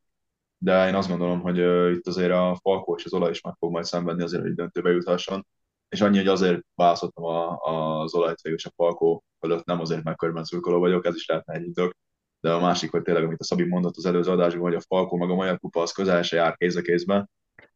de 0.57 0.87
én 0.87 0.95
azt 0.95 1.09
gondolom, 1.09 1.41
hogy 1.41 1.57
itt 1.95 2.07
azért 2.07 2.31
a 2.31 2.57
Falkó 2.61 2.95
és 2.95 3.05
az 3.05 3.13
Olaj 3.13 3.29
is 3.29 3.41
meg 3.41 3.53
fog 3.59 3.71
majd 3.71 3.85
szenvedni 3.85 4.23
azért, 4.23 4.41
hogy 4.41 4.53
döntőbe 4.53 4.89
juthasson. 4.89 5.47
És 5.89 6.01
annyi, 6.01 6.17
hogy 6.17 6.27
azért 6.27 6.61
választottam 6.75 7.23
a, 7.23 7.57
az 8.01 8.13
Olajt 8.13 8.39
és 8.41 8.65
a 8.65 8.71
Falkó 8.75 9.23
fölött, 9.39 9.65
nem 9.65 9.79
azért, 9.79 10.03
mert 10.03 10.17
körben 10.17 10.43
szurkoló 10.43 10.79
vagyok, 10.79 11.05
ez 11.05 11.15
is 11.15 11.25
lehetne 11.25 11.53
egy 11.53 11.63
indok, 11.63 11.93
de 12.39 12.53
a 12.53 12.59
másik, 12.59 12.91
hogy 12.91 13.01
tényleg, 13.01 13.23
amit 13.23 13.39
a 13.39 13.43
Szabi 13.43 13.63
mondott 13.63 13.95
az 13.95 14.05
előző 14.05 14.31
adásban, 14.31 14.61
hogy 14.61 14.75
a 14.75 14.81
Falkó 14.81 15.17
meg 15.17 15.29
a 15.29 15.35
Magyar 15.35 15.59
Kupa 15.59 15.81
az 15.81 15.91
közel 15.91 16.21
se 16.21 16.35
jár 16.35 16.55
kéz 16.55 16.75
a 16.75 16.81
kézben, 16.81 17.29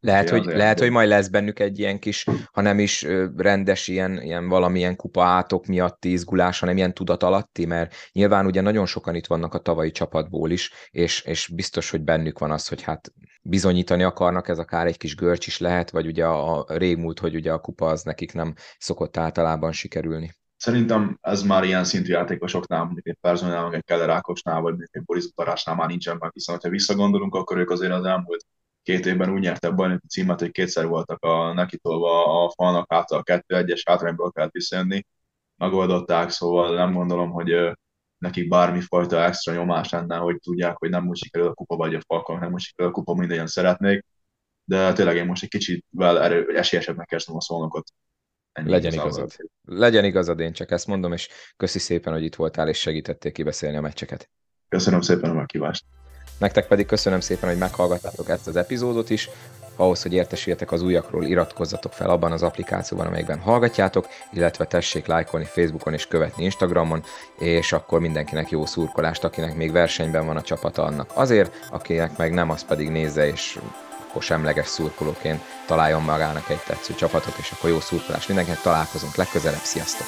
lehet, 0.05 0.29
hogy, 0.29 0.45
lehet, 0.45 0.79
hogy 0.79 0.89
majd 0.89 1.09
lesz 1.09 1.27
bennük 1.27 1.59
egy 1.59 1.79
ilyen 1.79 1.99
kis, 1.99 2.25
ha 2.51 2.61
nem 2.61 2.79
is 2.79 3.05
rendes 3.35 3.87
ilyen, 3.87 4.21
ilyen 4.21 4.47
valamilyen 4.47 4.95
kupa 4.95 5.23
átok 5.23 5.65
miatti 5.65 6.11
izgulás, 6.11 6.59
hanem 6.59 6.77
ilyen 6.77 6.93
tudat 6.93 7.23
alatti, 7.23 7.65
mert 7.65 7.95
nyilván 8.11 8.45
ugye 8.45 8.61
nagyon 8.61 8.85
sokan 8.85 9.15
itt 9.15 9.27
vannak 9.27 9.53
a 9.53 9.59
tavalyi 9.59 9.91
csapatból 9.91 10.51
is, 10.51 10.71
és, 10.91 11.21
és 11.21 11.47
biztos, 11.47 11.89
hogy 11.89 12.01
bennük 12.01 12.39
van 12.39 12.51
az, 12.51 12.67
hogy 12.67 12.81
hát 12.81 13.13
bizonyítani 13.41 14.03
akarnak, 14.03 14.47
ez 14.47 14.59
akár 14.59 14.87
egy 14.87 14.97
kis 14.97 15.15
görcs 15.15 15.47
is 15.47 15.59
lehet, 15.59 15.89
vagy 15.89 16.05
ugye 16.07 16.25
a, 16.25 16.59
a 16.59 16.77
régmúlt, 16.77 17.19
hogy 17.19 17.35
ugye 17.35 17.51
a 17.51 17.59
kupa 17.59 17.87
az 17.87 18.03
nekik 18.03 18.33
nem 18.33 18.53
szokott 18.77 19.17
általában 19.17 19.71
sikerülni. 19.71 20.35
Szerintem 20.57 21.17
ez 21.21 21.43
már 21.43 21.63
ilyen 21.63 21.83
szintű 21.83 22.11
játékosoknál, 22.11 22.83
mondjuk 22.83 23.07
egy 23.07 23.17
Perzonál, 23.21 23.73
egy 23.73 23.83
Keller 23.83 24.09
Ákosnál, 24.09 24.61
vagy 24.61 24.69
mondjuk 24.69 24.95
egy 24.95 25.03
Boris 25.03 25.23
Utarásnál 25.23 25.75
már 25.75 25.87
nincsen 25.87 26.17
meg, 26.19 26.31
hiszen 26.33 26.59
ha 26.61 26.69
visszagondolunk, 26.69 27.35
akkor 27.35 27.57
ők 27.57 27.69
azért 27.69 27.91
az 27.91 28.05
elmúlt 28.05 28.45
két 28.85 29.05
évben 29.05 29.33
úgy 29.33 29.41
nyerte 29.41 29.67
a 29.67 29.73
bajnoki 29.73 30.07
címet, 30.07 30.39
hogy 30.39 30.51
kétszer 30.51 30.87
voltak 30.87 31.23
a 31.23 31.53
nekitolva 31.53 32.43
a 32.43 32.49
falnak 32.49 32.93
által 32.93 33.23
kettő 33.23 33.55
egyes 33.55 33.83
hátrányból 33.85 34.31
kellett 34.31 34.51
visszajönni, 34.51 35.05
megoldották, 35.57 36.29
szóval 36.29 36.75
nem 36.75 36.93
gondolom, 36.93 37.31
hogy 37.31 37.71
nekik 38.17 38.47
bármifajta 38.47 39.23
extra 39.23 39.53
nyomás 39.53 39.89
lenne, 39.89 40.17
hogy 40.17 40.39
tudják, 40.39 40.77
hogy 40.77 40.89
nem 40.89 41.03
most 41.03 41.23
sikerül 41.23 41.47
a 41.47 41.53
kupa, 41.53 41.75
vagy 41.75 41.95
a 41.95 42.01
falkon 42.07 42.39
nem 42.39 42.51
most 42.51 42.65
sikerül 42.65 42.91
a 42.91 42.93
kupa, 42.93 43.13
mindegyen 43.13 43.47
szeretnék, 43.47 44.05
de 44.63 44.93
tényleg 44.93 45.15
én 45.15 45.25
most 45.25 45.43
egy 45.43 45.49
kicsit 45.49 45.85
vel 45.89 46.21
erő, 46.21 46.57
esélyesebbnek 46.57 47.07
kezdtem 47.07 47.35
a 47.35 47.41
szolnokot. 47.41 47.87
Ennyi 48.51 48.69
Legyen 48.69 48.93
igazad. 48.93 49.35
Legyen 49.63 50.03
igazad, 50.03 50.39
én 50.39 50.53
csak 50.53 50.71
ezt 50.71 50.87
mondom, 50.87 51.13
és 51.13 51.29
köszi 51.57 51.79
szépen, 51.79 52.13
hogy 52.13 52.23
itt 52.23 52.35
voltál, 52.35 52.69
és 52.69 52.79
segítettél 52.79 53.31
kibeszélni 53.31 53.77
a 53.77 53.81
meccseket. 53.81 54.29
Köszönöm 54.69 55.01
szépen 55.01 55.29
a 55.29 55.33
meghívást. 55.33 55.85
Nektek 56.37 56.67
pedig 56.67 56.85
köszönöm 56.85 57.19
szépen, 57.19 57.49
hogy 57.49 57.57
meghallgattátok 57.57 58.29
ezt 58.29 58.47
az 58.47 58.55
epizódot 58.55 59.09
is. 59.09 59.29
Ahhoz, 59.75 60.01
hogy 60.01 60.13
értesüljetek 60.13 60.71
az 60.71 60.81
újakról, 60.81 61.23
iratkozzatok 61.23 61.93
fel 61.93 62.09
abban 62.09 62.31
az 62.31 62.43
applikációban, 62.43 63.07
amelyikben 63.07 63.39
hallgatjátok, 63.39 64.07
illetve 64.33 64.65
tessék 64.65 65.05
lájkolni 65.05 65.45
Facebookon 65.45 65.93
és 65.93 66.07
követni 66.07 66.43
Instagramon, 66.43 67.03
és 67.39 67.73
akkor 67.73 67.99
mindenkinek 67.99 68.49
jó 68.49 68.65
szurkolást, 68.65 69.23
akinek 69.23 69.55
még 69.55 69.71
versenyben 69.71 70.25
van 70.25 70.37
a 70.37 70.41
csapata 70.41 70.83
annak 70.83 71.11
azért, 71.13 71.67
akinek 71.71 72.17
meg 72.17 72.33
nem, 72.33 72.49
az 72.49 72.65
pedig 72.65 72.89
nézze 72.89 73.27
és 73.27 73.59
akkor 74.09 74.23
semleges 74.23 74.67
szurkolóként 74.67 75.41
találjon 75.67 76.01
magának 76.01 76.49
egy 76.49 76.63
tetsző 76.65 76.95
csapatot, 76.95 77.37
és 77.37 77.51
akkor 77.51 77.69
jó 77.69 77.79
szurkolás 77.79 78.27
mindenkinek, 78.27 78.61
találkozunk 78.61 79.15
legközelebb, 79.15 79.63
sziasztok! 79.63 80.07